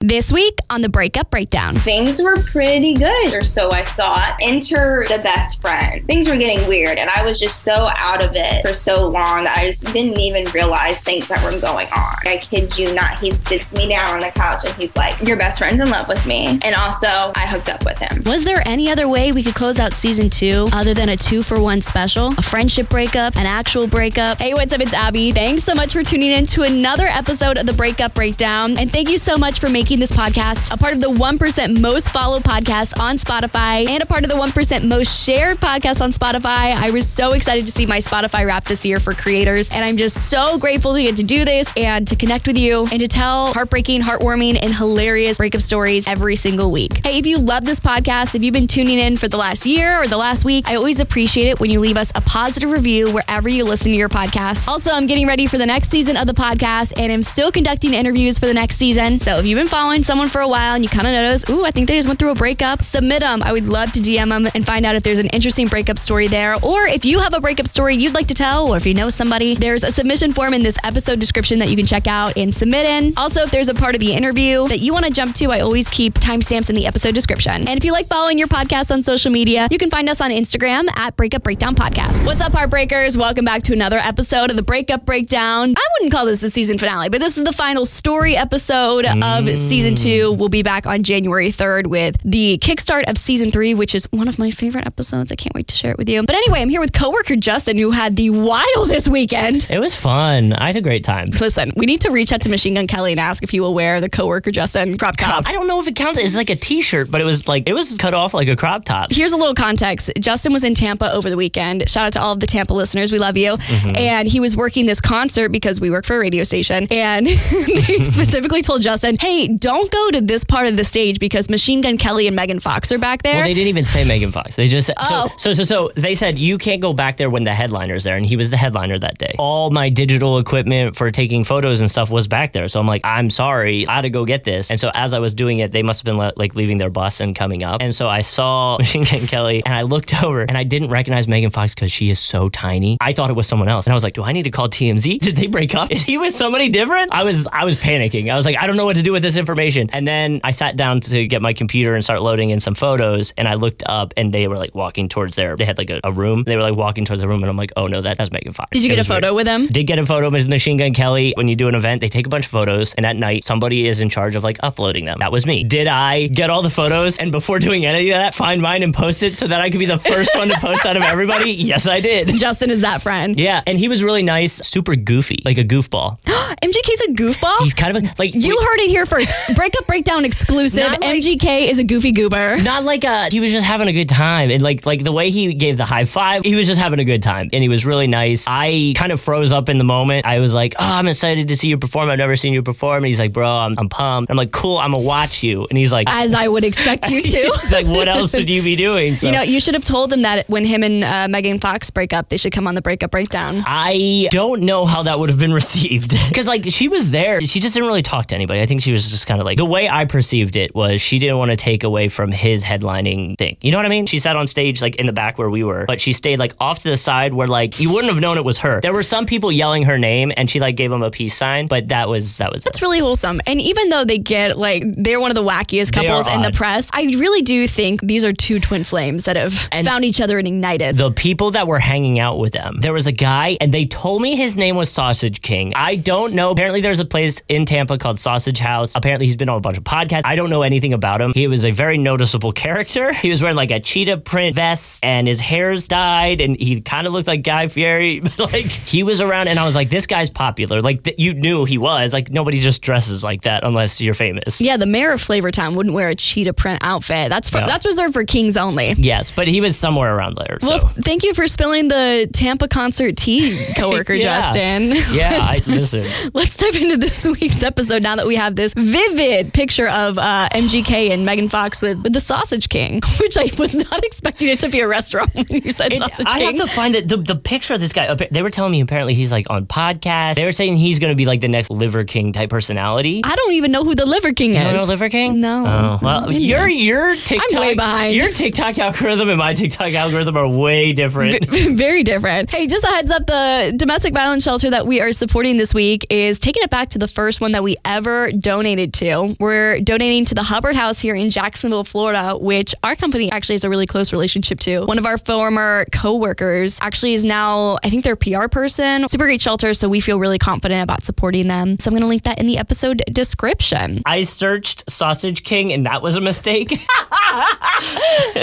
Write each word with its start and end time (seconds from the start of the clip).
This 0.00 0.32
week 0.32 0.60
on 0.70 0.80
the 0.80 0.88
Breakup 0.88 1.28
Breakdown. 1.28 1.74
Things 1.74 2.22
were 2.22 2.40
pretty 2.40 2.94
good, 2.94 3.34
or 3.34 3.42
so 3.42 3.72
I 3.72 3.82
thought. 3.84 4.38
Enter 4.40 5.04
the 5.08 5.18
best 5.24 5.60
friend. 5.60 6.06
Things 6.06 6.28
were 6.28 6.36
getting 6.36 6.68
weird, 6.68 6.98
and 6.98 7.10
I 7.10 7.24
was 7.24 7.40
just 7.40 7.64
so 7.64 7.74
out 7.74 8.22
of 8.22 8.30
it 8.36 8.64
for 8.64 8.72
so 8.72 9.08
long 9.08 9.42
that 9.42 9.58
I 9.58 9.66
just 9.66 9.84
didn't 9.92 10.20
even 10.20 10.44
realize 10.52 11.02
things 11.02 11.26
that 11.26 11.42
were 11.42 11.60
going 11.60 11.88
on. 11.88 12.14
I 12.26 12.36
kid 12.40 12.78
you 12.78 12.94
not, 12.94 13.18
he 13.18 13.32
sits 13.32 13.74
me 13.74 13.88
down 13.88 14.08
on 14.10 14.20
the 14.20 14.30
couch 14.30 14.64
and 14.64 14.72
he's 14.74 14.94
like, 14.94 15.20
Your 15.26 15.36
best 15.36 15.58
friend's 15.58 15.80
in 15.80 15.90
love 15.90 16.06
with 16.06 16.24
me. 16.26 16.60
And 16.62 16.76
also, 16.76 17.32
I 17.34 17.48
hooked 17.50 17.68
up 17.68 17.84
with 17.84 17.98
him. 17.98 18.22
Was 18.24 18.44
there 18.44 18.62
any 18.66 18.92
other 18.92 19.08
way 19.08 19.32
we 19.32 19.42
could 19.42 19.56
close 19.56 19.80
out 19.80 19.94
season 19.94 20.30
two 20.30 20.68
other 20.72 20.94
than 20.94 21.08
a 21.08 21.16
two 21.16 21.42
for 21.42 21.60
one 21.60 21.82
special? 21.82 22.28
A 22.38 22.42
friendship 22.42 22.88
breakup, 22.88 23.36
an 23.36 23.46
actual 23.46 23.88
breakup? 23.88 24.38
Hey, 24.38 24.54
what's 24.54 24.72
up? 24.72 24.80
It's 24.80 24.94
Abby. 24.94 25.32
Thanks 25.32 25.64
so 25.64 25.74
much 25.74 25.92
for 25.92 26.04
tuning 26.04 26.30
in 26.30 26.46
to 26.46 26.62
another 26.62 27.06
episode 27.06 27.58
of 27.58 27.66
the 27.66 27.72
Breakup 27.72 28.14
Breakdown. 28.14 28.78
And 28.78 28.92
thank 28.92 29.08
you 29.08 29.18
so 29.18 29.36
much 29.36 29.58
for 29.58 29.68
making 29.68 29.87
this 29.96 30.12
podcast 30.12 30.70
a 30.70 30.76
part 30.76 30.92
of 30.92 31.00
the 31.00 31.08
1% 31.08 31.80
most 31.80 32.10
followed 32.10 32.42
podcast 32.42 33.00
on 33.00 33.16
Spotify 33.16 33.88
and 33.88 34.02
a 34.02 34.06
part 34.06 34.22
of 34.22 34.28
the 34.28 34.36
1% 34.36 34.86
most 34.86 35.24
shared 35.24 35.56
podcast 35.56 36.02
on 36.02 36.12
Spotify. 36.12 36.74
I 36.74 36.90
was 36.90 37.08
so 37.08 37.32
excited 37.32 37.66
to 37.66 37.72
see 37.72 37.86
my 37.86 37.98
Spotify 37.98 38.46
wrap 38.46 38.66
this 38.66 38.84
year 38.84 39.00
for 39.00 39.14
creators. 39.14 39.70
And 39.70 39.82
I'm 39.84 39.96
just 39.96 40.28
so 40.28 40.58
grateful 40.58 40.92
to 40.92 41.02
get 41.02 41.16
to 41.16 41.22
do 41.22 41.44
this 41.46 41.72
and 41.74 42.06
to 42.06 42.16
connect 42.16 42.46
with 42.46 42.58
you 42.58 42.86
and 42.92 43.00
to 43.00 43.08
tell 43.08 43.54
heartbreaking, 43.54 44.02
heartwarming, 44.02 44.58
and 44.62 44.74
hilarious 44.74 45.38
breakup 45.38 45.62
stories 45.62 46.06
every 46.06 46.36
single 46.36 46.70
week. 46.70 47.06
Hey, 47.06 47.18
if 47.18 47.26
you 47.26 47.38
love 47.38 47.64
this 47.64 47.80
podcast, 47.80 48.34
if 48.34 48.42
you've 48.42 48.52
been 48.52 48.66
tuning 48.66 48.98
in 48.98 49.16
for 49.16 49.28
the 49.28 49.38
last 49.38 49.64
year 49.64 50.02
or 50.02 50.06
the 50.06 50.18
last 50.18 50.44
week, 50.44 50.68
I 50.68 50.76
always 50.76 51.00
appreciate 51.00 51.46
it 51.46 51.60
when 51.60 51.70
you 51.70 51.80
leave 51.80 51.96
us 51.96 52.12
a 52.14 52.20
positive 52.20 52.70
review 52.70 53.10
wherever 53.10 53.48
you 53.48 53.64
listen 53.64 53.92
to 53.92 53.96
your 53.96 54.10
podcast. 54.10 54.68
Also, 54.68 54.92
I'm 54.92 55.06
getting 55.06 55.26
ready 55.26 55.46
for 55.46 55.56
the 55.56 55.66
next 55.66 55.90
season 55.90 56.18
of 56.18 56.26
the 56.26 56.34
podcast 56.34 56.92
and 56.98 57.10
I'm 57.10 57.22
still 57.22 57.50
conducting 57.50 57.94
interviews 57.94 58.38
for 58.38 58.46
the 58.46 58.54
next 58.54 58.76
season. 58.76 59.18
So 59.18 59.38
if 59.38 59.46
you've 59.46 59.58
been 59.58 59.68
following 59.78 60.02
someone 60.02 60.28
for 60.28 60.40
a 60.40 60.48
while 60.48 60.74
and 60.74 60.82
you 60.82 60.90
kind 60.90 61.06
of 61.06 61.12
notice, 61.12 61.48
ooh, 61.48 61.64
I 61.64 61.70
think 61.70 61.86
they 61.86 61.94
just 61.94 62.08
went 62.08 62.18
through 62.18 62.32
a 62.32 62.34
breakup, 62.34 62.82
submit 62.82 63.20
them. 63.20 63.44
I 63.44 63.52
would 63.52 63.66
love 63.66 63.92
to 63.92 64.00
DM 64.00 64.28
them 64.28 64.48
and 64.52 64.66
find 64.66 64.84
out 64.84 64.96
if 64.96 65.04
there's 65.04 65.20
an 65.20 65.28
interesting 65.28 65.68
breakup 65.68 65.98
story 65.98 66.26
there. 66.26 66.56
Or 66.64 66.88
if 66.88 67.04
you 67.04 67.20
have 67.20 67.32
a 67.32 67.40
breakup 67.40 67.68
story 67.68 67.94
you'd 67.94 68.12
like 68.12 68.26
to 68.26 68.34
tell, 68.34 68.66
or 68.66 68.76
if 68.76 68.84
you 68.86 68.92
know 68.92 69.08
somebody, 69.08 69.54
there's 69.54 69.84
a 69.84 69.92
submission 69.92 70.32
form 70.32 70.52
in 70.52 70.64
this 70.64 70.76
episode 70.82 71.20
description 71.20 71.60
that 71.60 71.68
you 71.68 71.76
can 71.76 71.86
check 71.86 72.08
out 72.08 72.36
and 72.36 72.52
submit 72.52 72.86
in. 72.86 73.12
Also, 73.16 73.42
if 73.42 73.52
there's 73.52 73.68
a 73.68 73.74
part 73.74 73.94
of 73.94 74.00
the 74.00 74.12
interview 74.14 74.66
that 74.66 74.80
you 74.80 74.92
want 74.92 75.04
to 75.04 75.12
jump 75.12 75.36
to, 75.36 75.52
I 75.52 75.60
always 75.60 75.88
keep 75.88 76.14
timestamps 76.14 76.68
in 76.68 76.74
the 76.74 76.84
episode 76.84 77.14
description. 77.14 77.68
And 77.68 77.78
if 77.78 77.84
you 77.84 77.92
like 77.92 78.08
following 78.08 78.36
your 78.36 78.48
podcast 78.48 78.90
on 78.90 79.04
social 79.04 79.30
media, 79.30 79.68
you 79.70 79.78
can 79.78 79.90
find 79.90 80.08
us 80.08 80.20
on 80.20 80.32
Instagram 80.32 80.88
at 80.96 81.14
Breakup 81.16 81.44
Breakdown 81.44 81.76
Podcast. 81.76 82.26
What's 82.26 82.40
up, 82.40 82.50
Heartbreakers? 82.50 83.16
Welcome 83.16 83.44
back 83.44 83.62
to 83.62 83.74
another 83.74 83.98
episode 83.98 84.50
of 84.50 84.56
the 84.56 84.64
Breakup 84.64 85.06
Breakdown. 85.06 85.74
I 85.76 85.88
wouldn't 85.92 86.10
call 86.12 86.26
this 86.26 86.40
the 86.40 86.50
season 86.50 86.78
finale, 86.78 87.10
but 87.10 87.20
this 87.20 87.38
is 87.38 87.44
the 87.44 87.52
final 87.52 87.86
story 87.86 88.36
episode 88.36 89.04
of 89.04 89.44
mm. 89.44 89.67
Season 89.68 89.94
two. 89.94 90.32
We'll 90.32 90.48
be 90.48 90.62
back 90.62 90.86
on 90.86 91.02
January 91.02 91.48
3rd 91.48 91.88
with 91.88 92.16
the 92.24 92.58
kickstart 92.58 93.08
of 93.08 93.18
season 93.18 93.50
three, 93.50 93.74
which 93.74 93.94
is 93.94 94.06
one 94.10 94.28
of 94.28 94.38
my 94.38 94.50
favorite 94.50 94.86
episodes. 94.86 95.30
I 95.30 95.34
can't 95.34 95.54
wait 95.54 95.68
to 95.68 95.76
share 95.76 95.92
it 95.92 95.98
with 95.98 96.08
you. 96.08 96.22
But 96.22 96.36
anyway, 96.36 96.60
I'm 96.60 96.68
here 96.68 96.80
with 96.80 96.92
coworker 96.92 97.36
Justin, 97.36 97.76
who 97.76 97.90
had 97.90 98.16
the 98.16 98.30
wildest 98.30 99.08
weekend. 99.08 99.66
It 99.68 99.78
was 99.78 99.94
fun. 99.94 100.52
I 100.54 100.68
had 100.68 100.76
a 100.76 100.80
great 100.80 101.04
time. 101.04 101.28
Listen, 101.38 101.72
we 101.76 101.86
need 101.86 102.00
to 102.02 102.10
reach 102.10 102.32
out 102.32 102.40
to 102.42 102.48
Machine 102.48 102.74
Gun 102.74 102.86
Kelly 102.86 103.12
and 103.12 103.20
ask 103.20 103.42
if 103.42 103.50
he 103.50 103.60
will 103.60 103.74
wear 103.74 104.00
the 104.00 104.08
coworker 104.08 104.50
Justin 104.50 104.96
crop 104.96 105.16
top. 105.16 105.44
I 105.46 105.52
don't 105.52 105.66
know 105.66 105.80
if 105.80 105.88
it 105.88 105.96
counts. 105.96 106.18
It's 106.18 106.36
like 106.36 106.50
a 106.50 106.56
t-shirt, 106.56 107.10
but 107.10 107.20
it 107.20 107.24
was 107.24 107.46
like 107.46 107.68
it 107.68 107.74
was 107.74 107.96
cut 107.96 108.14
off 108.14 108.34
like 108.34 108.48
a 108.48 108.56
crop 108.56 108.84
top. 108.84 109.12
Here's 109.12 109.32
a 109.32 109.36
little 109.36 109.54
context. 109.54 110.10
Justin 110.18 110.52
was 110.52 110.64
in 110.64 110.74
Tampa 110.74 111.12
over 111.12 111.28
the 111.28 111.36
weekend. 111.36 111.88
Shout 111.88 112.06
out 112.06 112.12
to 112.14 112.20
all 112.20 112.32
of 112.32 112.40
the 112.40 112.46
Tampa 112.46 112.72
listeners. 112.72 113.12
We 113.12 113.18
love 113.18 113.36
you. 113.36 113.56
Mm-hmm. 113.56 113.96
And 113.96 114.28
he 114.28 114.40
was 114.40 114.56
working 114.56 114.86
this 114.86 115.00
concert 115.00 115.50
because 115.50 115.80
we 115.80 115.90
work 115.90 116.04
for 116.04 116.16
a 116.16 116.18
radio 116.18 116.42
station. 116.44 116.86
And 116.90 117.26
they 117.26 117.32
specifically 118.04 118.62
told 118.62 118.82
Justin, 118.82 119.16
hey, 119.20 119.48
don't 119.58 119.90
go 119.90 120.10
to 120.12 120.20
this 120.20 120.44
part 120.44 120.66
of 120.66 120.76
the 120.76 120.84
stage 120.84 121.18
because 121.18 121.48
Machine 121.50 121.80
Gun 121.80 121.98
Kelly 121.98 122.26
and 122.26 122.36
Megan 122.36 122.60
Fox 122.60 122.92
are 122.92 122.98
back 122.98 123.22
there. 123.22 123.34
Well, 123.34 123.44
they 123.44 123.54
didn't 123.54 123.68
even 123.68 123.84
say 123.84 124.06
Megan 124.06 124.32
Fox. 124.32 124.56
They 124.56 124.66
just 124.68 124.86
said, 124.86 124.96
Oh. 125.00 125.28
so, 125.36 125.52
so 125.52 125.64
so 125.64 125.64
so 125.64 125.90
they 125.94 126.14
said 126.14 126.38
you 126.38 126.58
can't 126.58 126.80
go 126.80 126.92
back 126.92 127.16
there 127.16 127.30
when 127.30 127.44
the 127.44 127.52
headliner's 127.54 128.04
there, 128.04 128.16
and 128.16 128.24
he 128.24 128.36
was 128.36 128.50
the 128.50 128.56
headliner 128.56 128.98
that 128.98 129.18
day. 129.18 129.34
All 129.38 129.70
my 129.70 129.88
digital 129.88 130.38
equipment 130.38 130.96
for 130.96 131.10
taking 131.10 131.44
photos 131.44 131.80
and 131.80 131.90
stuff 131.90 132.10
was 132.10 132.28
back 132.28 132.52
there, 132.52 132.68
so 132.68 132.80
I'm 132.80 132.86
like, 132.86 133.00
I'm 133.04 133.30
sorry, 133.30 133.86
I 133.86 133.94
had 133.96 134.02
to 134.02 134.10
go 134.10 134.24
get 134.24 134.44
this. 134.44 134.70
And 134.70 134.78
so 134.78 134.90
as 134.94 135.14
I 135.14 135.18
was 135.18 135.34
doing 135.34 135.58
it, 135.58 135.72
they 135.72 135.82
must 135.82 136.00
have 136.00 136.04
been 136.04 136.18
le- 136.18 136.32
like 136.36 136.54
leaving 136.54 136.78
their 136.78 136.90
bus 136.90 137.20
and 137.20 137.34
coming 137.34 137.62
up, 137.62 137.80
and 137.80 137.94
so 137.94 138.08
I 138.08 138.20
saw 138.22 138.76
Machine 138.78 139.04
Gun 139.04 139.20
Kelly, 139.26 139.62
and 139.64 139.74
I 139.74 139.82
looked 139.82 140.22
over, 140.22 140.42
and 140.42 140.56
I 140.56 140.64
didn't 140.64 140.90
recognize 140.90 141.26
Megan 141.28 141.50
Fox 141.50 141.74
because 141.74 141.90
she 141.92 142.10
is 142.10 142.18
so 142.18 142.48
tiny. 142.48 142.96
I 143.00 143.12
thought 143.12 143.30
it 143.30 143.36
was 143.36 143.46
someone 143.46 143.68
else, 143.68 143.86
and 143.86 143.92
I 143.92 143.94
was 143.94 144.04
like, 144.04 144.14
do 144.14 144.22
I 144.22 144.32
need 144.32 144.44
to 144.44 144.50
call 144.50 144.68
TMZ? 144.68 145.18
Did 145.28 145.36
they 145.36 145.46
break 145.46 145.74
up? 145.74 145.90
Is 145.90 146.02
he 146.08 146.18
with 146.18 146.32
somebody 146.34 146.68
different? 146.68 147.12
I 147.12 147.24
was 147.24 147.46
I 147.52 147.64
was 147.64 147.76
panicking. 147.76 148.30
I 148.30 148.36
was 148.36 148.44
like, 148.46 148.56
I 148.58 148.66
don't 148.66 148.76
know 148.76 148.84
what 148.86 148.96
to 148.96 149.02
do 149.02 149.12
with 149.12 149.22
this 149.22 149.36
information. 149.36 149.47
And 149.92 150.06
then 150.06 150.40
I 150.44 150.50
sat 150.50 150.76
down 150.76 151.00
to 151.00 151.26
get 151.26 151.42
my 151.42 151.52
computer 151.52 151.94
and 151.94 152.02
start 152.04 152.20
loading 152.20 152.50
in 152.50 152.60
some 152.60 152.74
photos, 152.74 153.32
and 153.36 153.46
I 153.48 153.54
looked 153.54 153.82
up, 153.86 154.14
and 154.16 154.32
they 154.32 154.48
were 154.48 154.56
like 154.58 154.74
walking 154.74 155.08
towards 155.08 155.36
their. 155.36 155.56
They 155.56 155.64
had 155.64 155.78
like 155.78 155.90
a, 155.90 156.00
a 156.04 156.12
room. 156.12 156.44
They 156.44 156.56
were 156.56 156.62
like 156.62 156.74
walking 156.76 157.04
towards 157.04 157.20
the 157.20 157.28
room, 157.28 157.42
and 157.42 157.50
I'm 157.50 157.56
like, 157.56 157.72
oh 157.76 157.86
no, 157.86 158.00
that, 158.02 158.18
that's 158.18 158.30
Megan 158.32 158.52
Fox. 158.52 158.70
Did 158.72 158.82
you 158.82 158.88
It 158.88 158.96
get 158.96 158.98
a 158.98 159.00
was 159.00 159.08
weird. 159.08 159.22
photo 159.22 159.34
with 159.34 159.46
him? 159.46 159.66
Did 159.66 159.86
get 159.86 159.98
a 159.98 160.06
photo 160.06 160.30
with 160.30 160.48
Machine 160.48 160.76
Gun 160.76 160.92
Kelly. 160.92 161.32
When 161.36 161.48
you 161.48 161.56
do 161.56 161.68
an 161.68 161.74
event, 161.74 162.00
they 162.00 162.08
take 162.08 162.26
a 162.26 162.30
bunch 162.30 162.46
of 162.46 162.50
photos, 162.50 162.94
and 162.94 163.04
at 163.06 163.16
night, 163.16 163.44
somebody 163.44 163.86
is 163.86 164.00
in 164.00 164.08
charge 164.08 164.36
of 164.36 164.44
like 164.44 164.58
uploading 164.62 165.04
them. 165.04 165.18
That 165.20 165.32
was 165.32 165.46
me. 165.46 165.64
Did 165.64 165.86
I 165.88 166.26
get 166.28 166.50
all 166.50 166.62
the 166.62 166.70
photos 166.70 167.18
and 167.18 167.30
before 167.32 167.58
doing 167.58 167.84
any 167.86 168.10
of 168.10 168.18
that, 168.18 168.34
find 168.34 168.60
mine 168.62 168.82
and 168.82 168.94
post 168.94 169.22
it 169.22 169.36
so 169.36 169.46
that 169.46 169.60
I 169.60 169.70
could 169.70 169.78
be 169.80 169.86
the 169.86 169.98
first 169.98 170.36
one 170.36 170.48
to 170.48 170.54
post 170.60 170.86
out 170.86 170.96
of 170.96 171.02
everybody? 171.02 171.50
Yes, 171.68 171.86
I 171.86 172.00
did. 172.00 172.28
Justin 172.36 172.70
is 172.70 172.80
that 172.80 173.02
friend. 173.02 173.38
Yeah, 173.38 173.62
and 173.66 173.76
he 173.78 173.88
was 173.88 174.02
really 174.02 174.22
nice, 174.22 174.54
super 174.66 174.96
goofy, 174.96 175.42
like 175.44 175.58
a 175.58 175.64
goofball. 175.64 176.18
MGK's 176.62 177.00
a 177.02 177.12
goofball. 177.12 177.58
He's 177.60 177.74
kind 177.74 177.96
of 177.96 178.02
a, 178.04 178.14
like 178.18 178.34
you 178.34 178.40
we- 178.50 178.64
heard 178.64 178.80
it 178.80 178.88
here 178.88 179.06
first. 179.06 179.32
Breakup 179.54 179.86
Breakdown 179.86 180.24
exclusive. 180.24 180.84
Like- 180.86 181.00
MGK 181.00 181.68
is 181.68 181.78
a 181.78 181.84
goofy 181.84 182.12
goober. 182.12 182.56
not 182.62 182.84
like 182.84 183.04
a 183.04 183.28
he 183.28 183.40
was 183.40 183.52
just 183.52 183.64
having 183.64 183.88
a 183.88 183.92
good 183.92 184.08
time 184.08 184.50
and 184.50 184.62
like 184.62 184.84
like 184.86 185.04
the 185.04 185.12
way 185.12 185.30
he 185.30 185.54
gave 185.54 185.76
the 185.76 185.84
high 185.84 186.04
five 186.04 186.44
he 186.44 186.54
was 186.54 186.66
just 186.66 186.80
having 186.80 186.98
a 186.98 187.04
good 187.04 187.22
time 187.22 187.48
and 187.52 187.62
he 187.62 187.68
was 187.68 187.84
really 187.86 188.06
nice 188.06 188.44
i 188.48 188.92
kind 188.96 189.12
of 189.12 189.20
froze 189.20 189.52
up 189.52 189.68
in 189.68 189.78
the 189.78 189.84
moment 189.84 190.24
i 190.26 190.38
was 190.40 190.54
like 190.54 190.74
oh 190.78 190.84
i'm 190.98 191.06
excited 191.08 191.48
to 191.48 191.56
see 191.56 191.68
you 191.68 191.78
perform 191.78 192.08
i've 192.10 192.18
never 192.18 192.36
seen 192.36 192.52
you 192.52 192.62
perform 192.62 192.96
and 192.98 193.06
he's 193.06 193.18
like 193.18 193.32
bro 193.32 193.48
i'm, 193.48 193.78
I'm 193.78 193.88
pumped 193.88 194.30
i'm 194.30 194.36
like 194.36 194.52
cool 194.52 194.78
i'm 194.78 194.92
gonna 194.92 195.02
watch 195.04 195.42
you 195.42 195.66
and 195.68 195.78
he's 195.78 195.92
like 195.92 196.08
As 196.10 196.34
I 196.34 196.48
would 196.48 196.64
expect 196.64 197.10
you 197.10 197.22
to. 197.34 197.38
he's 197.60 197.72
like 197.72 197.86
what 197.86 198.08
else 198.08 198.34
would 198.36 198.48
you 198.50 198.62
be 198.62 198.76
doing 198.76 199.16
so 199.16 199.26
You 199.28 199.32
know, 199.32 199.42
you 199.42 199.60
should 199.60 199.74
have 199.74 199.84
told 199.84 200.12
him 200.12 200.22
that 200.22 200.48
when 200.48 200.64
him 200.64 200.82
and 200.82 201.04
uh, 201.04 201.28
Megan 201.28 201.58
Fox 201.58 201.90
break 201.90 202.12
up, 202.12 202.28
they 202.28 202.36
should 202.36 202.52
come 202.52 202.66
on 202.66 202.74
the 202.74 202.82
breakup 202.82 203.10
breakdown. 203.10 203.62
I 203.66 204.28
don't 204.30 204.62
know 204.62 204.84
how 204.86 205.02
that 205.04 205.18
would 205.18 205.28
have 205.28 205.38
been 205.38 205.52
received 205.62 206.10
because 206.28 206.47
like 206.48 206.64
she 206.66 206.88
was 206.88 207.10
there 207.10 207.40
she 207.42 207.60
just 207.60 207.74
didn't 207.74 207.86
really 207.88 208.02
talk 208.02 208.26
to 208.26 208.34
anybody 208.34 208.60
I 208.60 208.66
think 208.66 208.82
she 208.82 208.90
was 208.92 209.08
just 209.10 209.26
kind 209.26 209.40
of 209.40 209.44
like 209.44 209.56
the 209.58 209.64
way 209.64 209.88
I 209.88 210.04
perceived 210.06 210.56
it 210.56 210.74
was 210.74 211.00
she 211.00 211.18
didn't 211.18 211.38
want 211.38 211.50
to 211.50 211.56
take 211.56 211.84
away 211.84 212.08
from 212.08 212.32
his 212.32 212.64
headlining 212.64 213.36
thing 213.38 213.56
you 213.60 213.70
know 213.70 213.78
what 213.78 213.86
I 213.86 213.90
mean 213.90 214.06
she 214.06 214.18
sat 214.18 214.36
on 214.36 214.46
stage 214.46 214.80
like 214.82 214.96
in 214.96 215.06
the 215.06 215.12
back 215.12 215.38
where 215.38 215.50
we 215.50 215.62
were 215.64 215.84
but 215.86 216.00
she 216.00 216.12
stayed 216.12 216.38
like 216.38 216.54
off 216.60 216.80
to 216.80 216.90
the 216.90 216.96
side 216.96 217.34
where 217.34 217.46
like 217.46 217.78
you 217.80 217.92
wouldn't 217.92 218.12
have 218.12 218.20
known 218.20 218.38
it 218.38 218.44
was 218.44 218.58
her 218.58 218.80
there 218.80 218.92
were 218.92 219.02
some 219.02 219.26
people 219.26 219.52
yelling 219.52 219.82
her 219.84 219.98
name 219.98 220.32
and 220.36 220.48
she 220.50 220.60
like 220.60 220.76
gave 220.76 220.90
them 220.90 221.02
a 221.02 221.10
peace 221.10 221.36
sign 221.36 221.66
but 221.68 221.88
that 221.88 222.08
was 222.08 222.38
that 222.38 222.52
was 222.52 222.62
it. 222.62 222.64
That's 222.64 222.82
really 222.82 222.98
wholesome. 223.00 223.40
And 223.46 223.60
even 223.60 223.88
though 223.90 224.04
they 224.04 224.18
get 224.18 224.58
like 224.58 224.82
they're 224.86 225.20
one 225.20 225.30
of 225.30 225.34
the 225.34 225.42
wackiest 225.42 225.92
couples 225.92 226.26
in 226.28 226.42
the 226.42 226.50
press, 226.52 226.88
I 226.92 227.02
really 227.02 227.42
do 227.42 227.66
think 227.68 228.00
these 228.00 228.24
are 228.24 228.32
two 228.32 228.58
twin 228.60 228.84
flames 228.84 229.24
that 229.26 229.36
have 229.36 229.68
And- 229.72 229.86
found 229.86 230.04
each 230.04 230.20
other 230.20 230.38
and 230.38 230.46
ignited. 230.46 230.96
the 230.96 231.10
people 231.10 231.50
that 231.52 231.66
were 231.66 231.78
hanging 231.78 232.18
out 232.18 232.38
with 232.38 232.52
them. 232.52 232.78
There 232.80 232.92
was 232.92 233.06
a 233.06 233.12
guy, 233.12 233.56
and 233.60 233.72
they 233.74 233.84
told 233.86 234.22
me 234.22 234.36
his 234.36 234.56
name 234.56 234.76
was 234.76 234.90
Sausage 234.90 235.42
King. 235.42 235.72
I 235.74 235.96
don't 235.96 236.34
know. 236.38 236.50
Apparently, 236.52 236.80
there's 236.80 237.00
a 237.00 237.04
place 237.04 237.42
in 237.48 237.66
Tampa 237.66 237.98
called 237.98 238.18
Sausage 238.18 238.58
House. 238.58 238.94
Apparently, 238.94 239.26
he's 239.26 239.36
been 239.36 239.48
on 239.48 239.58
a 239.58 239.60
bunch 239.60 239.76
of 239.76 239.84
podcasts. 239.84 240.22
I 240.24 240.34
don't 240.36 240.50
know 240.50 240.62
anything 240.62 240.92
about 240.94 241.20
him. 241.20 241.32
He 241.34 241.46
was 241.48 241.64
a 241.64 241.70
very 241.70 241.98
noticeable 241.98 242.52
character. 242.64 243.12
He 243.12 243.30
was 243.30 243.42
wearing 243.42 243.56
like 243.56 243.70
a 243.70 243.80
cheetah 243.80 244.18
print 244.18 244.54
vest, 244.54 245.04
and 245.04 245.26
his 245.26 245.40
hair's 245.40 245.88
dyed, 245.88 246.40
and 246.40 246.56
he 246.58 246.80
kind 246.80 247.06
of 247.06 247.12
looked 247.12 247.26
like 247.28 247.42
Guy 247.42 247.68
Fieri. 247.68 248.20
like 248.38 248.64
he 248.64 249.02
was 249.02 249.20
around, 249.20 249.48
and 249.48 249.58
I 249.58 249.66
was 249.66 249.74
like, 249.74 249.90
this 249.90 250.06
guy's 250.06 250.30
popular. 250.30 250.80
Like 250.80 251.02
th- 251.02 251.18
you 251.18 251.34
knew 251.34 251.64
he 251.64 251.76
was. 251.78 252.12
Like 252.12 252.30
nobody 252.30 252.58
just 252.58 252.80
dresses 252.82 253.22
like 253.24 253.42
that 253.42 253.64
unless 253.64 254.00
you're 254.00 254.14
famous. 254.14 254.60
Yeah, 254.60 254.76
the 254.76 254.86
mayor 254.86 255.10
of 255.12 255.20
Flavortown 255.20 255.74
wouldn't 255.76 255.94
wear 255.94 256.08
a 256.08 256.14
cheetah 256.14 256.54
print 256.54 256.78
outfit. 256.82 257.28
That's 257.28 257.50
for, 257.50 257.58
Yeah. 257.58 257.66
that's 257.66 257.84
reserved 257.84 258.14
for 258.14 258.24
kings 258.24 258.56
only. 258.56 258.92
Yes, 258.92 259.30
but 259.30 259.48
he 259.48 259.60
was 259.60 259.76
somewhere 259.76 260.14
around 260.16 260.38
there. 260.38 260.58
So. 260.60 260.68
Well, 260.68 260.88
thank 260.88 261.22
you 261.24 261.34
for 261.34 261.48
spilling 261.48 261.88
the 261.88 262.28
Tampa 262.32 262.68
concert 262.68 263.16
tea, 263.16 263.58
coworker 263.76 264.14
Yeah. 264.14 264.22
Justin. 264.40 264.92
yeah, 265.12 265.38
I, 265.42 265.58
listen. 265.66 266.04
Let's 266.34 266.56
dive 266.58 266.76
into 266.80 266.96
this 266.96 267.26
week's 267.40 267.62
episode 267.62 268.02
now 268.02 268.16
that 268.16 268.26
we 268.26 268.36
have 268.36 268.54
this 268.56 268.74
vivid 268.74 269.52
picture 269.54 269.88
of 269.88 270.18
uh, 270.18 270.48
MGK 270.52 271.10
and 271.10 271.24
Megan 271.24 271.48
Fox 271.48 271.80
with, 271.80 272.02
with 272.02 272.12
the 272.12 272.20
Sausage 272.20 272.68
King, 272.68 273.00
which 273.20 273.36
I 273.36 273.48
was 273.58 273.74
not 273.74 274.04
expecting 274.04 274.48
it 274.48 274.60
to 274.60 274.68
be 274.68 274.80
a 274.80 274.88
restaurant 274.88 275.34
when 275.34 275.46
you 275.62 275.70
said 275.70 275.92
It- 275.92 275.98
Sausage 275.98 276.26
I 276.28 276.38
King. 276.38 276.48
I 276.48 276.52
have 276.52 276.68
to 276.68 276.74
find 276.74 276.94
the, 276.94 277.00
the 277.02 277.16
the 277.18 277.36
picture 277.36 277.74
of 277.74 277.80
this 277.80 277.92
guy. 277.92 278.12
They 278.30 278.42
were 278.42 278.50
telling 278.50 278.72
me 278.72 278.80
apparently 278.80 279.14
he's 279.14 279.30
like 279.32 279.48
on 279.50 279.66
podcasts. 279.66 280.34
They 280.34 280.44
were 280.44 280.52
saying 280.52 280.76
he's 280.76 280.98
going 280.98 281.12
to 281.12 281.16
be 281.16 281.24
like 281.26 281.40
the 281.40 281.48
next 281.48 281.70
Liver 281.70 282.04
King 282.04 282.32
type 282.32 282.50
personality. 282.50 283.20
I 283.24 283.34
don't 283.34 283.52
even 283.54 283.72
know 283.72 283.84
who 283.84 283.94
the 283.94 284.06
Liver 284.06 284.32
King 284.32 284.50
You 284.54 284.58
is. 284.60 284.64
don't 284.64 284.74
know 284.76 284.84
Liver 284.84 285.08
King? 285.08 285.40
No. 285.40 285.64
Oh, 285.66 285.98
well, 286.02 286.20
No, 286.22 286.28
your 286.30 286.68
your 286.68 287.16
TikTok 287.16 287.48
I'm 287.54 287.60
way 287.60 287.74
behind. 287.74 288.14
Your 288.16 288.30
TikTok 288.30 288.78
algorithm 288.78 289.28
and 289.28 289.38
my 289.38 289.54
TikTok 289.54 289.92
algorithm 289.92 290.36
are 290.36 290.48
way 290.48 290.92
different. 290.92 291.44
Very 291.48 292.02
different. 292.02 292.50
Hey, 292.50 292.66
just 292.66 292.84
a 292.84 292.88
heads 292.88 293.10
up 293.10 293.26
the 293.26 293.72
domestic 293.76 294.14
violence 294.14 294.44
shelter 294.44 294.70
that 294.70 294.86
we 294.86 295.00
are 295.00 295.12
supporting 295.12 295.56
this 295.56 295.74
week 295.74 296.06
is 296.10 296.38
taking 296.38 296.62
it 296.62 296.70
back 296.70 296.90
to 296.90 296.98
the 296.98 297.08
first 297.08 297.40
one 297.40 297.52
that 297.52 297.62
we 297.62 297.76
ever 297.84 298.30
donated 298.32 298.92
to. 298.94 299.36
We're 299.38 299.80
donating 299.80 300.24
to 300.26 300.34
the 300.34 300.42
Hubbard 300.42 300.76
House 300.76 301.00
here 301.00 301.14
in 301.14 301.30
Jacksonville, 301.30 301.84
Florida, 301.84 302.36
which 302.36 302.74
our 302.82 302.96
company 302.96 303.30
actually 303.30 303.54
has 303.54 303.64
a 303.64 303.70
really 303.70 303.86
close 303.86 304.12
relationship 304.12 304.60
to. 304.60 304.80
One 304.86 304.98
of 304.98 305.06
our 305.06 305.18
former 305.18 305.84
co-workers 305.92 306.78
actually 306.80 307.14
is 307.14 307.24
now, 307.24 307.78
I 307.84 307.90
think 307.90 308.04
they're 308.04 308.16
PR 308.16 308.48
person. 308.48 309.08
Super 309.08 309.24
great 309.24 309.40
shelter, 309.42 309.74
so 309.74 309.88
we 309.88 310.00
feel 310.00 310.18
really 310.18 310.38
confident 310.38 310.82
about 310.82 311.02
supporting 311.02 311.48
them. 311.48 311.78
So 311.78 311.88
I'm 311.88 311.92
going 311.92 312.02
to 312.02 312.08
link 312.08 312.22
that 312.24 312.38
in 312.38 312.46
the 312.46 312.58
episode 312.58 313.02
description. 313.10 314.02
I 314.06 314.22
searched 314.22 314.90
Sausage 314.90 315.42
King 315.44 315.72
and 315.72 315.86
that 315.86 316.02
was 316.02 316.16
a 316.16 316.20
mistake. 316.20 316.70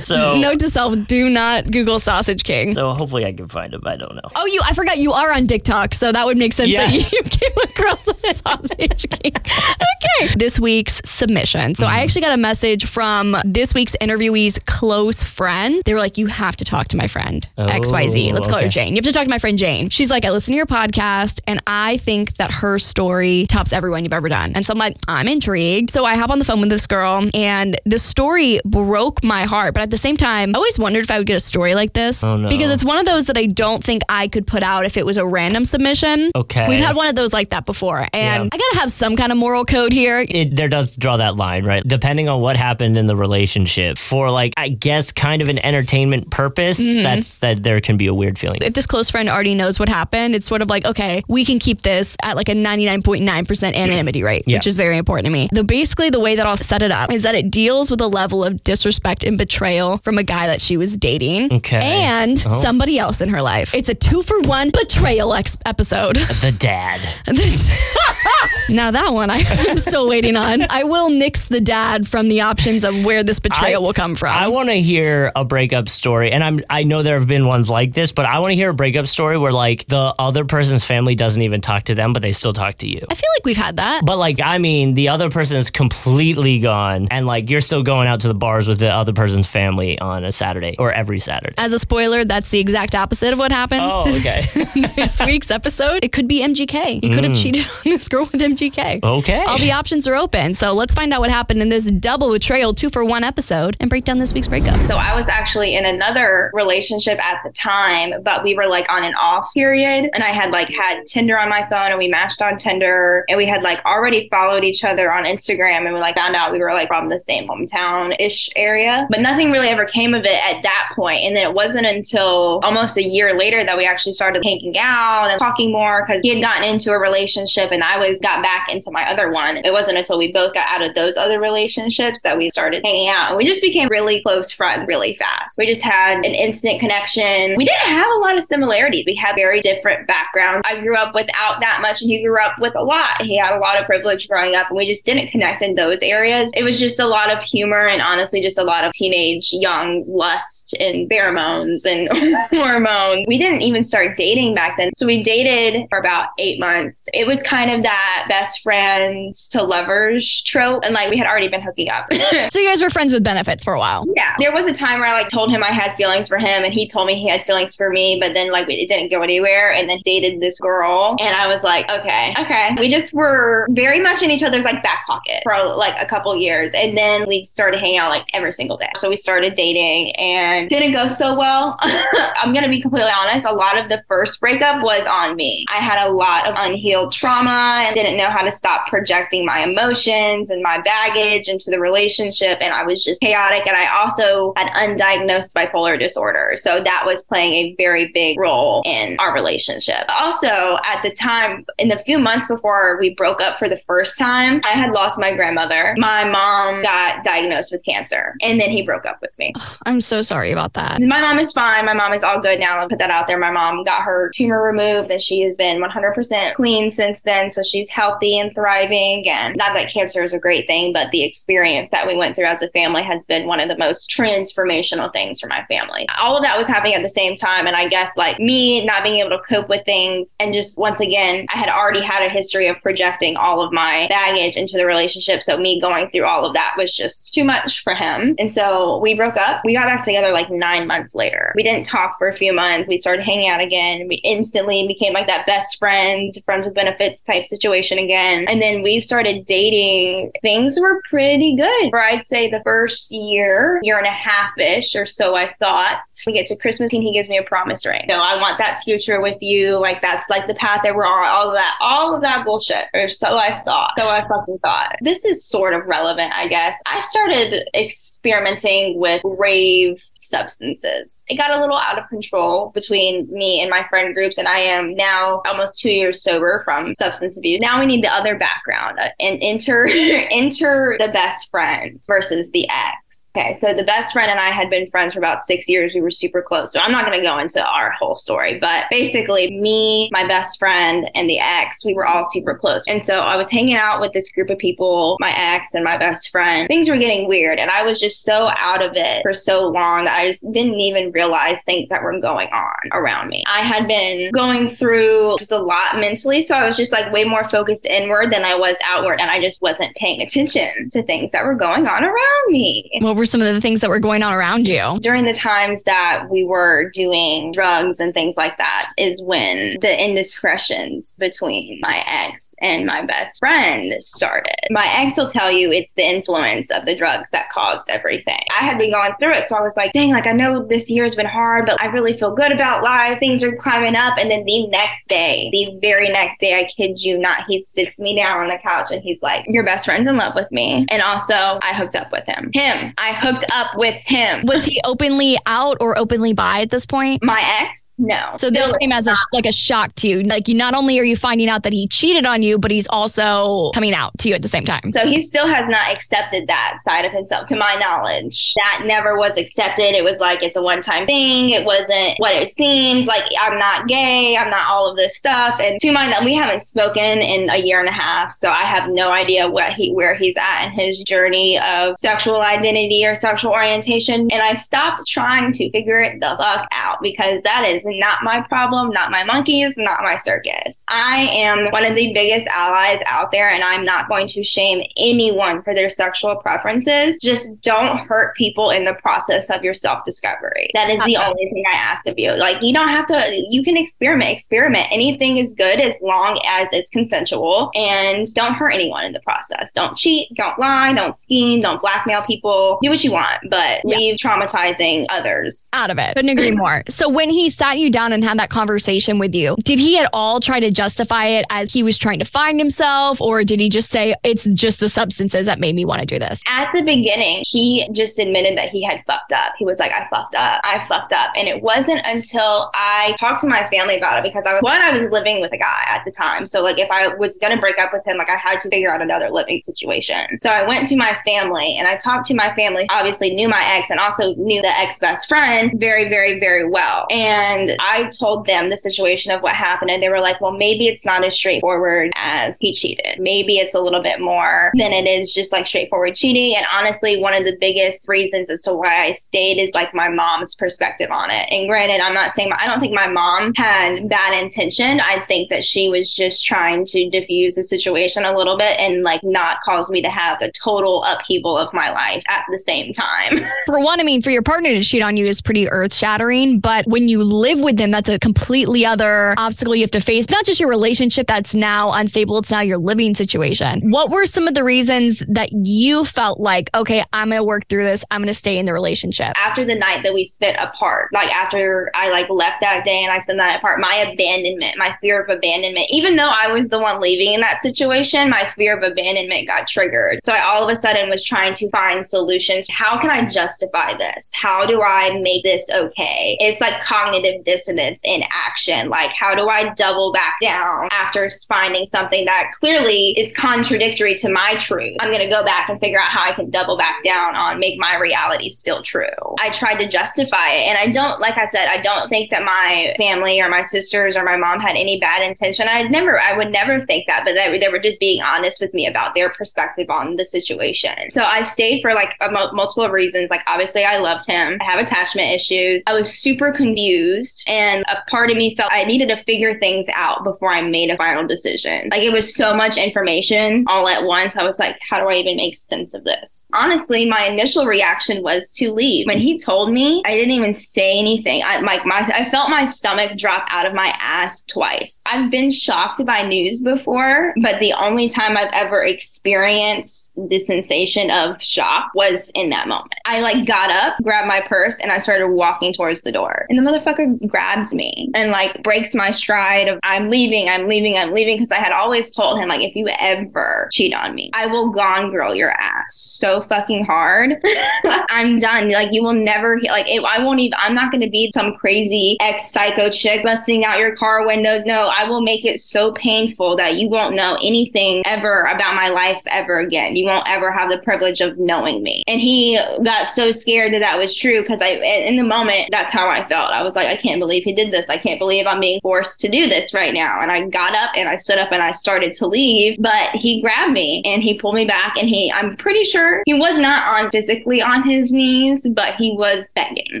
so 0.02 0.36
Note 0.40 0.60
to 0.60 0.68
self, 0.70 0.96
do 1.06 1.28
not 1.28 1.70
Google 1.70 1.98
Sausage 1.98 2.42
King. 2.44 2.74
so 2.74 2.88
hopefully 2.90 3.24
I 3.24 3.32
can 3.32 3.48
find 3.48 3.72
him. 3.74 3.82
I 3.86 3.96
don't 3.96 4.14
know. 4.14 4.22
Oh, 4.36 4.46
you! 4.46 4.60
I 4.64 4.72
forgot 4.72 4.98
you 4.98 5.12
are 5.12 5.32
on 5.32 5.46
TikTok, 5.46 5.94
so 5.94 6.12
that 6.12 6.26
would 6.26 6.36
make 6.38 6.52
sense 6.52 6.70
Yeah. 6.70 6.86
that 6.86 7.12
you 7.12 7.22
came 7.22 7.49
across 7.64 8.02
the 8.02 8.14
sausage 8.14 9.08
king. 9.22 9.32
Okay, 9.36 10.34
this 10.36 10.58
week's 10.60 11.00
submission. 11.04 11.74
So 11.74 11.86
I 11.86 11.90
mm-hmm. 11.90 11.98
actually 12.00 12.20
got 12.22 12.32
a 12.32 12.36
message 12.36 12.86
from 12.86 13.36
this 13.44 13.74
week's 13.74 13.96
interviewee's 14.00 14.58
close 14.66 15.22
friend. 15.22 15.82
They 15.84 15.94
were 15.94 16.00
like, 16.00 16.18
"You 16.18 16.26
have 16.26 16.56
to 16.56 16.64
talk 16.64 16.88
to 16.88 16.96
my 16.96 17.06
friend 17.06 17.46
X 17.58 17.90
Y 17.90 18.08
Z. 18.08 18.30
Oh, 18.30 18.34
Let's 18.34 18.48
call 18.48 18.60
her. 18.60 18.68
Jane. 18.68 18.94
You 18.94 18.96
have 18.96 19.04
to 19.04 19.12
talk 19.12 19.24
to 19.24 19.30
my 19.30 19.38
friend 19.38 19.58
Jane." 19.58 19.88
She's 19.90 20.10
like, 20.10 20.24
"I 20.24 20.30
listen 20.30 20.52
to 20.52 20.56
your 20.56 20.66
podcast, 20.66 21.40
and 21.46 21.60
I 21.66 21.96
think 21.98 22.36
that 22.36 22.50
her 22.50 22.78
story 22.78 23.46
tops 23.46 23.72
everyone 23.72 24.04
you've 24.04 24.12
ever 24.12 24.28
done." 24.28 24.52
And 24.54 24.64
so 24.64 24.72
I'm 24.72 24.78
like, 24.78 24.96
"I'm 25.08 25.28
intrigued." 25.28 25.90
So 25.90 26.04
I 26.04 26.16
hop 26.16 26.30
on 26.30 26.38
the 26.38 26.44
phone 26.44 26.60
with 26.60 26.70
this 26.70 26.86
girl, 26.86 27.28
and 27.34 27.80
the 27.84 27.98
story 27.98 28.60
broke 28.64 29.22
my 29.24 29.44
heart. 29.44 29.74
But 29.74 29.82
at 29.82 29.90
the 29.90 29.96
same 29.96 30.16
time, 30.16 30.54
I 30.54 30.58
always 30.58 30.78
wondered 30.78 31.04
if 31.04 31.10
I 31.10 31.18
would 31.18 31.26
get 31.26 31.36
a 31.36 31.40
story 31.40 31.74
like 31.74 31.92
this 31.92 32.22
Oh, 32.22 32.36
no. 32.36 32.48
because 32.48 32.70
it's 32.70 32.84
one 32.84 32.98
of 32.98 33.06
those 33.06 33.26
that 33.26 33.36
I 33.36 33.46
don't 33.46 33.82
think 33.82 34.02
I 34.08 34.28
could 34.28 34.46
put 34.46 34.62
out 34.62 34.84
if 34.84 34.96
it 34.96 35.06
was 35.06 35.16
a 35.16 35.26
random 35.26 35.64
submission. 35.64 36.30
Okay. 36.34 36.66
We've 36.68 36.80
had 36.80 36.96
one 36.96 37.08
of 37.08 37.14
those 37.14 37.32
like 37.32 37.39
that 37.48 37.64
before. 37.64 38.06
And 38.12 38.44
Yeah. 38.44 38.48
I 38.52 38.56
got 38.58 38.72
to 38.74 38.78
have 38.80 38.92
some 38.92 39.16
kind 39.16 39.32
of 39.32 39.38
moral 39.38 39.64
code 39.64 39.92
here. 39.94 40.26
it 40.28 40.54
there 40.54 40.68
does 40.68 40.94
draw 40.98 41.16
that 41.16 41.36
line, 41.36 41.64
right? 41.64 41.82
Depending 41.86 42.28
on 42.28 42.42
what 42.42 42.56
happened 42.56 42.98
in 42.98 43.06
the 43.06 43.16
relationship, 43.16 43.96
for 43.96 44.30
like 44.30 44.52
I 44.58 44.68
guess 44.68 45.10
kind 45.12 45.40
of 45.40 45.48
an 45.48 45.58
entertainment 45.64 46.30
purpose, 46.30 46.78
Mm-hmm. 46.78 47.02
that's 47.04 47.38
that 47.38 47.62
there 47.62 47.80
can 47.80 47.96
be 47.96 48.06
a 48.08 48.14
weird 48.14 48.38
feeling. 48.38 48.58
If 48.60 48.74
this 48.74 48.86
close 48.86 49.08
friend 49.10 49.28
already 49.30 49.54
knows 49.54 49.78
what 49.80 49.88
happened, 49.88 50.34
it's 50.34 50.46
sort 50.46 50.60
of 50.60 50.68
like, 50.68 50.84
okay, 50.84 51.22
we 51.28 51.44
can 51.46 51.58
keep 51.58 51.80
this 51.82 52.16
at 52.22 52.36
like 52.36 52.48
a 52.50 52.54
99.9% 52.54 53.74
anonymity 53.74 54.22
rate, 54.22 54.44
Yeah. 54.46 54.58
which 54.58 54.66
is 54.66 54.76
very 54.76 54.96
important 54.98 55.26
to 55.26 55.30
me. 55.32 55.48
The 55.52 55.64
basically 55.64 56.10
the 56.10 56.20
way 56.20 56.36
that 56.36 56.44
I'll 56.46 56.56
set 56.56 56.82
it 56.82 56.90
up 56.92 57.10
is 57.12 57.22
that 57.22 57.34
it 57.34 57.50
deals 57.50 57.90
with 57.90 58.00
a 58.00 58.06
level 58.06 58.44
of 58.44 58.62
disrespect 58.64 59.24
and 59.24 59.38
betrayal 59.38 59.98
from 59.98 60.18
a 60.18 60.22
guy 60.22 60.46
that 60.46 60.60
she 60.60 60.76
was 60.76 60.96
dating 60.96 61.52
Okay. 61.52 61.78
and 61.80 62.42
Oh. 62.46 62.62
somebody 62.62 62.98
else 62.98 63.20
in 63.20 63.28
her 63.30 63.40
life. 63.42 63.74
It's 63.74 63.88
a 63.88 63.94
two 63.94 64.22
for 64.22 64.40
one 64.42 64.70
betrayal 64.70 65.32
ex- 65.34 65.56
episode. 65.64 66.16
The 66.16 66.52
dad. 66.52 67.00
now 68.68 68.90
that 68.90 69.12
one 69.12 69.30
I, 69.30 69.42
I'm 69.46 69.78
still 69.78 70.08
waiting 70.08 70.36
on. 70.36 70.62
I 70.70 70.84
will 70.84 71.10
nix 71.10 71.46
the 71.46 71.60
dad 71.60 72.06
from 72.06 72.28
the 72.28 72.42
options 72.42 72.84
of 72.84 73.04
where 73.04 73.22
this 73.22 73.38
betrayal 73.40 73.82
I- 73.82 73.86
will 73.86 73.92
come 73.92 74.14
from. 74.16 74.30
I 74.30 74.48
want 74.48 74.68
to 74.68 74.80
hear 74.80 75.32
a 75.34 75.44
breakup 75.44 75.88
story, 75.88 76.30
and 76.32 76.42
I'm 76.42 76.60
I 76.70 76.84
know 76.84 77.02
there 77.02 77.18
have 77.18 77.28
been 77.28 77.46
ones 77.46 77.68
like 77.68 77.92
this, 77.92 78.12
but 78.12 78.26
I 78.26 78.38
want 78.38 78.52
to 78.52 78.56
hear 78.56 78.70
a 78.70 78.74
breakup 78.74 79.06
story 79.06 79.38
where 79.38 79.52
like 79.52 79.86
the 79.86 80.14
other 80.18 80.44
person's 80.44 80.84
family 80.84 81.14
doesn't 81.14 81.42
even 81.42 81.60
talk 81.60 81.84
to 81.84 81.94
them, 81.94 82.12
but 82.12 82.22
they 82.22 82.32
still 82.32 82.52
talk 82.52 82.76
to 82.76 82.88
you. 82.88 83.00
I 83.10 83.14
feel 83.14 83.30
like 83.38 83.44
we've 83.44 83.56
had 83.56 83.76
that. 83.76 84.02
But 84.04 84.16
like, 84.18 84.40
I 84.40 84.58
mean, 84.58 84.94
the 84.94 85.08
other 85.08 85.30
person 85.30 85.56
is 85.56 85.70
completely 85.70 86.58
gone, 86.60 87.08
and 87.10 87.26
like 87.26 87.50
you're 87.50 87.60
still 87.60 87.82
going 87.82 88.08
out 88.08 88.20
to 88.20 88.28
the 88.28 88.34
bars 88.34 88.68
with 88.68 88.78
the 88.78 88.90
other 88.92 89.12
person's 89.12 89.46
family 89.46 89.98
on 89.98 90.24
a 90.24 90.32
Saturday 90.32 90.76
or 90.78 90.92
every 90.92 91.18
Saturday. 91.18 91.54
As 91.58 91.72
a 91.72 91.78
spoiler, 91.78 92.24
that's 92.24 92.50
the 92.50 92.58
exact 92.60 92.94
opposite 92.94 93.32
of 93.32 93.38
what 93.38 93.52
happens 93.52 93.82
Oh, 93.84 94.02
to, 94.04 94.10
okay. 94.18 94.36
to 94.88 94.94
this 94.96 95.20
week's 95.24 95.50
episode. 95.50 96.04
It 96.04 96.12
could 96.12 96.28
be 96.28 96.40
MGK. 96.40 97.02
You 97.02 97.10
could 97.10 97.19
have 97.24 97.32
hmm. 97.32 97.42
cheated 97.42 97.66
on 97.76 97.82
this 97.84 98.08
girl 98.08 98.20
with 98.20 98.40
MGK. 98.40 99.02
Okay. 99.02 99.44
All 99.44 99.58
the 99.58 99.72
options 99.72 100.06
are 100.08 100.14
open. 100.14 100.54
So 100.54 100.72
let's 100.72 100.94
find 100.94 101.12
out 101.12 101.20
what 101.20 101.30
happened 101.30 101.62
in 101.62 101.68
this 101.68 101.90
double 101.90 102.30
betrayal, 102.30 102.74
two 102.74 102.90
for 102.90 103.04
one 103.04 103.24
episode, 103.24 103.76
and 103.80 103.90
break 103.90 104.04
down 104.04 104.18
this 104.18 104.32
week's 104.32 104.48
breakup. 104.48 104.80
So 104.80 104.96
I 104.96 105.14
was 105.14 105.28
actually 105.28 105.76
in 105.76 105.84
another 105.84 106.50
relationship 106.54 107.22
at 107.24 107.42
the 107.44 107.52
time, 107.52 108.22
but 108.22 108.42
we 108.42 108.54
were 108.54 108.66
like 108.66 108.90
on 108.92 109.04
an 109.04 109.14
off 109.20 109.52
period. 109.54 110.10
And 110.14 110.22
I 110.22 110.28
had 110.28 110.50
like 110.50 110.68
had 110.68 111.06
Tinder 111.06 111.38
on 111.38 111.48
my 111.48 111.66
phone 111.68 111.90
and 111.90 111.98
we 111.98 112.08
matched 112.08 112.42
on 112.42 112.58
Tinder 112.58 113.24
and 113.28 113.36
we 113.36 113.46
had 113.46 113.62
like 113.62 113.84
already 113.84 114.28
followed 114.30 114.64
each 114.64 114.84
other 114.84 115.12
on 115.12 115.24
Instagram 115.24 115.84
and 115.86 115.94
we 115.94 116.00
like 116.00 116.16
found 116.16 116.34
out 116.34 116.52
we 116.52 116.58
were 116.58 116.72
like 116.72 116.88
from 116.88 117.08
the 117.08 117.18
same 117.18 117.48
hometown 117.48 118.14
ish 118.18 118.48
area. 118.56 119.06
But 119.10 119.20
nothing 119.20 119.50
really 119.50 119.68
ever 119.68 119.84
came 119.84 120.14
of 120.14 120.24
it 120.24 120.44
at 120.44 120.62
that 120.62 120.92
point. 120.94 121.22
And 121.24 121.36
then 121.36 121.46
it 121.46 121.54
wasn't 121.54 121.86
until 121.86 122.60
almost 122.62 122.96
a 122.96 123.02
year 123.02 123.34
later 123.34 123.64
that 123.64 123.76
we 123.76 123.86
actually 123.86 124.12
started 124.12 124.42
hanging 124.44 124.78
out 124.78 125.30
and 125.30 125.38
talking 125.38 125.72
more 125.72 126.04
because 126.06 126.22
he 126.22 126.30
had 126.30 126.42
gotten 126.42 126.64
into 126.64 126.90
a 126.92 126.98
relationship 126.98 127.09
and 127.10 127.82
I 127.82 127.98
was 127.98 128.20
got 128.20 128.42
back 128.42 128.68
into 128.68 128.90
my 128.90 129.08
other 129.08 129.30
one. 129.30 129.58
It 129.58 129.72
wasn't 129.72 129.98
until 129.98 130.18
we 130.18 130.32
both 130.32 130.54
got 130.54 130.66
out 130.68 130.86
of 130.86 130.94
those 130.94 131.16
other 131.16 131.40
relationships 131.40 132.22
that 132.22 132.36
we 132.36 132.50
started 132.50 132.82
hanging 132.84 133.08
out. 133.08 133.36
We 133.36 133.44
just 133.44 133.62
became 133.62 133.88
really 133.88 134.22
close 134.22 134.52
friends 134.52 134.86
really 134.88 135.16
fast. 135.16 135.56
We 135.58 135.66
just 135.66 135.82
had 135.82 136.24
an 136.24 136.34
instant 136.34 136.80
connection. 136.80 137.54
We 137.56 137.64
didn't 137.64 137.92
have 137.92 138.10
a 138.12 138.18
lot 138.18 138.36
of 138.36 138.44
similarities. 138.44 139.04
We 139.06 139.14
had 139.14 139.34
very 139.34 139.60
different 139.60 140.06
backgrounds. 140.06 140.62
I 140.68 140.80
grew 140.80 140.96
up 140.96 141.14
without 141.14 141.60
that 141.60 141.80
much 141.82 142.02
and 142.02 142.10
he 142.10 142.22
grew 142.22 142.40
up 142.40 142.58
with 142.58 142.74
a 142.76 142.82
lot. 142.82 143.22
He 143.22 143.36
had 143.36 143.56
a 143.56 143.58
lot 143.58 143.78
of 143.78 143.86
privilege 143.86 144.28
growing 144.28 144.54
up 144.54 144.68
and 144.68 144.76
we 144.76 144.86
just 144.86 145.04
didn't 145.04 145.28
connect 145.28 145.62
in 145.62 145.74
those 145.74 146.02
areas. 146.02 146.50
It 146.54 146.62
was 146.62 146.78
just 146.78 147.00
a 147.00 147.06
lot 147.06 147.30
of 147.30 147.42
humor 147.42 147.86
and 147.86 148.02
honestly 148.02 148.40
just 148.40 148.58
a 148.58 148.64
lot 148.64 148.84
of 148.84 148.92
teenage 148.92 149.52
young 149.52 150.04
lust 150.06 150.74
and 150.78 151.08
pheromones 151.08 151.86
and 151.86 152.08
hormones. 152.50 153.24
We 153.28 153.38
didn't 153.38 153.62
even 153.62 153.82
start 153.82 154.16
dating 154.16 154.54
back 154.54 154.76
then. 154.76 154.90
So 154.94 155.06
we 155.06 155.22
dated 155.22 155.86
for 155.90 155.98
about 155.98 156.28
eight 156.38 156.60
months. 156.60 156.99
It 157.14 157.26
was 157.26 157.42
kind 157.42 157.70
of 157.70 157.82
that 157.82 158.26
best 158.28 158.62
friends 158.62 159.48
to 159.50 159.62
lovers 159.62 160.42
trope. 160.42 160.84
And 160.84 160.94
like 160.94 161.10
we 161.10 161.18
had 161.18 161.26
already 161.26 161.48
been 161.48 161.62
hooking 161.62 161.88
up. 161.90 162.10
So 162.50 162.58
you 162.58 162.68
guys 162.68 162.82
were 162.82 162.90
friends 162.90 163.12
with 163.12 163.22
benefits 163.22 163.64
for 163.64 163.74
a 163.74 163.78
while. 163.78 164.04
Yeah. 164.16 164.34
There 164.38 164.52
was 164.52 164.66
a 164.66 164.72
time 164.72 165.00
where 165.00 165.08
I 165.08 165.12
like 165.12 165.28
told 165.28 165.50
him 165.50 165.62
I 165.62 165.68
had 165.68 165.94
feelings 165.96 166.26
for 166.26 166.38
him 166.38 166.64
and 166.64 166.72
he 166.72 166.88
told 166.88 167.06
me 167.06 167.20
he 167.20 167.28
had 167.28 167.44
feelings 167.44 167.76
for 167.76 167.90
me, 167.90 168.18
but 168.20 168.34
then 168.34 168.50
like 168.50 168.68
it 168.68 168.88
didn't 168.88 169.10
go 169.10 169.22
anywhere 169.22 169.72
and 169.72 169.88
then 169.88 169.98
dated 170.04 170.40
this 170.40 170.58
girl. 170.58 171.16
And 171.20 171.34
I 171.34 171.46
was 171.46 171.62
like, 171.62 171.88
okay, 171.90 172.34
okay. 172.38 172.74
We 172.78 172.90
just 172.90 173.12
were 173.12 173.66
very 173.70 174.00
much 174.00 174.22
in 174.22 174.30
each 174.30 174.42
other's 174.42 174.64
like 174.64 174.82
back 174.82 175.06
pocket 175.06 175.42
for 175.42 175.52
like 175.76 175.94
a 176.00 176.06
couple 176.06 176.34
years. 176.36 176.74
And 176.74 176.96
then 176.96 177.24
we 177.26 177.44
started 177.44 177.78
hanging 177.80 177.98
out 177.98 178.08
like 178.08 178.26
every 178.32 178.52
single 178.52 178.76
day. 178.76 178.90
So 178.96 179.08
we 179.08 179.16
started 179.16 179.54
dating 179.54 180.12
and 180.16 180.68
didn't 180.68 180.92
go 180.92 181.08
so 181.08 181.36
well. 181.36 181.76
I'm 181.82 182.52
going 182.52 182.64
to 182.64 182.70
be 182.70 182.80
completely 182.80 183.12
honest. 183.16 183.46
A 183.46 183.52
lot 183.52 183.78
of 183.78 183.88
the 183.88 184.02
first 184.08 184.40
breakup 184.40 184.82
was 184.82 185.06
on 185.06 185.36
me. 185.36 185.64
I 185.68 185.76
had 185.76 186.06
a 186.06 186.12
lot 186.12 186.46
of 186.46 186.54
unhealed 186.56 186.89
trauma 187.10 187.84
and 187.84 187.94
didn't 187.94 188.16
know 188.16 188.28
how 188.28 188.42
to 188.42 188.52
stop 188.52 188.86
projecting 188.88 189.44
my 189.44 189.62
emotions 189.62 190.50
and 190.50 190.62
my 190.62 190.80
baggage 190.80 191.48
into 191.48 191.70
the 191.70 191.78
relationship. 191.78 192.58
And 192.60 192.72
I 192.72 192.84
was 192.84 193.04
just 193.04 193.22
chaotic. 193.22 193.66
And 193.66 193.76
I 193.76 193.86
also 194.00 194.52
had 194.56 194.72
undiagnosed 194.72 195.54
bipolar 195.54 195.98
disorder. 195.98 196.54
So 196.56 196.80
that 196.82 197.02
was 197.06 197.22
playing 197.22 197.52
a 197.52 197.74
very 197.76 198.08
big 198.08 198.38
role 198.38 198.82
in 198.84 199.16
our 199.18 199.32
relationship. 199.32 200.04
Also, 200.08 200.78
at 200.84 201.02
the 201.02 201.10
time, 201.10 201.64
in 201.78 201.88
the 201.88 201.98
few 201.98 202.18
months 202.18 202.48
before 202.48 202.98
we 202.98 203.14
broke 203.14 203.40
up 203.40 203.58
for 203.58 203.68
the 203.68 203.80
first 203.86 204.18
time, 204.18 204.60
I 204.64 204.70
had 204.70 204.90
lost 204.92 205.20
my 205.20 205.34
grandmother. 205.34 205.94
My 205.98 206.24
mom 206.24 206.82
got 206.82 207.24
diagnosed 207.24 207.72
with 207.72 207.84
cancer 207.84 208.00
cancer. 208.00 208.34
And 208.42 208.60
then 208.60 208.70
he 208.70 208.82
broke 208.82 209.06
up 209.06 209.20
with 209.20 209.36
me. 209.38 209.52
I'm 209.84 210.00
so 210.00 210.22
sorry 210.22 210.52
about 210.52 210.74
that. 210.74 211.00
My 211.00 211.20
mom 211.20 211.38
is 211.38 211.52
fine. 211.52 211.84
My 211.84 211.94
mom 211.94 212.12
is 212.12 212.22
all 212.22 212.40
good 212.40 212.60
now. 212.60 212.78
I'll 212.78 212.88
put 212.88 212.98
that 212.98 213.10
out 213.10 213.26
there. 213.26 213.38
My 213.38 213.50
mom 213.50 213.84
got 213.84 214.02
her 214.02 214.30
tumor 214.30 214.62
removed 214.62 215.10
and 215.10 215.20
she 215.20 215.40
has 215.42 215.56
been 215.56 215.80
100% 215.80 216.54
clean 216.54 216.69
since 216.90 217.22
then. 217.22 217.50
So 217.50 217.62
she's 217.62 217.88
healthy 217.88 218.38
and 218.38 218.54
thriving. 218.54 219.28
And 219.28 219.56
not 219.56 219.74
that 219.74 219.90
cancer 219.90 220.22
is 220.22 220.32
a 220.32 220.38
great 220.38 220.66
thing, 220.66 220.92
but 220.92 221.10
the 221.10 221.24
experience 221.24 221.90
that 221.90 222.06
we 222.06 222.16
went 222.16 222.36
through 222.36 222.44
as 222.44 222.62
a 222.62 222.68
family 222.70 223.02
has 223.02 223.26
been 223.26 223.46
one 223.46 223.60
of 223.60 223.68
the 223.68 223.78
most 223.78 224.10
transformational 224.10 225.12
things 225.12 225.40
for 225.40 225.46
my 225.46 225.64
family. 225.70 226.06
All 226.18 226.36
of 226.36 226.42
that 226.42 226.56
was 226.56 226.68
happening 226.68 226.94
at 226.94 227.02
the 227.02 227.08
same 227.08 227.36
time. 227.36 227.66
And 227.66 227.76
I 227.76 227.88
guess 227.88 228.16
like 228.16 228.38
me 228.38 228.84
not 228.84 229.02
being 229.02 229.20
able 229.20 229.30
to 229.30 229.42
cope 229.48 229.68
with 229.68 229.84
things 229.84 230.36
and 230.40 230.54
just 230.54 230.78
once 230.78 231.00
again, 231.00 231.46
I 231.52 231.58
had 231.58 231.68
already 231.68 232.02
had 232.02 232.22
a 232.24 232.28
history 232.28 232.68
of 232.68 232.80
projecting 232.82 233.36
all 233.36 233.60
of 233.60 233.72
my 233.72 234.06
baggage 234.08 234.56
into 234.56 234.76
the 234.76 234.86
relationship. 234.86 235.42
So 235.42 235.58
me 235.58 235.80
going 235.80 236.10
through 236.10 236.24
all 236.24 236.44
of 236.44 236.54
that 236.54 236.74
was 236.76 236.94
just 236.94 237.34
too 237.34 237.44
much 237.44 237.82
for 237.82 237.94
him. 237.94 238.34
And 238.38 238.52
so 238.52 238.98
we 238.98 239.14
broke 239.14 239.36
up. 239.36 239.62
We 239.64 239.74
got 239.74 239.86
back 239.86 240.04
together 240.04 240.32
like 240.32 240.50
nine 240.50 240.86
months 240.86 241.14
later. 241.14 241.52
We 241.54 241.62
didn't 241.62 241.86
talk 241.86 242.18
for 242.18 242.28
a 242.28 242.36
few 242.36 242.52
months. 242.52 242.88
We 242.88 242.98
started 242.98 243.24
hanging 243.24 243.48
out 243.48 243.60
again. 243.60 244.06
We 244.08 244.16
instantly 244.16 244.86
became 244.86 245.12
like 245.12 245.26
that 245.26 245.46
best 245.46 245.78
friends, 245.78 246.40
friends 246.60 246.66
with 246.66 246.74
benefits 246.74 247.22
type 247.22 247.46
situation 247.46 247.98
again. 247.98 248.46
And 248.48 248.60
then 248.60 248.82
we 248.82 249.00
started 249.00 249.44
dating. 249.44 250.32
Things 250.42 250.78
were 250.80 251.02
pretty 251.08 251.56
good 251.56 251.90
for 251.90 252.02
I'd 252.02 252.24
say 252.24 252.50
the 252.50 252.60
first 252.64 253.10
year, 253.10 253.80
year 253.82 253.98
and 253.98 254.06
a 254.06 254.10
half 254.10 254.56
ish 254.58 254.94
or 254.94 255.06
so, 255.06 255.34
I 255.34 255.54
thought. 255.58 256.00
We 256.26 256.34
get 256.34 256.46
to 256.46 256.56
Christmas 256.56 256.92
and 256.92 257.02
he 257.02 257.12
gives 257.12 257.28
me 257.28 257.38
a 257.38 257.42
promise 257.42 257.86
ring. 257.86 258.04
No, 258.08 258.16
I 258.16 258.36
want 258.36 258.58
that 258.58 258.82
future 258.84 259.20
with 259.20 259.38
you. 259.40 259.78
Like 259.78 260.02
that's 260.02 260.28
like 260.28 260.46
the 260.46 260.54
path 260.54 260.80
that 260.84 260.94
we're 260.94 261.06
on, 261.06 261.26
all 261.26 261.48
of 261.48 261.54
that, 261.54 261.76
all 261.80 262.14
of 262.14 262.22
that 262.22 262.44
bullshit. 262.44 262.86
Or 262.94 263.08
so 263.08 263.36
I 263.36 263.62
thought. 263.64 263.92
So 263.98 264.08
I 264.08 264.26
fucking 264.28 264.58
thought. 264.62 264.96
This 265.00 265.24
is 265.24 265.46
sort 265.46 265.74
of 265.74 265.86
relevant, 265.86 266.32
I 266.34 266.48
guess. 266.48 266.80
I 266.86 267.00
started 267.00 267.68
experimenting 267.74 268.98
with 268.98 269.22
rave 269.24 270.02
substances. 270.18 271.24
It 271.28 271.36
got 271.36 271.56
a 271.56 271.60
little 271.60 271.76
out 271.76 271.98
of 271.98 272.08
control 272.08 272.70
between 272.74 273.28
me 273.30 273.60
and 273.60 273.70
my 273.70 273.86
friend 273.88 274.14
groups, 274.14 274.38
and 274.38 274.48
I 274.48 274.58
am 274.58 274.94
now 274.94 275.42
almost 275.46 275.80
two 275.80 275.90
years 275.90 276.22
sober 276.22 276.49
from 276.64 276.94
substance 276.94 277.38
abuse. 277.38 277.60
Now 277.60 277.78
we 277.78 277.86
need 277.86 278.02
the 278.02 278.12
other 278.12 278.36
background 278.36 278.98
uh, 278.98 279.08
and 279.18 279.38
enter 279.40 279.86
enter 279.88 280.96
the 281.00 281.10
best 281.12 281.50
friend 281.50 282.00
versus 282.06 282.50
the 282.50 282.68
ex. 282.68 283.09
Okay, 283.34 283.54
so 283.54 283.74
the 283.74 283.84
best 283.84 284.12
friend 284.12 284.30
and 284.30 284.38
I 284.38 284.50
had 284.50 284.70
been 284.70 284.88
friends 284.88 285.14
for 285.14 285.18
about 285.18 285.42
six 285.42 285.68
years. 285.68 285.94
We 285.94 286.00
were 286.00 286.12
super 286.12 286.42
close. 286.42 286.72
So 286.72 286.78
I'm 286.80 286.92
not 286.92 287.04
going 287.04 287.18
to 287.18 287.24
go 287.24 287.38
into 287.38 287.64
our 287.64 287.90
whole 287.92 288.14
story, 288.14 288.58
but 288.60 288.84
basically, 288.88 289.50
me, 289.58 290.10
my 290.12 290.24
best 290.26 290.60
friend, 290.60 291.10
and 291.14 291.28
the 291.28 291.40
ex, 291.40 291.84
we 291.84 291.92
were 291.92 292.06
all 292.06 292.22
super 292.22 292.54
close. 292.54 292.86
And 292.86 293.02
so 293.02 293.20
I 293.20 293.36
was 293.36 293.50
hanging 293.50 293.74
out 293.74 294.00
with 294.00 294.12
this 294.12 294.30
group 294.30 294.48
of 294.48 294.58
people, 294.58 295.16
my 295.18 295.32
ex 295.36 295.74
and 295.74 295.82
my 295.82 295.96
best 295.96 296.30
friend. 296.30 296.68
Things 296.68 296.88
were 296.88 296.96
getting 296.96 297.26
weird, 297.26 297.58
and 297.58 297.70
I 297.70 297.84
was 297.84 297.98
just 297.98 298.22
so 298.22 298.50
out 298.56 298.82
of 298.82 298.92
it 298.94 299.22
for 299.22 299.32
so 299.32 299.66
long 299.66 300.04
that 300.04 300.16
I 300.16 300.26
just 300.28 300.48
didn't 300.52 300.78
even 300.78 301.10
realize 301.10 301.64
things 301.64 301.88
that 301.88 302.02
were 302.02 302.18
going 302.20 302.48
on 302.52 302.88
around 302.92 303.28
me. 303.28 303.42
I 303.48 303.60
had 303.60 303.88
been 303.88 304.30
going 304.32 304.70
through 304.70 305.36
just 305.38 305.52
a 305.52 305.58
lot 305.58 305.96
mentally, 305.96 306.40
so 306.40 306.56
I 306.56 306.66
was 306.66 306.76
just 306.76 306.92
like 306.92 307.12
way 307.12 307.24
more 307.24 307.48
focused 307.48 307.86
inward 307.86 308.32
than 308.32 308.44
I 308.44 308.56
was 308.56 308.76
outward, 308.84 309.20
and 309.20 309.30
I 309.30 309.40
just 309.40 309.60
wasn't 309.60 309.96
paying 309.96 310.22
attention 310.22 310.88
to 310.90 311.02
things 311.02 311.32
that 311.32 311.44
were 311.44 311.56
going 311.56 311.88
on 311.88 312.04
around 312.04 312.46
me. 312.48 312.88
What 313.10 313.16
were 313.16 313.26
some 313.26 313.40
of 313.40 313.52
the 313.52 313.60
things 313.60 313.80
that 313.80 313.90
were 313.90 313.98
going 313.98 314.22
on 314.22 314.34
around 314.34 314.68
you? 314.68 314.98
During 315.00 315.24
the 315.24 315.32
times 315.32 315.82
that 315.84 316.26
we 316.30 316.44
were 316.44 316.90
doing 316.90 317.50
drugs 317.50 317.98
and 317.98 318.12
things 318.12 318.36
like 318.36 318.56
that 318.58 318.92
is 318.98 319.22
when 319.22 319.78
the 319.80 320.04
indiscretions 320.04 321.16
between 321.16 321.78
my 321.80 322.04
ex 322.06 322.54
and 322.60 322.84
my 322.84 323.04
best 323.04 323.38
friend 323.40 323.94
started. 324.00 324.54
My 324.70 324.86
ex 324.86 325.16
will 325.16 325.28
tell 325.28 325.50
you 325.50 325.72
it's 325.72 325.94
the 325.94 326.06
influence 326.06 326.70
of 326.70 326.84
the 326.84 326.96
drugs 326.96 327.30
that 327.30 327.48
caused 327.50 327.88
everything. 327.90 328.38
I 328.50 328.64
had 328.64 328.78
been 328.78 328.92
going 328.92 329.12
through 329.18 329.32
it, 329.32 329.44
so 329.44 329.56
I 329.56 329.62
was 329.62 329.76
like, 329.76 329.92
dang, 329.92 330.10
like 330.10 330.26
I 330.26 330.32
know 330.32 330.66
this 330.66 330.90
year 330.90 331.04
has 331.04 331.16
been 331.16 331.26
hard, 331.26 331.66
but 331.66 331.82
I 331.82 331.86
really 331.86 332.16
feel 332.16 332.34
good 332.34 332.52
about 332.52 332.84
life. 332.84 333.18
Things 333.18 333.42
are 333.42 333.56
climbing 333.56 333.96
up. 333.96 334.18
And 334.18 334.30
then 334.30 334.44
the 334.44 334.66
next 334.68 335.08
day, 335.08 335.48
the 335.52 335.78
very 335.80 336.10
next 336.10 336.38
day, 336.38 336.58
I 336.58 336.64
kid 336.64 337.02
you 337.02 337.18
not, 337.18 337.44
he 337.48 337.62
sits 337.62 337.98
me 337.98 338.14
down 338.14 338.40
on 338.40 338.48
the 338.48 338.58
couch 338.58 338.90
and 338.90 339.02
he's 339.02 339.22
like, 339.22 339.44
Your 339.48 339.64
best 339.64 339.86
friend's 339.86 340.06
in 340.06 340.16
love 340.16 340.34
with 340.34 340.52
me. 340.52 340.86
And 340.90 341.02
also, 341.02 341.34
I 341.34 341.72
hooked 341.74 341.96
up 341.96 342.12
with 342.12 342.26
him. 342.26 342.50
Him. 342.52 342.89
I 342.98 343.14
hooked 343.14 343.44
up 343.54 343.76
with 343.76 343.94
him. 344.04 344.44
Was 344.46 344.64
he 344.64 344.80
openly 344.84 345.38
out 345.46 345.76
or 345.80 345.98
openly 345.98 346.32
bi 346.32 346.60
at 346.60 346.70
this 346.70 346.86
point? 346.86 347.22
My 347.22 347.40
ex? 347.60 347.96
No. 347.98 348.34
So 348.36 348.50
this 348.50 348.72
came 348.80 348.92
as 348.92 349.06
a 349.06 349.14
like 349.32 349.46
a 349.46 349.52
shock 349.52 349.94
to 349.96 350.08
you. 350.08 350.22
Like 350.22 350.48
you 350.48 350.54
not 350.54 350.74
only 350.74 350.98
are 350.98 351.04
you 351.04 351.16
finding 351.16 351.48
out 351.48 351.62
that 351.62 351.72
he 351.72 351.86
cheated 351.88 352.26
on 352.26 352.42
you, 352.42 352.58
but 352.58 352.70
he's 352.70 352.88
also 352.88 353.70
coming 353.72 353.94
out 353.94 354.16
to 354.18 354.28
you 354.28 354.34
at 354.34 354.42
the 354.42 354.48
same 354.48 354.64
time. 354.64 354.92
So 354.92 355.06
he 355.06 355.20
still 355.20 355.46
has 355.46 355.68
not 355.68 355.90
accepted 355.92 356.48
that 356.48 356.78
side 356.82 357.04
of 357.04 357.12
himself, 357.12 357.46
to 357.46 357.56
my 357.56 357.76
knowledge. 357.80 358.54
That 358.54 358.84
never 358.86 359.16
was 359.16 359.36
accepted. 359.36 359.94
It 359.94 360.04
was 360.04 360.20
like 360.20 360.42
it's 360.42 360.56
a 360.56 360.62
one 360.62 360.82
time 360.82 361.06
thing. 361.06 361.50
It 361.50 361.64
wasn't 361.64 362.14
what 362.18 362.34
it 362.34 362.48
seemed. 362.48 363.06
Like 363.06 363.24
I'm 363.40 363.58
not 363.58 363.86
gay. 363.86 364.36
I'm 364.36 364.50
not 364.50 364.66
all 364.68 364.90
of 364.90 364.96
this 364.96 365.16
stuff. 365.16 365.60
And 365.60 365.78
to 365.80 365.92
my 365.92 366.08
knowledge, 366.08 366.24
we 366.24 366.34
haven't 366.34 366.62
spoken 366.62 367.20
in 367.20 367.50
a 367.50 367.56
year 367.56 367.80
and 367.80 367.88
a 367.88 367.92
half. 367.92 368.32
So 368.32 368.50
I 368.50 368.62
have 368.62 368.88
no 368.88 369.10
idea 369.10 369.48
what 369.48 369.72
he 369.72 369.92
where 369.92 370.14
he's 370.14 370.36
at 370.36 370.66
in 370.66 370.72
his 370.72 371.00
journey 371.00 371.58
of 371.58 371.96
sexual 371.98 372.40
identity 372.40 372.79
or 373.04 373.14
sexual 373.14 373.52
orientation. 373.52 374.28
And 374.32 374.42
I 374.42 374.54
stopped 374.54 375.06
trying 375.06 375.52
to 375.54 375.70
figure 375.70 376.00
it 376.00 376.20
the 376.20 376.36
fuck 376.40 376.68
out 376.72 376.98
because 377.02 377.42
that 377.42 377.64
is 377.66 377.82
not 377.86 378.22
my 378.22 378.40
problem, 378.42 378.90
not 378.90 379.10
my 379.10 379.24
monkeys, 379.24 379.74
not 379.76 380.02
my 380.02 380.16
circus. 380.16 380.84
I 380.88 381.28
am 381.32 381.70
one 381.70 381.84
of 381.84 381.94
the 381.94 382.12
biggest 382.12 382.46
allies 382.48 383.00
out 383.06 383.32
there, 383.32 383.50
and 383.50 383.62
I'm 383.62 383.84
not 383.84 384.08
going 384.08 384.26
to 384.28 384.42
shame 384.42 384.82
anyone 384.96 385.62
for 385.62 385.74
their 385.74 385.90
sexual 385.90 386.36
preferences. 386.36 387.18
Just 387.20 387.60
don't 387.60 387.98
hurt 387.98 388.34
people 388.36 388.70
in 388.70 388.84
the 388.84 388.94
process 388.94 389.50
of 389.50 389.62
your 389.62 389.74
self 389.74 390.04
discovery. 390.04 390.68
That 390.74 390.90
is 390.90 390.98
the 391.04 391.16
only 391.16 391.50
thing 391.50 391.64
I 391.72 391.76
ask 391.76 392.06
of 392.06 392.14
you. 392.16 392.32
Like, 392.32 392.62
you 392.62 392.72
don't 392.72 392.88
have 392.88 393.06
to, 393.06 393.46
you 393.50 393.62
can 393.62 393.76
experiment, 393.76 394.30
experiment. 394.30 394.86
Anything 394.90 395.36
is 395.38 395.54
good 395.54 395.80
as 395.80 396.00
long 396.02 396.40
as 396.46 396.68
it's 396.72 396.90
consensual 396.90 397.70
and 397.74 398.32
don't 398.34 398.54
hurt 398.54 398.70
anyone 398.70 399.04
in 399.04 399.12
the 399.12 399.20
process. 399.20 399.72
Don't 399.72 399.96
cheat, 399.96 400.34
don't 400.34 400.58
lie, 400.58 400.92
don't 400.94 401.16
scheme, 401.16 401.60
don't 401.60 401.80
blackmail 401.80 402.22
people. 402.22 402.69
Do 402.82 402.90
what 402.90 403.02
you 403.04 403.12
want, 403.12 403.40
but 403.48 403.80
Yeah. 403.84 403.96
leave 403.96 404.16
traumatizing 404.16 405.06
others. 405.10 405.70
out 405.72 405.90
of 405.90 405.98
it. 405.98 406.14
Couldn't 406.16 406.30
agree 406.30 406.50
more. 406.52 406.82
So 406.90 407.08
when 407.08 407.30
he 407.30 407.48
sat 407.50 407.78
you 407.78 407.90
down 407.90 408.12
and 408.12 408.22
had 408.22 408.38
that 408.38 408.50
conversation 408.50 409.18
with 409.18 409.34
you, 409.34 409.56
did 409.64 409.78
he 409.78 409.96
at 409.98 410.10
all 410.12 410.38
try 410.40 410.60
to 410.60 410.70
justify 410.70 411.26
it 411.26 411.46
as 411.50 411.72
he 411.72 411.82
was 411.82 411.96
trying 411.98 412.18
to 412.18 412.24
find 412.24 412.58
himself, 412.58 413.20
or 413.20 413.42
did 413.44 413.58
he 413.60 413.68
just 413.68 413.90
say 413.90 414.14
it's 414.24 414.44
just 414.44 414.80
the 414.80 414.88
substances 414.88 415.46
that 415.46 415.58
made 415.58 415.74
me 415.74 415.84
want 415.84 416.00
to 416.00 416.06
do 416.06 416.18
this? 416.18 416.42
At 416.48 416.70
the 416.72 416.82
beginning, 416.82 417.42
he 417.46 417.88
just 417.92 418.18
admitted 418.18 418.58
that 418.58 418.68
he 418.70 418.82
had 418.82 419.02
fucked 419.06 419.32
up. 419.32 419.52
He 419.58 419.64
was 419.64 419.78
like, 419.78 419.92
I 419.92 420.06
fucked 420.10 420.34
up. 420.34 420.60
I 420.64 420.84
fucked 420.88 421.12
up. 421.12 421.30
And 421.36 421.48
it 421.48 421.62
wasn't 421.62 422.00
until 422.04 422.70
I 422.74 423.14
talked 423.18 423.40
to 423.42 423.46
my 423.48 423.68
family 423.70 423.96
about 423.96 424.18
it 424.18 424.24
because 424.28 424.44
I 424.46 424.54
was, 424.54 424.62
one, 424.62 424.80
I 424.80 424.90
was 424.96 425.10
living 425.10 425.40
with 425.40 425.52
a 425.52 425.58
guy 425.58 425.84
at 425.86 426.04
the 426.04 426.10
time. 426.10 426.46
So, 426.46 426.62
like, 426.62 426.78
if 426.78 426.88
I 426.90 427.08
was 427.08 427.38
going 427.38 427.54
to 427.54 427.60
break 427.60 427.78
up 427.78 427.92
with 427.92 428.04
him, 428.04 428.16
like, 428.18 428.28
I 428.30 428.36
had 428.36 428.60
to 428.62 428.68
figure 428.68 428.90
out 428.92 429.00
another 429.00 429.30
living 429.30 429.62
situation. 429.62 430.38
So, 430.40 430.50
I 430.50 430.66
went 430.66 430.86
to 430.88 430.96
my 430.96 431.16
family 431.24 431.76
and 431.78 431.86
I 431.88 431.96
talked 431.96 432.26
to 432.26 432.34
my 432.34 432.52
family, 432.60 432.86
obviously 432.90 433.34
knew 433.34 433.48
my 433.48 433.62
ex 433.64 433.90
and 433.90 433.98
also 433.98 434.34
knew 434.34 434.60
the 434.60 434.78
ex 434.78 434.98
best 434.98 435.28
friend 435.28 435.72
very, 435.76 436.08
very, 436.08 436.38
very 436.38 436.68
well. 436.68 437.06
And 437.10 437.74
I 437.80 438.10
told 438.18 438.46
them 438.46 438.70
the 438.70 438.76
situation 438.76 439.32
of 439.32 439.42
what 439.42 439.54
happened. 439.54 439.90
And 439.90 440.02
they 440.02 440.08
were 440.08 440.20
like, 440.20 440.40
well, 440.40 440.52
maybe 440.52 440.86
it's 440.88 441.04
not 441.04 441.24
as 441.24 441.34
straightforward 441.34 442.12
as 442.16 442.58
he 442.60 442.72
cheated. 442.72 443.18
Maybe 443.18 443.56
it's 443.56 443.74
a 443.74 443.80
little 443.80 444.02
bit 444.02 444.20
more 444.20 444.72
than 444.76 444.92
it 444.92 445.06
is 445.08 445.32
just 445.32 445.52
like 445.52 445.66
straightforward 445.66 446.14
cheating. 446.14 446.56
And 446.56 446.66
honestly, 446.72 447.20
one 447.20 447.34
of 447.34 447.44
the 447.44 447.56
biggest 447.60 448.08
reasons 448.08 448.50
as 448.50 448.62
to 448.62 448.74
why 448.74 449.04
I 449.06 449.12
stayed 449.12 449.58
is 449.58 449.72
like 449.74 449.94
my 449.94 450.08
mom's 450.08 450.54
perspective 450.54 451.10
on 451.10 451.30
it. 451.30 451.46
And 451.50 451.68
granted, 451.68 452.00
I'm 452.00 452.14
not 452.14 452.34
saying 452.34 452.50
I 452.52 452.66
don't 452.66 452.80
think 452.80 452.94
my 452.94 453.08
mom 453.08 453.52
had 453.56 454.08
bad 454.08 454.42
intention. 454.42 455.00
I 455.00 455.24
think 455.26 455.50
that 455.50 455.64
she 455.64 455.88
was 455.88 456.12
just 456.12 456.44
trying 456.44 456.84
to 456.86 457.08
diffuse 457.08 457.54
the 457.54 457.64
situation 457.64 458.24
a 458.24 458.36
little 458.36 458.56
bit 458.56 458.78
and 458.78 459.02
like 459.02 459.22
not 459.22 459.60
cause 459.62 459.90
me 459.90 460.02
to 460.02 460.10
have 460.10 460.38
a 460.40 460.50
total 460.52 461.02
upheaval 461.04 461.56
of 461.56 461.72
my 461.72 461.90
life 461.90 462.22
at 462.28 462.44
the 462.50 462.58
same 462.58 462.92
time. 462.92 463.40
For 463.66 463.80
one, 463.80 464.00
I 464.00 464.02
mean, 464.02 464.22
for 464.22 464.30
your 464.30 464.42
partner 464.42 464.70
to 464.70 464.82
cheat 464.82 465.02
on 465.02 465.16
you 465.16 465.26
is 465.26 465.40
pretty 465.40 465.68
earth 465.68 465.94
shattering, 465.94 466.60
but 466.60 466.86
when 466.86 467.08
you 467.08 467.22
live 467.22 467.60
with 467.60 467.76
them, 467.76 467.90
that's 467.90 468.08
a 468.08 468.18
completely 468.18 468.84
other 468.84 469.34
obstacle 469.36 469.74
you 469.74 469.82
have 469.82 469.90
to 469.92 470.00
face. 470.00 470.24
It's 470.24 470.32
not 470.32 470.44
just 470.44 470.60
your 470.60 470.68
relationship 470.68 471.26
that's 471.26 471.54
now 471.54 471.92
unstable, 471.92 472.38
it's 472.38 472.50
now 472.50 472.60
your 472.60 472.78
living 472.78 473.14
situation. 473.14 473.90
What 473.90 474.10
were 474.10 474.26
some 474.26 474.46
of 474.46 474.54
the 474.54 474.64
reasons 474.64 475.22
that 475.28 475.50
you 475.52 476.04
felt 476.04 476.40
like, 476.40 476.70
okay, 476.74 477.04
I'm 477.12 477.28
going 477.28 477.38
to 477.38 477.44
work 477.44 477.68
through 477.68 477.84
this, 477.84 478.04
I'm 478.10 478.20
going 478.20 478.28
to 478.28 478.34
stay 478.34 478.58
in 478.58 478.66
the 478.66 478.72
relationship? 478.72 479.32
after 479.36 479.64
the 479.64 479.74
night 479.74 480.02
that 480.02 480.14
we 480.14 480.24
spent 480.24 480.56
apart, 480.60 481.10
like 481.12 481.34
after 481.34 481.90
I 481.94 482.10
like 482.10 482.28
left 482.28 482.60
that 482.60 482.84
day 482.84 483.02
and 483.02 483.12
I 483.12 483.18
spent 483.18 483.38
that 483.38 483.56
apart, 483.56 483.80
my 483.80 484.06
abandonment, 484.12 484.76
my 484.76 484.96
fear 485.00 485.20
of 485.20 485.28
abandonment, 485.28 485.86
even 485.90 486.16
though 486.16 486.30
I 486.30 486.52
was 486.52 486.68
the 486.68 486.78
one 486.78 487.00
leaving 487.00 487.34
in 487.34 487.40
that 487.40 487.62
situation, 487.62 488.30
my 488.30 488.50
fear 488.56 488.76
of 488.76 488.82
abandonment 488.82 489.48
got 489.48 489.66
triggered. 489.66 490.20
So 490.24 490.32
I 490.32 490.40
all 490.40 490.64
of 490.64 490.70
a 490.70 490.76
sudden 490.76 491.08
was 491.08 491.24
trying 491.24 491.54
to 491.54 491.70
find 491.70 492.06
solutions. 492.06 492.39
How 492.70 492.98
can 493.00 493.10
I 493.10 493.28
justify 493.28 493.96
this? 493.96 494.32
How 494.34 494.66
do 494.66 494.82
I 494.82 495.18
make 495.22 495.44
this 495.44 495.70
okay? 495.72 496.36
It's 496.40 496.60
like 496.60 496.80
cognitive 496.80 497.44
dissonance 497.44 498.00
in 498.04 498.22
action. 498.32 498.88
Like, 498.88 499.10
how 499.10 499.34
do 499.34 499.48
I 499.48 499.72
double 499.74 500.12
back 500.12 500.34
down 500.42 500.88
after 500.92 501.28
finding 501.48 501.86
something 501.86 502.24
that 502.24 502.50
clearly 502.58 503.14
is 503.18 503.32
contradictory 503.32 504.14
to 504.16 504.30
my 504.30 504.54
truth? 504.54 504.96
I'm 505.00 505.10
going 505.10 505.26
to 505.26 505.34
go 505.34 505.44
back 505.44 505.68
and 505.68 505.78
figure 505.80 505.98
out 505.98 506.08
how 506.08 506.28
I 506.28 506.32
can 506.32 506.50
double 506.50 506.76
back 506.76 507.02
down 507.04 507.36
on 507.36 507.60
make 507.60 507.78
my 507.78 507.98
reality 507.98 508.50
still 508.50 508.82
true. 508.82 509.06
I 509.38 509.50
tried 509.50 509.76
to 509.76 509.88
justify 509.88 510.48
it. 510.48 510.68
And 510.68 510.78
I 510.78 510.90
don't, 510.92 511.20
like 511.20 511.38
I 511.38 511.44
said, 511.44 511.66
I 511.68 511.80
don't 511.80 512.08
think 512.08 512.30
that 512.30 512.44
my 512.44 512.94
family 512.96 513.40
or 513.40 513.48
my 513.48 513.62
sisters 513.62 514.16
or 514.16 514.24
my 514.24 514.36
mom 514.36 514.60
had 514.60 514.76
any 514.76 514.98
bad 514.98 515.22
intention. 515.22 515.66
I'd 515.68 515.90
never, 515.90 516.18
I 516.18 516.36
would 516.36 516.50
never 516.50 516.84
think 516.86 517.06
that, 517.06 517.22
but 517.24 517.34
that 517.34 517.58
they 517.60 517.68
were 517.68 517.78
just 517.78 518.00
being 518.00 518.22
honest 518.22 518.60
with 518.60 518.72
me 518.74 518.86
about 518.86 519.14
their 519.14 519.30
perspective 519.30 519.90
on 519.90 520.16
the 520.16 520.24
situation. 520.24 521.10
So 521.10 521.22
I 521.22 521.42
stayed 521.42 521.82
for 521.82 521.94
like 521.94 522.16
multiple 522.30 522.88
reasons. 522.88 523.30
Like, 523.30 523.42
obviously, 523.46 523.84
I 523.84 523.98
loved 523.98 524.26
him. 524.26 524.58
I 524.60 524.64
have 524.64 524.80
attachment 524.80 525.34
issues. 525.34 525.84
I 525.86 525.94
was 525.94 526.18
super 526.18 526.52
confused. 526.52 527.44
And 527.48 527.84
a 527.88 528.08
part 528.10 528.30
of 528.30 528.36
me 528.36 528.54
felt 528.54 528.70
I 528.72 528.84
needed 528.84 529.08
to 529.08 529.22
figure 529.24 529.58
things 529.58 529.86
out 529.94 530.24
before 530.24 530.52
I 530.52 530.62
made 530.62 530.90
a 530.90 530.96
final 530.96 531.26
decision. 531.26 531.88
Like, 531.90 532.02
it 532.02 532.12
was 532.12 532.34
so 532.34 532.54
much 532.54 532.76
information 532.76 533.64
all 533.68 533.88
at 533.88 534.04
once. 534.04 534.36
I 534.36 534.44
was 534.44 534.58
like, 534.58 534.78
how 534.88 535.00
do 535.00 535.08
I 535.08 535.14
even 535.14 535.36
make 535.36 535.56
sense 535.56 535.94
of 535.94 536.04
this? 536.04 536.50
Honestly, 536.54 537.08
my 537.08 537.24
initial 537.24 537.66
reaction 537.66 538.22
was 538.22 538.52
to 538.56 538.72
leave. 538.72 539.06
When 539.06 539.18
he 539.18 539.38
told 539.38 539.72
me, 539.72 540.02
I 540.06 540.10
didn't 540.10 540.32
even 540.32 540.54
say 540.54 540.98
anything. 540.98 541.42
I 541.44 541.60
like 541.60 541.84
my 541.86 542.00
I 542.14 542.30
felt 542.30 542.50
my 542.50 542.64
stomach 542.64 543.16
drop 543.16 543.46
out 543.48 543.66
of 543.66 543.74
my 543.74 543.94
ass 543.98 544.42
twice. 544.44 545.04
I've 545.08 545.30
been 545.30 545.50
shocked 545.50 546.04
by 546.04 546.22
news 546.22 546.62
before, 546.62 547.34
but 547.42 547.60
the 547.60 547.72
only 547.74 548.08
time 548.08 548.36
I've 548.36 548.52
ever 548.52 548.82
experienced 548.82 550.14
the 550.16 550.38
sensation 550.38 551.10
of 551.10 551.42
shock 551.42 551.90
was 551.94 552.09
in 552.34 552.50
that 552.50 552.68
moment. 552.68 552.94
I 553.04 553.20
like 553.20 553.46
got 553.46 553.70
up, 553.70 554.02
grabbed 554.02 554.28
my 554.28 554.40
purse, 554.40 554.80
and 554.80 554.90
I 554.90 554.98
started 554.98 555.28
walking 555.28 555.72
towards 555.72 556.02
the 556.02 556.12
door. 556.12 556.46
And 556.48 556.58
the 556.58 556.62
motherfucker 556.62 557.26
grabs 557.28 557.74
me 557.74 558.10
and 558.14 558.30
like 558.30 558.62
breaks 558.62 558.94
my 558.94 559.10
stride 559.10 559.68
of 559.68 559.78
I'm 559.82 560.10
leaving, 560.10 560.48
I'm 560.48 560.68
leaving, 560.68 560.96
I'm 560.96 561.12
leaving. 561.12 561.38
Cause 561.38 561.52
I 561.52 561.56
had 561.56 561.72
always 561.72 562.10
told 562.10 562.38
him, 562.38 562.48
like, 562.48 562.62
if 562.62 562.74
you 562.74 562.86
ever 562.98 563.68
cheat 563.72 563.94
on 563.94 564.14
me, 564.14 564.30
I 564.34 564.46
will 564.46 564.70
gone 564.70 565.10
girl 565.10 565.34
your 565.34 565.50
ass 565.50 565.94
so 565.94 566.42
fucking 566.42 566.84
hard. 566.84 567.42
I'm 568.10 568.38
done. 568.38 568.70
Like, 568.70 568.92
you 568.92 569.02
will 569.02 569.12
never, 569.12 569.58
like, 569.58 569.88
it, 569.88 570.02
I 570.04 570.22
won't 570.24 570.40
even, 570.40 570.58
I'm 570.60 570.74
not 570.74 570.90
going 570.90 571.02
to 571.02 571.10
be 571.10 571.30
some 571.32 571.54
crazy 571.54 572.16
ex 572.20 572.50
psycho 572.50 572.90
chick 572.90 573.24
busting 573.24 573.64
out 573.64 573.78
your 573.78 573.96
car 573.96 574.26
windows. 574.26 574.64
No, 574.64 574.90
I 574.94 575.08
will 575.08 575.20
make 575.20 575.44
it 575.44 575.60
so 575.60 575.92
painful 575.92 576.56
that 576.56 576.76
you 576.76 576.88
won't 576.88 577.14
know 577.14 577.36
anything 577.42 578.02
ever 578.06 578.42
about 578.42 578.74
my 578.74 578.88
life 578.88 579.22
ever 579.26 579.58
again. 579.58 579.96
You 579.96 580.06
won't 580.06 580.28
ever 580.28 580.50
have 580.50 580.70
the 580.70 580.78
privilege 580.78 581.20
of 581.20 581.38
knowing 581.38 581.82
me. 581.82 581.99
And 582.06 582.20
he 582.20 582.58
got 582.82 583.06
so 583.06 583.30
scared 583.32 583.72
that 583.72 583.80
that 583.80 583.98
was 583.98 584.16
true 584.16 584.40
because 584.40 584.62
I, 584.62 584.68
in 584.70 585.16
the 585.16 585.24
moment, 585.24 585.68
that's 585.70 585.92
how 585.92 586.08
I 586.08 586.26
felt. 586.28 586.52
I 586.52 586.62
was 586.62 586.76
like, 586.76 586.86
I 586.86 586.96
can't 586.96 587.20
believe 587.20 587.44
he 587.44 587.52
did 587.52 587.72
this. 587.72 587.88
I 587.88 587.98
can't 587.98 588.18
believe 588.18 588.46
I'm 588.46 588.60
being 588.60 588.80
forced 588.80 589.20
to 589.20 589.28
do 589.28 589.48
this 589.48 589.74
right 589.74 589.92
now. 589.92 590.20
And 590.20 590.30
I 590.30 590.46
got 590.48 590.74
up 590.74 590.90
and 590.96 591.08
I 591.08 591.16
stood 591.16 591.38
up 591.38 591.52
and 591.52 591.62
I 591.62 591.72
started 591.72 592.12
to 592.12 592.26
leave, 592.26 592.76
but 592.80 593.10
he 593.14 593.40
grabbed 593.40 593.72
me 593.72 594.02
and 594.04 594.22
he 594.22 594.38
pulled 594.38 594.54
me 594.54 594.64
back 594.64 594.96
and 594.96 595.08
he, 595.08 595.30
I'm 595.32 595.56
pretty 595.56 595.84
sure 595.84 596.22
he 596.26 596.34
was 596.34 596.56
not 596.56 596.86
on 596.86 597.10
physically 597.10 597.62
on 597.62 597.86
his 597.86 598.12
knees, 598.12 598.68
but 598.68 598.94
he 598.94 599.12
was 599.12 599.52
begging. 599.54 600.00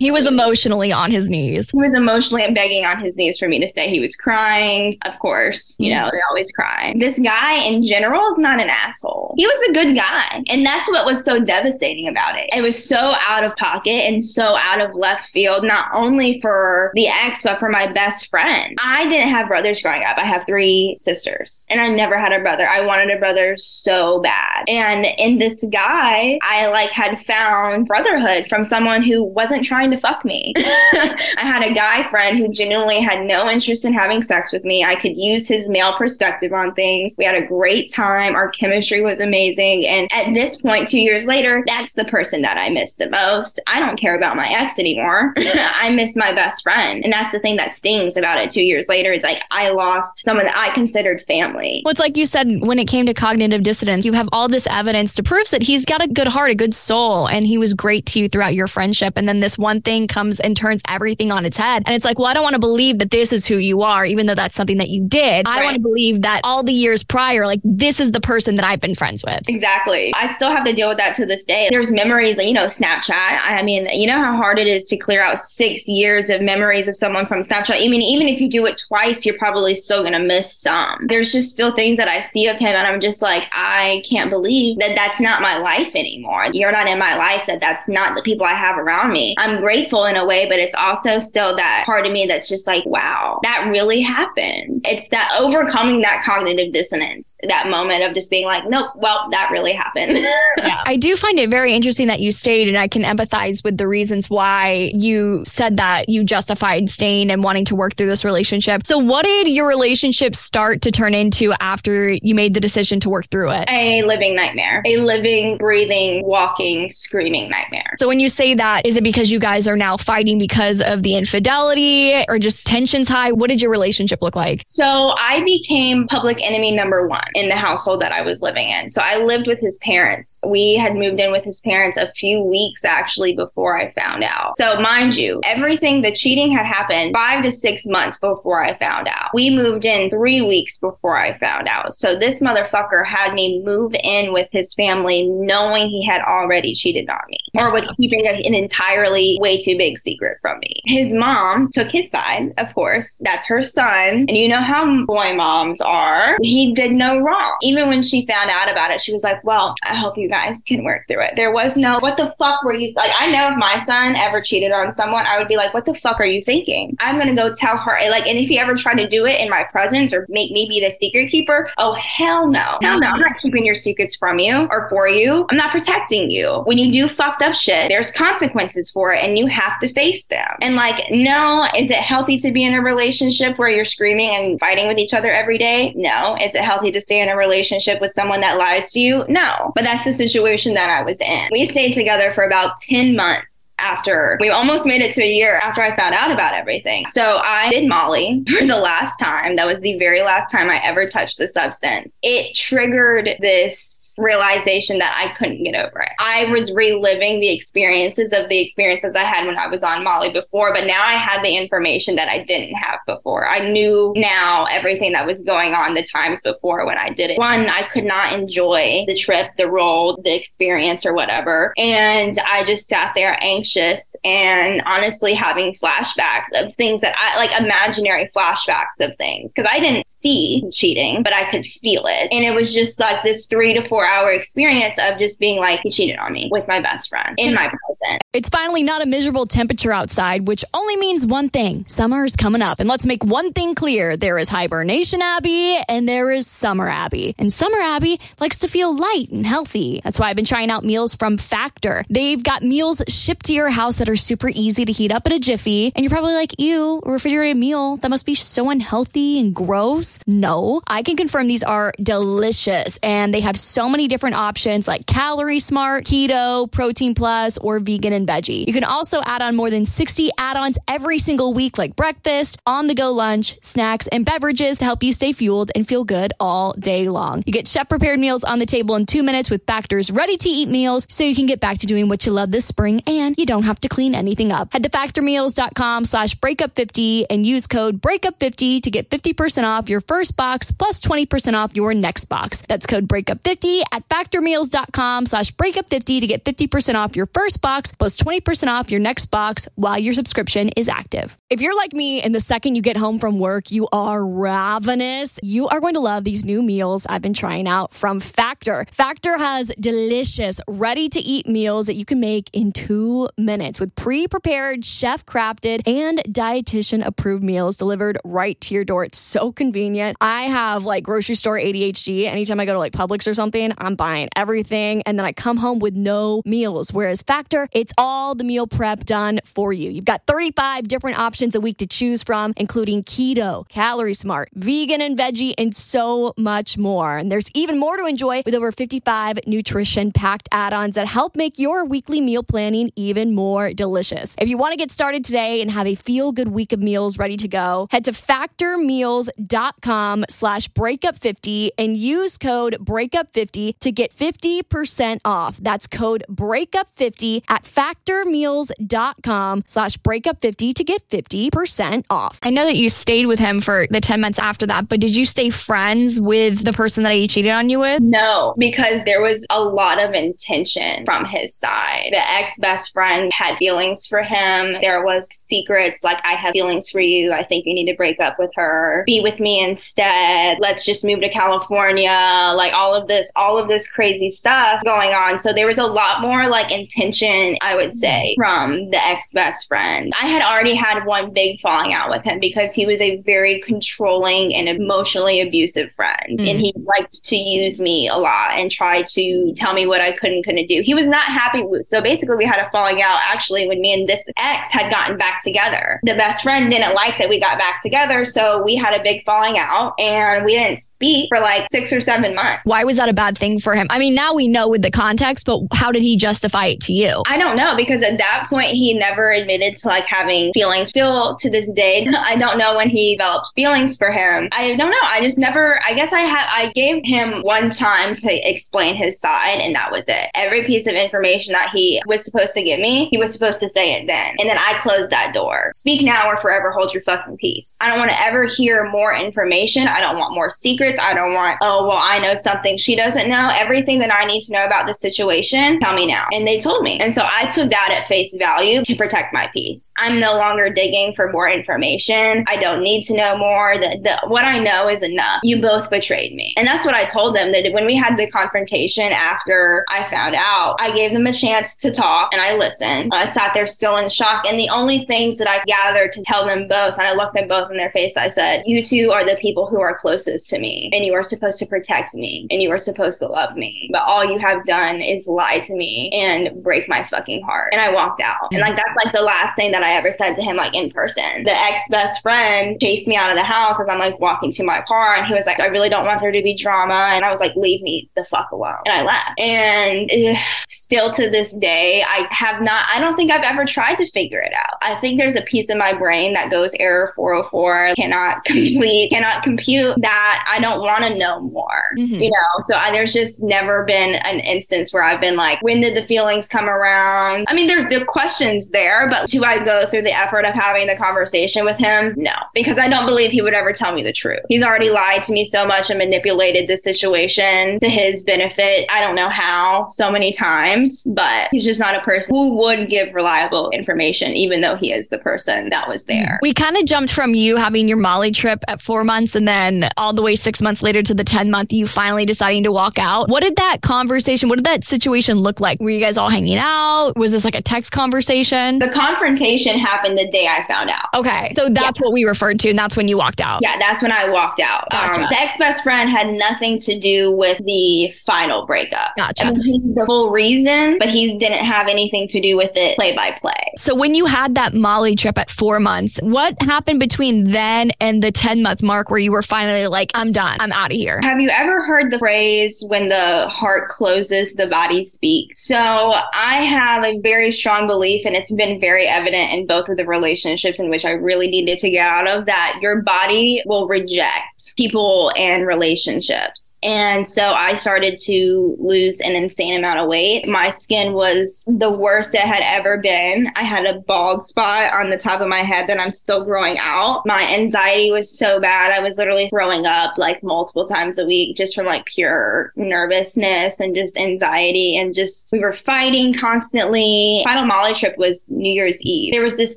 He 0.00 0.10
was 0.10 0.26
emotionally 0.26 0.92
on 0.92 1.10
his 1.10 1.30
knees. 1.30 1.70
He 1.70 1.76
was 1.76 1.94
emotionally 1.94 2.44
begging 2.54 2.84
on 2.84 3.00
his 3.00 3.16
knees 3.16 3.38
for 3.38 3.48
me 3.48 3.58
to 3.60 3.66
stay. 3.66 3.90
He 3.90 4.00
was 4.00 4.16
crying, 4.16 4.98
of 5.04 5.18
course. 5.18 5.76
You 5.78 5.92
mm. 5.92 5.96
know, 5.96 6.10
they 6.12 6.20
always 6.30 6.50
cry. 6.52 6.94
This 6.98 7.18
guy 7.18 7.62
in 7.64 7.84
general 7.84 8.26
is 8.28 8.38
not 8.38 8.60
an 8.60 8.68
asshole. 8.68 9.34
He 9.36 9.46
was 9.46 9.68
a 9.68 9.72
good 9.72 9.96
guy. 9.96 10.42
And 10.48 10.64
that's 10.64 10.88
what 10.88 11.04
was 11.04 11.24
so 11.24 11.40
devastating 11.40 11.87
about 12.08 12.38
it. 12.38 12.48
It 12.54 12.62
was 12.62 12.88
so 12.88 13.14
out 13.26 13.44
of 13.44 13.56
pocket 13.56 13.90
and 13.90 14.24
so 14.24 14.56
out 14.58 14.80
of 14.80 14.94
left 14.94 15.30
field, 15.30 15.64
not 15.64 15.88
only 15.94 16.40
for 16.40 16.92
the 16.94 17.08
ex, 17.08 17.42
but 17.42 17.58
for 17.58 17.68
my 17.68 17.90
best 17.92 18.28
friend. 18.28 18.76
I 18.84 19.08
didn't 19.08 19.30
have 19.30 19.48
brothers 19.48 19.82
growing 19.82 20.04
up. 20.04 20.18
I 20.18 20.24
have 20.24 20.44
three 20.46 20.96
sisters 20.98 21.66
and 21.70 21.80
I 21.80 21.88
never 21.88 22.18
had 22.18 22.32
a 22.32 22.40
brother. 22.40 22.66
I 22.68 22.84
wanted 22.84 23.10
a 23.10 23.18
brother 23.18 23.56
so 23.56 24.20
bad. 24.20 24.64
And 24.68 25.06
in 25.18 25.38
this 25.38 25.64
guy, 25.72 26.38
I 26.42 26.68
like 26.68 26.90
had 26.90 27.24
found 27.24 27.86
brotherhood 27.86 28.46
from 28.48 28.64
someone 28.64 29.02
who 29.02 29.22
wasn't 29.22 29.64
trying 29.64 29.90
to 29.90 29.98
fuck 29.98 30.24
me. 30.24 30.52
I 30.56 31.16
had 31.38 31.62
a 31.62 31.72
guy 31.72 32.08
friend 32.10 32.38
who 32.38 32.52
genuinely 32.52 33.00
had 33.00 33.24
no 33.24 33.48
interest 33.48 33.84
in 33.84 33.92
having 33.92 34.22
sex 34.22 34.52
with 34.52 34.64
me. 34.64 34.84
I 34.84 34.94
could 34.96 35.16
use 35.16 35.48
his 35.48 35.68
male 35.68 35.94
perspective 35.96 36.52
on 36.52 36.74
things. 36.74 37.14
We 37.18 37.24
had 37.24 37.42
a 37.42 37.46
great 37.46 37.92
time. 37.92 38.34
Our 38.34 38.48
chemistry 38.50 39.00
was 39.00 39.20
amazing. 39.20 39.86
And 39.86 40.08
at 40.12 40.34
this 40.34 40.60
point, 40.60 40.88
two 40.88 41.00
years 41.00 41.26
later, 41.26 41.64
that's 41.78 41.94
the 41.94 42.04
person 42.06 42.42
that 42.42 42.56
I 42.56 42.70
miss 42.70 42.96
the 42.96 43.08
most. 43.08 43.60
I 43.66 43.78
don't 43.78 43.96
care 43.98 44.16
about 44.16 44.36
my 44.36 44.48
ex 44.50 44.78
anymore. 44.78 45.32
I 45.36 45.90
miss 45.90 46.16
my 46.16 46.32
best 46.32 46.62
friend. 46.62 47.04
And 47.04 47.12
that's 47.12 47.30
the 47.30 47.38
thing 47.38 47.56
that 47.56 47.72
stings 47.72 48.16
about 48.16 48.38
it 48.38 48.50
two 48.50 48.62
years 48.62 48.88
later 48.88 49.12
is 49.12 49.22
like 49.22 49.42
I 49.50 49.70
lost 49.70 50.24
someone 50.24 50.46
that 50.46 50.56
I 50.56 50.72
considered 50.74 51.22
family. 51.28 51.82
Well, 51.84 51.92
it's 51.92 52.00
like 52.00 52.16
you 52.16 52.26
said, 52.26 52.60
when 52.60 52.78
it 52.78 52.86
came 52.86 53.06
to 53.06 53.14
cognitive 53.14 53.62
dissonance, 53.62 54.04
you 54.04 54.12
have 54.12 54.28
all 54.32 54.48
this 54.48 54.66
evidence 54.68 55.14
to 55.14 55.22
prove 55.22 55.38
that 55.50 55.62
he's 55.62 55.84
got 55.84 56.02
a 56.02 56.08
good 56.08 56.26
heart, 56.26 56.50
a 56.50 56.54
good 56.54 56.74
soul, 56.74 57.28
and 57.28 57.46
he 57.46 57.58
was 57.58 57.74
great 57.74 58.06
to 58.06 58.18
you 58.18 58.28
throughout 58.28 58.54
your 58.54 58.66
friendship. 58.66 59.16
And 59.16 59.28
then 59.28 59.38
this 59.38 59.56
one 59.56 59.80
thing 59.80 60.08
comes 60.08 60.40
and 60.40 60.56
turns 60.56 60.82
everything 60.88 61.30
on 61.30 61.44
its 61.44 61.56
head. 61.56 61.84
And 61.86 61.94
it's 61.94 62.04
like, 62.04 62.18
well, 62.18 62.26
I 62.26 62.34
don't 62.34 62.42
want 62.42 62.54
to 62.54 62.60
believe 62.60 62.98
that 62.98 63.12
this 63.12 63.32
is 63.32 63.46
who 63.46 63.56
you 63.56 63.82
are, 63.82 64.04
even 64.04 64.26
though 64.26 64.34
that's 64.34 64.56
something 64.56 64.78
that 64.78 64.88
you 64.88 65.06
did. 65.06 65.46
I 65.46 65.62
want 65.62 65.74
to 65.74 65.80
believe 65.80 66.22
that 66.22 66.40
all 66.42 66.64
the 66.64 66.72
years 66.72 67.04
prior, 67.04 67.46
like 67.46 67.60
this 67.62 68.00
is 68.00 68.10
the 68.10 68.20
person 68.20 68.56
that 68.56 68.64
I've 68.64 68.80
been 68.80 68.96
friends 68.96 69.22
with. 69.22 69.48
Exactly. 69.48 70.12
I 70.16 70.26
still 70.26 70.50
have 70.50 70.64
to 70.64 70.72
deal 70.72 70.88
with 70.88 70.98
that 70.98 71.14
to 71.16 71.26
this 71.26 71.44
day. 71.44 71.67
There's 71.70 71.92
memories, 71.92 72.38
you 72.38 72.52
know, 72.52 72.66
Snapchat. 72.66 73.10
I 73.40 73.62
mean, 73.62 73.88
you 73.92 74.06
know 74.06 74.18
how 74.18 74.36
hard 74.36 74.58
it 74.58 74.66
is 74.66 74.84
to 74.86 74.96
clear 74.96 75.20
out 75.20 75.38
six 75.38 75.88
years 75.88 76.30
of 76.30 76.42
memories 76.42 76.88
of 76.88 76.96
someone 76.96 77.26
from 77.26 77.42
Snapchat. 77.42 77.84
I 77.84 77.88
mean, 77.88 78.02
even 78.02 78.28
if 78.28 78.40
you 78.40 78.48
do 78.48 78.66
it 78.66 78.82
twice, 78.88 79.24
you're 79.24 79.38
probably 79.38 79.74
still 79.74 80.02
going 80.02 80.12
to 80.12 80.18
miss 80.18 80.54
some. 80.60 80.98
There's 81.08 81.32
just 81.32 81.50
still 81.50 81.74
things 81.74 81.98
that 81.98 82.08
I 82.08 82.20
see 82.20 82.46
of 82.48 82.56
him, 82.56 82.68
and 82.68 82.86
I'm 82.86 83.00
just 83.00 83.22
like, 83.22 83.44
I 83.52 84.02
can't 84.08 84.30
believe 84.30 84.78
that 84.78 84.94
that's 84.96 85.20
not 85.20 85.42
my 85.42 85.58
life 85.58 85.90
anymore. 85.94 86.46
You're 86.52 86.72
not 86.72 86.86
in 86.86 86.98
my 86.98 87.16
life, 87.16 87.42
that 87.46 87.60
that's 87.60 87.88
not 87.88 88.14
the 88.14 88.22
people 88.22 88.46
I 88.46 88.54
have 88.54 88.78
around 88.78 89.12
me. 89.12 89.34
I'm 89.38 89.60
grateful 89.60 90.04
in 90.04 90.16
a 90.16 90.26
way, 90.26 90.46
but 90.48 90.58
it's 90.58 90.74
also 90.74 91.18
still 91.18 91.56
that 91.56 91.84
part 91.86 92.06
of 92.06 92.12
me 92.12 92.26
that's 92.26 92.48
just 92.48 92.66
like, 92.66 92.84
wow, 92.86 93.40
that 93.42 93.68
really 93.70 94.00
happened. 94.00 94.82
It's 94.86 95.08
that 95.08 95.36
overcoming 95.40 96.00
that 96.02 96.22
cognitive 96.24 96.72
dissonance, 96.72 97.38
that 97.48 97.68
moment 97.68 98.04
of 98.04 98.14
just 98.14 98.30
being 98.30 98.46
like, 98.46 98.64
nope, 98.68 98.92
well, 98.96 99.28
that 99.30 99.50
really 99.50 99.72
happened. 99.72 100.18
I 100.84 100.96
do 100.96 101.16
find 101.16 101.38
it 101.38 101.50
very 101.50 101.57
interesting 101.66 102.08
that 102.08 102.20
you 102.20 102.32
stayed, 102.32 102.68
and 102.68 102.76
I 102.76 102.88
can 102.88 103.02
empathize 103.02 103.64
with 103.64 103.76
the 103.76 103.88
reasons 103.88 104.28
why 104.28 104.90
you 104.94 105.42
said 105.44 105.76
that 105.78 106.08
you 106.08 106.24
justified 106.24 106.90
staying 106.90 107.30
and 107.30 107.42
wanting 107.42 107.64
to 107.66 107.76
work 107.76 107.96
through 107.96 108.06
this 108.06 108.24
relationship. 108.24 108.86
So, 108.86 108.98
what 108.98 109.24
did 109.24 109.48
your 109.48 109.66
relationship 109.66 110.34
start 110.36 110.82
to 110.82 110.90
turn 110.90 111.14
into 111.14 111.52
after 111.60 112.10
you 112.10 112.34
made 112.34 112.54
the 112.54 112.60
decision 112.60 113.00
to 113.00 113.08
work 113.08 113.26
through 113.26 113.50
it? 113.50 113.68
a 113.70 114.02
living 114.02 114.34
nightmare, 114.34 114.82
a 114.86 114.98
living, 114.98 115.56
breathing, 115.56 116.24
walking, 116.24 116.90
screaming 116.90 117.50
nightmare. 117.50 117.94
So, 117.98 118.08
when 118.08 118.20
you 118.20 118.28
say 118.28 118.54
that, 118.54 118.86
is 118.86 118.96
it 118.96 119.04
because 119.04 119.30
you 119.30 119.38
guys 119.38 119.66
are 119.66 119.76
now 119.76 119.96
fighting 119.96 120.38
because 120.38 120.80
of 120.82 121.02
the 121.02 121.16
infidelity 121.16 122.24
or 122.28 122.38
just 122.38 122.66
tensions 122.66 123.08
high? 123.08 123.32
What 123.32 123.48
did 123.48 123.60
your 123.60 123.70
relationship 123.70 124.22
look 124.22 124.36
like? 124.36 124.60
So 124.64 125.14
I 125.18 125.42
became 125.44 126.06
public 126.06 126.38
enemy 126.42 126.72
number 126.72 127.06
one 127.06 127.30
in 127.34 127.48
the 127.48 127.56
household 127.56 128.00
that 128.00 128.12
I 128.12 128.22
was 128.22 128.40
living 128.40 128.68
in. 128.68 128.90
So 128.90 129.02
I 129.02 129.18
lived 129.18 129.46
with 129.46 129.58
his 129.60 129.78
parents. 129.78 130.42
We 130.46 130.76
had 130.76 130.94
moved 130.94 131.20
in 131.20 131.32
with 131.32 131.44
his 131.48 131.60
parents 131.60 131.96
a 131.96 132.12
few 132.12 132.42
weeks 132.42 132.84
actually 132.84 133.34
before 133.34 133.76
I 133.76 133.90
found 133.92 134.22
out. 134.22 134.56
So 134.56 134.78
mind 134.80 135.16
you, 135.16 135.40
everything, 135.44 136.02
the 136.02 136.12
cheating 136.12 136.52
had 136.52 136.66
happened 136.66 137.14
five 137.14 137.42
to 137.42 137.50
six 137.50 137.86
months 137.86 138.18
before 138.18 138.62
I 138.62 138.78
found 138.78 139.08
out. 139.08 139.30
We 139.32 139.48
moved 139.48 139.86
in 139.86 140.10
three 140.10 140.42
weeks 140.42 140.76
before 140.76 141.16
I 141.16 141.38
found 141.38 141.68
out. 141.68 141.94
So 141.94 142.18
this 142.18 142.40
motherfucker 142.40 143.06
had 143.06 143.32
me 143.32 143.62
move 143.64 143.94
in 144.04 144.32
with 144.34 144.48
his 144.52 144.74
family 144.74 145.26
knowing 145.26 145.88
he 145.88 146.04
had 146.04 146.20
already 146.22 146.74
cheated 146.74 147.08
on 147.08 147.20
me 147.28 147.38
or 147.54 147.72
was 147.72 147.86
keeping 147.98 148.26
an 148.26 148.54
entirely 148.54 149.38
way 149.40 149.58
too 149.58 149.78
big 149.78 149.98
secret 149.98 150.36
from 150.42 150.58
me. 150.60 150.82
His 150.84 151.14
mom 151.14 151.70
took 151.70 151.90
his 151.90 152.10
side, 152.10 152.52
of 152.58 152.74
course. 152.74 153.20
That's 153.24 153.46
her 153.48 153.62
son. 153.62 154.26
And 154.28 154.36
you 154.36 154.48
know 154.48 154.60
how 154.60 155.04
boy 155.06 155.34
moms 155.34 155.80
are. 155.80 156.36
He 156.42 156.74
did 156.74 156.92
no 156.92 157.20
wrong. 157.20 157.56
Even 157.62 157.88
when 157.88 158.02
she 158.02 158.26
found 158.26 158.50
out 158.50 158.70
about 158.70 158.90
it, 158.90 159.00
she 159.00 159.12
was 159.12 159.24
like, 159.24 159.42
Well, 159.44 159.74
I 159.84 159.94
hope 159.94 160.18
you 160.18 160.28
guys 160.28 160.62
can 160.64 160.84
work 160.84 161.06
through 161.08 161.22
it. 161.22 161.36
There 161.38 161.52
was 161.52 161.76
no, 161.76 162.00
what 162.00 162.16
the 162.16 162.34
fuck 162.36 162.64
were 162.64 162.74
you 162.74 162.92
like? 162.96 163.12
I 163.16 163.30
know 163.30 163.52
if 163.52 163.56
my 163.56 163.78
son 163.78 164.16
ever 164.16 164.40
cheated 164.40 164.72
on 164.72 164.92
someone, 164.92 165.24
I 165.24 165.38
would 165.38 165.46
be 165.46 165.56
like, 165.56 165.72
What 165.72 165.84
the 165.84 165.94
fuck 165.94 166.18
are 166.18 166.26
you 166.26 166.42
thinking? 166.42 166.96
I'm 166.98 167.16
gonna 167.16 167.36
go 167.36 167.52
tell 167.54 167.76
her 167.76 167.96
like 168.10 168.26
and 168.26 168.36
if 168.36 168.48
he 168.48 168.58
ever 168.58 168.74
tried 168.74 168.96
to 168.96 169.08
do 169.08 169.24
it 169.24 169.40
in 169.40 169.48
my 169.48 169.62
presence 169.70 170.12
or 170.12 170.26
make 170.28 170.50
me 170.50 170.66
be 170.68 170.80
the 170.80 170.90
secret 170.90 171.30
keeper, 171.30 171.70
oh 171.78 171.92
hell 171.94 172.48
no. 172.48 172.78
Hell 172.82 172.98
no. 172.98 173.06
I'm 173.06 173.20
not 173.20 173.36
keeping 173.38 173.64
your 173.64 173.76
secrets 173.76 174.16
from 174.16 174.40
you 174.40 174.66
or 174.68 174.88
for 174.90 175.08
you. 175.08 175.46
I'm 175.48 175.56
not 175.56 175.70
protecting 175.70 176.28
you. 176.28 176.62
When 176.64 176.76
you 176.76 176.92
do 176.92 177.06
fucked 177.06 177.42
up 177.42 177.54
shit, 177.54 177.88
there's 177.88 178.10
consequences 178.10 178.90
for 178.90 179.12
it 179.12 179.22
and 179.22 179.38
you 179.38 179.46
have 179.46 179.78
to 179.78 179.92
face 179.92 180.26
them. 180.26 180.56
And 180.60 180.74
like, 180.74 181.04
no, 181.08 181.66
is 181.76 181.88
it 181.88 181.98
healthy 181.98 182.36
to 182.38 182.50
be 182.50 182.64
in 182.64 182.74
a 182.74 182.82
relationship 182.82 183.58
where 183.58 183.68
you're 183.68 183.84
screaming 183.84 184.34
and 184.34 184.58
fighting 184.58 184.88
with 184.88 184.98
each 184.98 185.14
other 185.14 185.30
every 185.30 185.56
day? 185.56 185.92
No. 185.94 186.36
Is 186.42 186.56
it 186.56 186.64
healthy 186.64 186.90
to 186.90 187.00
stay 187.00 187.20
in 187.20 187.28
a 187.28 187.36
relationship 187.36 188.00
with 188.00 188.10
someone 188.10 188.40
that 188.40 188.58
lies 188.58 188.90
to 188.94 189.00
you? 189.00 189.24
No. 189.28 189.70
But 189.76 189.84
that's 189.84 190.04
the 190.04 190.10
situation 190.12 190.74
that 190.74 190.90
I 190.90 191.04
was 191.04 191.17
in. 191.20 191.48
We 191.50 191.64
stayed 191.64 191.94
together 191.94 192.32
for 192.32 192.44
about 192.44 192.78
10 192.78 193.16
months 193.16 193.57
after 193.80 194.36
we 194.40 194.50
almost 194.50 194.86
made 194.86 195.00
it 195.00 195.12
to 195.12 195.22
a 195.22 195.30
year 195.30 195.56
after 195.62 195.80
I 195.80 195.96
found 195.96 196.14
out 196.14 196.30
about 196.30 196.54
everything. 196.54 197.04
So 197.04 197.40
I 197.42 197.68
did 197.70 197.88
Molly 197.88 198.44
for 198.58 198.66
the 198.66 198.78
last 198.78 199.18
time. 199.18 199.56
That 199.56 199.66
was 199.66 199.80
the 199.80 199.98
very 199.98 200.22
last 200.22 200.50
time 200.50 200.70
I 200.70 200.82
ever 200.84 201.08
touched 201.08 201.38
the 201.38 201.48
substance. 201.48 202.20
It 202.22 202.54
triggered 202.54 203.30
this 203.40 204.16
realization 204.20 204.98
that 204.98 205.14
I 205.16 205.34
couldn't 205.34 205.62
get 205.62 205.74
over 205.74 206.00
it. 206.00 206.10
I 206.18 206.46
was 206.46 206.72
reliving 206.72 207.40
the 207.40 207.52
experiences 207.52 208.32
of 208.32 208.48
the 208.48 208.60
experiences 208.60 209.16
I 209.16 209.24
had 209.24 209.46
when 209.46 209.58
I 209.58 209.68
was 209.68 209.82
on 209.82 210.04
Molly 210.04 210.32
before, 210.32 210.72
but 210.72 210.86
now 210.86 211.02
I 211.02 211.12
had 211.12 211.42
the 211.42 211.56
information 211.56 212.16
that 212.16 212.28
I 212.28 212.42
didn't 212.42 212.74
have 212.74 213.00
before. 213.06 213.46
I 213.48 213.60
knew 213.60 214.12
now 214.16 214.66
everything 214.70 215.12
that 215.12 215.26
was 215.26 215.42
going 215.42 215.74
on 215.74 215.94
the 215.94 216.02
times 216.02 216.42
before 216.42 216.86
when 216.86 216.98
I 216.98 217.10
did 217.10 217.30
it. 217.30 217.38
One, 217.38 217.68
I 217.68 217.82
could 217.82 218.04
not 218.04 218.32
enjoy 218.32 219.04
the 219.06 219.14
trip, 219.14 219.56
the 219.56 219.70
roll, 219.70 220.20
the 220.22 220.34
experience, 220.34 221.06
or 221.06 221.14
whatever. 221.14 221.72
And 221.76 222.34
I 222.46 222.64
just 222.64 222.86
sat 222.86 223.12
there 223.14 223.38
anxious 223.68 224.16
and 224.24 224.82
honestly 224.86 225.34
having 225.34 225.74
flashbacks 225.76 226.48
of 226.54 226.74
things 226.76 227.00
that 227.00 227.14
I 227.16 227.36
like 227.36 227.58
imaginary 227.58 228.30
flashbacks 228.36 229.00
of 229.00 229.16
things 229.16 229.52
because 229.52 229.70
I 229.70 229.80
didn't 229.80 230.08
see 230.08 230.64
cheating, 230.72 231.22
but 231.22 231.32
I 231.32 231.50
could 231.50 231.64
feel 231.64 232.04
it. 232.06 232.28
And 232.32 232.44
it 232.44 232.54
was 232.54 232.72
just 232.72 232.98
like 233.00 233.22
this 233.22 233.46
three 233.46 233.74
to 233.74 233.86
four 233.86 234.04
hour 234.04 234.32
experience 234.32 234.98
of 234.98 235.18
just 235.18 235.38
being 235.38 235.58
like, 235.58 235.80
he 235.80 235.90
cheated 235.90 236.18
on 236.18 236.32
me 236.32 236.48
with 236.50 236.66
my 236.68 236.80
best 236.80 237.08
friend 237.08 237.34
in 237.38 237.54
my 237.54 237.68
present. 237.68 238.22
It's 238.32 238.48
finally 238.48 238.82
not 238.82 239.02
a 239.02 239.06
miserable 239.06 239.46
temperature 239.46 239.92
outside, 239.92 240.46
which 240.46 240.64
only 240.74 240.96
means 240.96 241.26
one 241.26 241.48
thing 241.48 241.86
summer 241.86 242.24
is 242.24 242.36
coming 242.36 242.62
up. 242.62 242.80
And 242.80 242.88
let's 242.88 243.06
make 243.06 243.24
one 243.24 243.52
thing 243.52 243.74
clear 243.74 244.16
there 244.16 244.38
is 244.38 244.48
Hibernation 244.48 245.22
Abby 245.22 245.78
and 245.88 246.08
there 246.08 246.30
is 246.30 246.46
Summer 246.46 246.88
Abby. 246.88 247.34
And 247.38 247.52
Summer 247.52 247.78
Abby 247.78 248.20
likes 248.40 248.58
to 248.60 248.68
feel 248.68 248.94
light 248.96 249.28
and 249.30 249.46
healthy. 249.46 250.00
That's 250.04 250.20
why 250.20 250.28
I've 250.28 250.36
been 250.36 250.44
trying 250.44 250.70
out 250.70 250.84
meals 250.84 251.14
from 251.14 251.38
Factor. 251.38 252.04
They've 252.08 252.42
got 252.42 252.62
meals 252.62 253.02
shipped 253.08 253.47
to 253.48 253.54
your 253.54 253.70
house 253.70 253.96
that 253.96 254.10
are 254.10 254.16
super 254.16 254.50
easy 254.50 254.84
to 254.84 254.92
heat 254.92 255.10
up 255.10 255.26
in 255.26 255.32
a 255.32 255.38
jiffy. 255.38 255.90
And 255.96 256.04
you're 256.04 256.10
probably 256.10 256.34
like, 256.34 256.60
ew, 256.60 257.00
a 257.04 257.10
refrigerated 257.10 257.56
meal. 257.56 257.96
That 257.96 258.10
must 258.10 258.26
be 258.26 258.34
so 258.34 258.68
unhealthy 258.68 259.40
and 259.40 259.54
gross. 259.54 260.18
No, 260.26 260.82
I 260.86 261.02
can 261.02 261.16
confirm 261.16 261.48
these 261.48 261.62
are 261.62 261.94
delicious 261.98 262.98
and 263.02 263.32
they 263.32 263.40
have 263.40 263.58
so 263.58 263.88
many 263.88 264.06
different 264.06 264.36
options 264.36 264.86
like 264.86 265.06
Calorie 265.06 265.60
Smart, 265.60 266.04
Keto, 266.04 266.70
Protein 266.70 267.14
Plus, 267.14 267.56
or 267.56 267.80
Vegan 267.80 268.12
and 268.12 268.28
Veggie. 268.28 268.66
You 268.66 268.74
can 268.74 268.84
also 268.84 269.22
add 269.24 269.40
on 269.40 269.56
more 269.56 269.70
than 269.70 269.86
60 269.86 270.28
add 270.36 270.58
ons 270.58 270.78
every 270.86 271.18
single 271.18 271.54
week, 271.54 271.78
like 271.78 271.96
breakfast, 271.96 272.60
on 272.66 272.86
the 272.86 272.94
go 272.94 273.12
lunch, 273.12 273.58
snacks, 273.62 274.08
and 274.08 274.26
beverages 274.26 274.76
to 274.78 274.84
help 274.84 275.02
you 275.02 275.12
stay 275.12 275.32
fueled 275.32 275.70
and 275.74 275.88
feel 275.88 276.04
good 276.04 276.34
all 276.38 276.74
day 276.74 277.08
long. 277.08 277.42
You 277.46 277.54
get 277.54 277.66
chef 277.66 277.88
prepared 277.88 278.20
meals 278.20 278.44
on 278.44 278.58
the 278.58 278.66
table 278.66 278.94
in 278.96 279.06
two 279.06 279.22
minutes 279.22 279.48
with 279.48 279.66
Factor's 279.66 280.10
ready 280.10 280.36
to 280.36 280.48
eat 280.50 280.68
meals 280.68 281.06
so 281.08 281.24
you 281.24 281.34
can 281.34 281.46
get 281.46 281.60
back 281.60 281.78
to 281.78 281.86
doing 281.86 282.10
what 282.10 282.26
you 282.26 282.32
love 282.32 282.50
this 282.50 282.66
spring 282.66 283.00
and 283.06 283.37
you 283.38 283.46
don't 283.46 283.62
have 283.62 283.78
to 283.78 283.88
clean 283.88 284.16
anything 284.16 284.50
up. 284.50 284.72
Head 284.72 284.82
to 284.82 284.90
factormeals.com 284.90 286.04
slash 286.04 286.34
breakup50 286.34 287.26
and 287.30 287.46
use 287.46 287.68
code 287.68 288.00
breakup50 288.00 288.82
to 288.82 288.90
get 288.90 289.08
50% 289.08 289.62
off 289.62 289.88
your 289.88 290.00
first 290.00 290.36
box 290.36 290.72
plus 290.72 291.00
20% 291.00 291.54
off 291.54 291.76
your 291.76 291.94
next 291.94 292.24
box. 292.24 292.62
That's 292.62 292.84
code 292.86 293.06
breakup50 293.06 293.82
at 293.92 294.08
factormeals.com 294.08 295.26
slash 295.26 295.52
breakup50 295.52 296.20
to 296.20 296.26
get 296.26 296.44
50% 296.44 296.96
off 296.96 297.14
your 297.14 297.26
first 297.26 297.62
box 297.62 297.94
plus 297.94 298.20
20% 298.20 298.66
off 298.66 298.90
your 298.90 299.00
next 299.00 299.26
box 299.26 299.68
while 299.76 299.98
your 299.98 300.14
subscription 300.14 300.70
is 300.70 300.88
active. 300.88 301.36
If 301.48 301.60
you're 301.60 301.76
like 301.76 301.92
me 301.92 302.20
and 302.20 302.34
the 302.34 302.40
second 302.40 302.74
you 302.74 302.82
get 302.82 302.96
home 302.96 303.20
from 303.20 303.38
work, 303.38 303.70
you 303.70 303.86
are 303.92 304.26
ravenous, 304.26 305.38
you 305.44 305.68
are 305.68 305.80
going 305.80 305.94
to 305.94 306.00
love 306.00 306.24
these 306.24 306.44
new 306.44 306.60
meals 306.60 307.06
I've 307.08 307.22
been 307.22 307.34
trying 307.34 307.68
out 307.68 307.94
from 307.94 308.18
Factor. 308.18 308.84
Factor 308.90 309.38
has 309.38 309.72
delicious, 309.78 310.60
ready 310.66 311.08
to 311.08 311.20
eat 311.20 311.46
meals 311.46 311.86
that 311.86 311.94
you 311.94 312.04
can 312.04 312.18
make 312.18 312.50
in 312.52 312.72
two 312.72 313.27
minutes 313.36 313.80
with 313.80 313.94
pre 313.94 314.28
prepared, 314.28 314.84
chef 314.84 315.26
crafted, 315.26 315.86
and 315.86 316.18
dietitian 316.32 317.04
approved 317.04 317.42
meals 317.42 317.76
delivered 317.76 318.18
right 318.24 318.60
to 318.62 318.74
your 318.74 318.84
door. 318.84 319.04
It's 319.04 319.18
so 319.18 319.52
convenient. 319.52 320.16
I 320.20 320.44
have 320.44 320.84
like 320.84 321.04
grocery 321.04 321.34
store 321.34 321.56
ADHD. 321.58 322.24
Anytime 322.26 322.60
I 322.60 322.64
go 322.64 322.72
to 322.72 322.78
like 322.78 322.92
Publix 322.92 323.28
or 323.28 323.34
something, 323.34 323.72
I'm 323.78 323.94
buying 323.94 324.28
everything. 324.36 325.02
And 325.02 325.18
then 325.18 325.26
I 325.26 325.32
come 325.32 325.56
home 325.56 325.78
with 325.78 325.94
no 325.94 326.42
meals. 326.44 326.92
Whereas 326.92 327.22
Factor, 327.22 327.68
it's 327.72 327.92
all 327.98 328.34
the 328.34 328.44
meal 328.44 328.66
prep 328.66 329.00
done 329.00 329.40
for 329.44 329.72
you. 329.72 329.90
You've 329.90 330.04
got 330.04 330.26
35 330.26 330.88
different 330.88 331.18
options 331.18 331.54
a 331.54 331.60
week 331.60 331.78
to 331.78 331.86
choose 331.86 332.22
from, 332.22 332.52
including 332.56 333.02
keto, 333.02 333.68
calorie 333.68 334.14
smart, 334.14 334.50
vegan 334.54 335.00
and 335.00 335.18
veggie, 335.18 335.54
and 335.58 335.74
so 335.74 336.34
much 336.36 336.78
more. 336.78 337.16
And 337.16 337.30
there's 337.30 337.50
even 337.54 337.78
more 337.78 337.96
to 337.96 338.04
enjoy 338.04 338.42
with 338.44 338.54
over 338.54 338.72
55 338.72 339.40
nutrition 339.46 340.12
packed 340.12 340.48
add 340.52 340.72
ons 340.72 340.94
that 340.94 341.06
help 341.06 341.36
make 341.36 341.58
your 341.58 341.84
weekly 341.84 342.20
meal 342.20 342.42
planning 342.42 342.90
even 342.96 343.17
more 343.26 343.72
delicious. 343.72 344.34
If 344.38 344.48
you 344.48 344.56
want 344.56 344.72
to 344.72 344.78
get 344.78 344.90
started 344.90 345.24
today 345.24 345.60
and 345.60 345.70
have 345.70 345.86
a 345.86 345.94
feel 345.94 346.32
good 346.32 346.48
week 346.48 346.72
of 346.72 346.80
meals 346.80 347.18
ready 347.18 347.36
to 347.38 347.48
go, 347.48 347.88
head 347.90 348.04
to 348.06 348.12
factormeals.com 348.12 350.24
slash 350.28 350.68
breakup50 350.68 351.70
and 351.78 351.96
use 351.96 352.36
code 352.38 352.76
breakup50 352.80 353.78
to 353.80 353.92
get 353.92 354.16
50% 354.16 355.20
off. 355.24 355.56
That's 355.58 355.86
code 355.86 356.24
breakup50 356.30 357.44
at 357.48 357.62
factormeals.com 357.64 359.64
slash 359.66 359.96
breakup50 359.98 360.74
to 360.74 360.84
get 360.84 361.08
50% 361.08 362.04
off. 362.10 362.38
I 362.42 362.50
know 362.50 362.64
that 362.64 362.76
you 362.76 362.88
stayed 362.88 363.26
with 363.26 363.38
him 363.38 363.60
for 363.60 363.86
the 363.90 364.00
10 364.00 364.20
months 364.20 364.38
after 364.38 364.66
that, 364.66 364.88
but 364.88 365.00
did 365.00 365.16
you 365.16 365.26
stay 365.26 365.50
friends 365.50 366.20
with 366.20 366.64
the 366.64 366.72
person 366.72 367.02
that 367.04 367.12
he 367.12 367.28
cheated 367.28 367.50
on 367.50 367.68
you 367.68 367.80
with? 367.80 368.02
No, 368.02 368.54
because 368.58 369.04
there 369.04 369.20
was 369.20 369.46
a 369.50 369.62
lot 369.62 370.02
of 370.02 370.14
intention 370.14 371.04
from 371.04 371.24
his 371.24 371.54
side. 371.54 372.08
The 372.12 372.30
ex 372.32 372.58
best 372.58 372.92
friend 372.92 373.07
had 373.32 373.56
feelings 373.58 374.06
for 374.06 374.22
him. 374.22 374.80
There 374.80 375.04
was 375.04 375.28
secrets 375.32 376.02
like, 376.04 376.20
I 376.24 376.32
have 376.34 376.52
feelings 376.52 376.90
for 376.90 377.00
you. 377.00 377.32
I 377.32 377.42
think 377.42 377.66
you 377.66 377.74
need 377.74 377.90
to 377.90 377.96
break 377.96 378.20
up 378.20 378.38
with 378.38 378.50
her. 378.54 379.04
Be 379.06 379.20
with 379.20 379.40
me 379.40 379.62
instead. 379.62 380.58
Let's 380.60 380.84
just 380.84 381.04
move 381.04 381.20
to 381.20 381.28
California. 381.28 382.08
Like 382.08 382.72
all 382.74 382.94
of 382.94 383.08
this, 383.08 383.30
all 383.36 383.58
of 383.58 383.68
this 383.68 383.88
crazy 383.88 384.28
stuff 384.28 384.82
going 384.84 385.10
on. 385.10 385.38
So 385.38 385.52
there 385.52 385.66
was 385.66 385.78
a 385.78 385.86
lot 385.86 386.20
more 386.20 386.48
like 386.48 386.70
intention, 386.70 387.56
I 387.60 387.76
would 387.76 387.96
say, 387.96 388.34
from 388.36 388.90
the 388.90 389.04
ex 389.06 389.32
best 389.32 389.68
friend. 389.68 390.12
I 390.20 390.26
had 390.26 390.42
already 390.42 390.74
had 390.74 391.04
one 391.04 391.32
big 391.32 391.60
falling 391.60 391.92
out 391.92 392.10
with 392.10 392.24
him 392.24 392.40
because 392.40 392.72
he 392.72 392.86
was 392.86 393.00
a 393.00 393.18
very 393.22 393.60
controlling 393.60 394.54
and 394.54 394.68
emotionally 394.68 395.40
abusive 395.40 395.90
friend. 395.96 396.38
Mm. 396.38 396.50
And 396.50 396.60
he 396.60 396.72
liked 396.76 397.24
to 397.24 397.36
use 397.36 397.80
me 397.80 398.08
a 398.08 398.16
lot 398.16 398.52
and 398.52 398.70
try 398.70 399.02
to 399.02 399.52
tell 399.54 399.74
me 399.74 399.86
what 399.86 400.00
I 400.00 400.12
could 400.12 400.32
and 400.32 400.44
couldn't 400.44 400.68
do. 400.68 400.82
He 400.82 400.94
was 400.94 401.08
not 401.08 401.24
happy 401.24 401.62
with, 401.62 401.84
so 401.84 402.00
basically 402.00 402.36
we 402.36 402.44
had 402.44 402.64
a 402.64 402.70
falling 402.70 402.97
out 403.02 403.18
actually 403.24 403.66
when 403.66 403.80
me 403.80 403.92
and 403.92 404.08
this 404.08 404.28
ex 404.36 404.72
had 404.72 404.90
gotten 404.90 405.16
back 405.16 405.40
together. 405.42 406.00
The 406.02 406.14
best 406.14 406.42
friend 406.42 406.70
didn't 406.70 406.94
like 406.94 407.18
that 407.18 407.28
we 407.28 407.40
got 407.40 407.58
back 407.58 407.80
together, 407.80 408.24
so 408.24 408.62
we 408.62 408.74
had 408.74 408.98
a 408.98 409.02
big 409.02 409.24
falling 409.24 409.58
out 409.58 409.94
and 409.98 410.44
we 410.44 410.56
didn't 410.56 410.80
speak 410.80 411.28
for 411.28 411.40
like 411.40 411.66
six 411.68 411.92
or 411.92 412.00
seven 412.00 412.34
months. 412.34 412.60
Why 412.64 412.84
was 412.84 412.96
that 412.96 413.08
a 413.08 413.12
bad 413.12 413.36
thing 413.36 413.58
for 413.58 413.74
him? 413.74 413.86
I 413.90 413.98
mean, 413.98 414.14
now 414.14 414.34
we 414.34 414.48
know 414.48 414.68
with 414.68 414.82
the 414.82 414.90
context, 414.90 415.46
but 415.46 415.60
how 415.72 415.92
did 415.92 416.02
he 416.02 416.16
justify 416.16 416.66
it 416.66 416.80
to 416.82 416.92
you? 416.92 417.22
I 417.26 417.38
don't 417.38 417.56
know 417.56 417.76
because 417.76 418.02
at 418.02 418.18
that 418.18 418.46
point 418.48 418.68
he 418.68 418.94
never 418.94 419.30
admitted 419.30 419.76
to 419.78 419.88
like 419.88 420.04
having 420.04 420.52
feelings. 420.52 420.88
Still 420.88 421.36
to 421.36 421.50
this 421.50 421.70
day, 421.70 422.06
I 422.16 422.36
don't 422.36 422.58
know 422.58 422.76
when 422.76 422.88
he 422.88 423.16
developed 423.16 423.50
feelings 423.54 423.96
for 423.96 424.10
him. 424.10 424.48
I 424.52 424.74
don't 424.76 424.90
know. 424.90 424.96
I 425.02 425.20
just 425.20 425.38
never. 425.38 425.80
I 425.86 425.94
guess 425.94 426.12
I 426.12 426.20
had. 426.20 426.46
I 426.52 426.72
gave 426.72 427.02
him 427.04 427.42
one 427.42 427.70
time 427.70 428.16
to 428.16 428.48
explain 428.48 428.96
his 428.96 429.20
side, 429.20 429.60
and 429.60 429.74
that 429.74 429.90
was 429.90 430.04
it. 430.08 430.30
Every 430.34 430.64
piece 430.64 430.86
of 430.86 430.94
information 430.94 431.52
that 431.52 431.70
he 431.72 432.02
was 432.06 432.24
supposed 432.24 432.54
to 432.54 432.62
give 432.62 432.80
me, 432.80 432.87
he 432.88 433.18
was 433.18 433.32
supposed 433.32 433.60
to 433.60 433.68
say 433.68 433.94
it 433.94 434.06
then, 434.06 434.36
and 434.38 434.48
then 434.48 434.58
I 434.58 434.78
closed 434.80 435.10
that 435.10 435.32
door. 435.34 435.70
Speak 435.72 436.02
now 436.02 436.28
or 436.28 436.36
forever 436.38 436.72
hold 436.72 436.92
your 436.92 437.02
fucking 437.02 437.36
peace. 437.36 437.78
I 437.82 437.90
don't 437.90 437.98
want 437.98 438.10
to 438.10 438.22
ever 438.22 438.46
hear 438.46 438.88
more 438.90 439.14
information. 439.14 439.86
I 439.88 440.00
don't 440.00 440.16
want 440.16 440.34
more 440.34 440.50
secrets. 440.50 440.98
I 441.00 441.14
don't 441.14 441.34
want. 441.34 441.56
Oh 441.60 441.86
well, 441.86 442.00
I 442.00 442.18
know 442.18 442.34
something 442.34 442.76
she 442.76 442.96
doesn't 442.96 443.28
know. 443.28 443.48
Everything 443.52 443.98
that 444.00 444.14
I 444.14 444.24
need 444.24 444.42
to 444.42 444.52
know 444.52 444.64
about 444.64 444.86
the 444.86 444.94
situation, 444.94 445.78
tell 445.80 445.94
me 445.94 446.06
now. 446.06 446.26
And 446.32 446.46
they 446.46 446.58
told 446.58 446.82
me, 446.82 446.98
and 447.00 447.14
so 447.14 447.22
I 447.24 447.46
took 447.46 447.70
that 447.70 447.90
at 447.92 448.08
face 448.08 448.34
value 448.38 448.82
to 448.84 448.96
protect 448.96 449.32
my 449.34 449.48
peace. 449.52 449.94
I'm 449.98 450.20
no 450.20 450.36
longer 450.36 450.70
digging 450.70 451.14
for 451.14 451.30
more 451.30 451.48
information. 451.48 452.44
I 452.46 452.56
don't 452.56 452.82
need 452.82 453.04
to 453.04 453.16
know 453.16 453.36
more. 453.36 453.76
The, 453.76 454.00
the, 454.02 454.28
what 454.28 454.44
I 454.44 454.58
know 454.58 454.88
is 454.88 455.02
enough. 455.02 455.40
You 455.42 455.60
both 455.60 455.90
betrayed 455.90 456.34
me. 456.34 456.54
And 456.56 456.66
that's 456.66 456.84
what 456.84 456.94
I 456.94 457.04
told 457.04 457.36
them 457.36 457.52
that 457.52 457.72
when 457.72 457.86
we 457.86 457.94
had 457.94 458.16
the 458.16 458.30
confrontation 458.30 459.12
after 459.12 459.84
I 459.88 460.04
found 460.04 460.34
out, 460.36 460.76
I 460.78 460.94
gave 460.94 461.12
them 461.12 461.26
a 461.26 461.32
chance 461.32 461.76
to 461.78 461.90
talk 461.90 462.30
and 462.32 462.40
I 462.40 462.56
listened. 462.56 462.77
Listen. 462.78 463.08
I 463.12 463.24
uh, 463.24 463.26
sat 463.26 463.52
there 463.54 463.66
still 463.66 463.96
in 463.96 464.08
shock. 464.08 464.46
And 464.46 464.58
the 464.58 464.68
only 464.70 465.04
things 465.06 465.38
that 465.38 465.48
I 465.48 465.62
gathered 465.64 466.12
to 466.12 466.22
tell 466.22 466.46
them 466.46 466.68
both, 466.68 466.94
and 466.94 467.02
I 467.02 467.14
looked 467.14 467.34
them 467.34 467.48
both 467.48 467.70
in 467.70 467.76
their 467.76 467.90
face, 467.90 468.16
I 468.16 468.28
said, 468.28 468.62
You 468.66 468.82
two 468.82 469.10
are 469.12 469.24
the 469.24 469.36
people 469.40 469.66
who 469.66 469.80
are 469.80 469.96
closest 469.96 470.48
to 470.50 470.58
me, 470.58 470.90
and 470.92 471.04
you 471.04 471.14
are 471.14 471.22
supposed 471.22 471.58
to 471.60 471.66
protect 471.66 472.14
me, 472.14 472.46
and 472.50 472.62
you 472.62 472.70
are 472.70 472.78
supposed 472.78 473.18
to 473.20 473.26
love 473.26 473.56
me. 473.56 473.88
But 473.92 474.02
all 474.02 474.24
you 474.24 474.38
have 474.38 474.64
done 474.64 475.00
is 475.00 475.26
lie 475.26 475.60
to 475.60 475.74
me 475.74 476.10
and 476.10 476.62
break 476.62 476.88
my 476.88 477.02
fucking 477.02 477.42
heart. 477.44 477.72
And 477.72 477.80
I 477.80 477.92
walked 477.92 478.20
out. 478.20 478.48
And 478.52 478.60
like, 478.60 478.76
that's 478.76 479.04
like 479.04 479.14
the 479.14 479.22
last 479.22 479.54
thing 479.56 479.72
that 479.72 479.82
I 479.82 479.92
ever 479.92 480.10
said 480.10 480.34
to 480.34 480.42
him, 480.42 480.56
like 480.56 480.74
in 480.74 480.90
person. 480.90 481.44
The 481.44 481.52
ex 481.52 481.88
best 481.90 482.22
friend 482.22 482.80
chased 482.80 483.08
me 483.08 483.16
out 483.16 483.30
of 483.30 483.36
the 483.36 483.42
house 483.42 483.80
as 483.80 483.88
I'm 483.88 483.98
like 483.98 484.18
walking 484.20 484.52
to 484.52 484.64
my 484.64 484.82
car, 484.86 485.14
and 485.14 485.26
he 485.26 485.34
was 485.34 485.46
like, 485.46 485.60
I 485.60 485.66
really 485.66 485.88
don't 485.88 486.06
want 486.06 486.20
there 486.20 486.32
to 486.32 486.42
be 486.42 486.54
drama. 486.54 487.10
And 487.12 487.24
I 487.24 487.30
was 487.30 487.40
like, 487.40 487.54
Leave 487.56 487.82
me 487.82 488.08
the 488.14 488.24
fuck 488.26 488.50
alone. 488.52 488.82
And 488.86 488.94
I 488.94 489.02
left. 489.02 489.40
And 489.40 490.38
still 490.66 491.10
to 491.10 491.30
this 491.30 491.54
day, 491.54 492.04
I 492.06 492.26
have 492.30 492.57
not, 492.60 492.82
I 492.92 493.00
don't 493.00 493.16
think 493.16 493.30
I've 493.30 493.44
ever 493.44 493.64
tried 493.64 493.96
to 493.96 494.06
figure 494.10 494.40
it 494.40 494.52
out. 494.56 494.78
I 494.82 495.00
think 495.00 495.18
there's 495.18 495.36
a 495.36 495.42
piece 495.42 495.70
in 495.70 495.78
my 495.78 495.92
brain 495.92 496.32
that 496.34 496.50
goes 496.50 496.74
error 496.80 497.12
404, 497.16 497.94
cannot 497.96 498.44
complete, 498.44 499.10
cannot 499.10 499.42
compute 499.42 499.94
that 500.00 500.44
I 500.50 500.60
don't 500.60 500.80
want 500.80 501.04
to 501.04 501.16
know 501.16 501.40
more, 501.40 501.94
Mhm. 501.98 502.22
you 502.22 502.30
know? 502.30 502.58
So 502.60 502.76
I, 502.76 502.90
there's 502.92 503.12
just 503.12 503.42
never 503.42 503.84
been 503.84 504.14
an 504.14 504.40
instance 504.40 504.92
where 504.92 505.02
I've 505.02 505.20
been 505.20 505.36
like, 505.36 505.60
when 505.62 505.80
did 505.80 505.96
the 505.96 506.06
feelings 506.06 506.48
come 506.48 506.68
around? 506.68 507.44
I 507.48 507.54
mean, 507.54 507.66
there, 507.66 507.88
there 507.88 508.00
are 508.02 508.06
questions 508.06 508.70
there, 508.70 509.08
but 509.08 509.28
do 509.28 509.44
I 509.44 509.62
go 509.64 509.86
through 509.90 510.02
the 510.02 510.12
effort 510.16 510.44
of 510.44 510.54
having 510.54 510.86
the 510.86 510.96
conversation 510.96 511.64
with 511.64 511.76
him? 511.76 512.14
No, 512.16 512.32
because 512.54 512.78
I 512.78 512.88
don't 512.88 513.06
believe 513.06 513.30
he 513.30 513.42
would 513.42 513.54
ever 513.54 513.72
tell 513.72 513.94
me 513.94 514.02
the 514.02 514.12
truth. 514.12 514.40
He's 514.48 514.64
already 514.64 514.90
lied 514.90 515.22
to 515.24 515.32
me 515.32 515.44
so 515.44 515.66
much 515.66 515.90
and 515.90 515.98
manipulated 515.98 516.68
the 516.68 516.76
situation 516.76 517.78
to 517.78 517.88
his 517.88 518.22
benefit. 518.22 518.86
I 518.90 519.00
don't 519.00 519.14
know 519.14 519.28
how 519.28 519.88
so 519.90 520.10
many 520.10 520.32
times, 520.32 521.06
but 521.10 521.48
he's 521.50 521.64
just 521.64 521.80
not 521.80 521.94
a 521.94 522.00
person 522.00 522.34
who 522.34 522.47
would 522.54 522.88
give 522.88 523.14
reliable 523.14 523.70
information, 523.70 524.32
even 524.32 524.60
though 524.60 524.76
he 524.76 524.92
is 524.92 525.08
the 525.08 525.18
person 525.18 525.70
that 525.70 525.88
was 525.88 526.04
there. 526.06 526.38
We 526.42 526.54
kind 526.54 526.76
of 526.76 526.84
jumped 526.84 527.12
from 527.12 527.34
you 527.34 527.56
having 527.56 527.88
your 527.88 527.96
Molly 527.96 528.30
trip 528.30 528.64
at 528.68 528.80
four 528.80 529.04
months 529.04 529.34
and 529.34 529.46
then 529.46 529.88
all 529.96 530.12
the 530.12 530.22
way 530.22 530.36
six 530.36 530.60
months 530.62 530.82
later 530.82 531.02
to 531.02 531.14
the 531.14 531.24
10 531.24 531.50
month, 531.50 531.72
you 531.72 531.86
finally 531.86 532.24
deciding 532.24 532.64
to 532.64 532.72
walk 532.72 532.98
out. 532.98 533.28
What 533.28 533.42
did 533.42 533.56
that 533.56 533.78
conversation, 533.82 534.48
what 534.48 534.58
did 534.58 534.66
that 534.66 534.84
situation 534.84 535.38
look 535.38 535.60
like? 535.60 535.80
Were 535.80 535.90
you 535.90 536.00
guys 536.00 536.18
all 536.18 536.28
hanging 536.28 536.58
out? 536.58 537.12
Was 537.16 537.32
this 537.32 537.44
like 537.44 537.54
a 537.54 537.62
text 537.62 537.92
conversation? 537.92 538.78
The 538.78 538.90
confrontation 538.90 539.78
happened 539.78 540.18
the 540.18 540.30
day 540.30 540.46
I 540.46 540.66
found 540.66 540.90
out. 540.90 541.06
Okay. 541.14 541.52
So 541.56 541.68
that's 541.68 542.00
what 542.00 542.12
we 542.12 542.24
referred 542.24 542.58
to. 542.60 542.70
And 542.70 542.78
that's 542.78 542.96
when 542.96 543.08
you 543.08 543.16
walked 543.18 543.40
out. 543.40 543.60
Yeah, 543.62 543.76
that's 543.78 544.02
when 544.02 544.12
I 544.12 544.28
walked 544.28 544.60
out. 544.60 544.88
Gotcha. 544.90 545.22
Um, 545.22 545.28
the 545.30 545.40
ex 545.40 545.58
best 545.58 545.82
friend 545.82 546.08
had 546.08 546.32
nothing 546.32 546.78
to 546.80 546.98
do 546.98 547.32
with 547.32 547.64
the 547.64 548.08
final 548.16 548.66
breakup. 548.66 549.14
Gotcha. 549.16 549.44
I 549.44 549.50
mean, 549.52 549.62
he's 549.62 549.94
the 549.94 550.04
full 550.06 550.30
reason, 550.30 550.98
but 550.98 551.08
he 551.08 551.38
didn't 551.38 551.64
have 551.64 551.88
anything 551.88 552.28
to 552.28 552.37
do 552.40 552.56
with 552.56 552.72
it 552.74 552.96
play 552.96 553.14
by 553.14 553.36
play. 553.40 553.52
So 553.76 553.94
when 553.94 554.14
you 554.14 554.26
had 554.26 554.54
that 554.56 554.74
Molly 554.74 555.14
trip 555.14 555.38
at 555.38 555.50
four 555.50 555.80
months, 555.80 556.18
what 556.22 556.60
happened 556.62 557.00
between 557.00 557.44
then 557.44 557.92
and 558.00 558.22
the 558.22 558.32
10 558.32 558.62
month 558.62 558.82
mark 558.82 559.10
where 559.10 559.18
you 559.18 559.32
were 559.32 559.42
finally 559.42 559.86
like, 559.86 560.10
I'm 560.14 560.32
done, 560.32 560.56
I'm 560.60 560.72
out 560.72 560.90
of 560.90 560.96
here? 560.96 561.20
Have 561.22 561.40
you 561.40 561.50
ever 561.50 561.84
heard 561.84 562.10
the 562.10 562.18
phrase 562.18 562.82
when 562.86 563.08
the 563.08 563.46
heart 563.48 563.88
closes, 563.88 564.54
the 564.54 564.66
body 564.66 565.02
speaks? 565.04 565.66
So 565.66 565.76
I 565.76 566.64
have 566.64 567.04
a 567.04 567.20
very 567.20 567.50
strong 567.50 567.86
belief, 567.86 568.24
and 568.26 568.34
it's 568.34 568.52
been 568.52 568.80
very 568.80 569.06
evident 569.06 569.52
in 569.52 569.66
both 569.66 569.88
of 569.88 569.96
the 569.96 570.06
relationships 570.06 570.80
in 570.80 570.90
which 570.90 571.04
I 571.04 571.12
really 571.12 571.48
needed 571.48 571.78
to 571.78 571.90
get 571.90 572.06
out 572.06 572.26
of 572.26 572.46
that 572.46 572.78
your 572.80 573.02
body 573.02 573.62
will 573.66 573.86
reject 573.86 574.57
people 574.76 575.32
and 575.36 575.66
relationships. 575.66 576.78
And 576.82 577.26
so 577.26 577.52
I 577.52 577.74
started 577.74 578.18
to 578.24 578.76
lose 578.78 579.20
an 579.20 579.36
insane 579.36 579.76
amount 579.76 580.00
of 580.00 580.08
weight. 580.08 580.48
My 580.48 580.70
skin 580.70 581.12
was 581.12 581.66
the 581.70 581.92
worst 581.92 582.34
it 582.34 582.40
had 582.40 582.62
ever 582.62 582.98
been. 582.98 583.50
I 583.56 583.62
had 583.62 583.86
a 583.86 584.00
bald 584.00 584.44
spot 584.44 584.92
on 584.94 585.10
the 585.10 585.18
top 585.18 585.40
of 585.40 585.48
my 585.48 585.60
head 585.60 585.88
that 585.88 586.00
I'm 586.00 586.10
still 586.10 586.44
growing 586.44 586.76
out. 586.80 587.22
My 587.26 587.46
anxiety 587.50 588.10
was 588.10 588.36
so 588.36 588.60
bad. 588.60 588.92
I 588.92 589.00
was 589.00 589.18
literally 589.18 589.48
throwing 589.48 589.86
up 589.86 590.18
like 590.18 590.42
multiple 590.42 590.84
times 590.84 591.18
a 591.18 591.26
week 591.26 591.56
just 591.56 591.74
from 591.74 591.86
like 591.86 592.06
pure 592.06 592.72
nervousness 592.76 593.80
and 593.80 593.94
just 593.94 594.16
anxiety. 594.16 594.96
And 594.96 595.14
just 595.14 595.50
we 595.52 595.60
were 595.60 595.72
fighting 595.72 596.34
constantly. 596.34 597.42
Final 597.44 597.66
Molly 597.66 597.94
trip 597.94 598.16
was 598.18 598.46
New 598.48 598.72
Year's 598.72 599.00
Eve. 599.02 599.32
There 599.32 599.42
was 599.42 599.56
this 599.56 599.76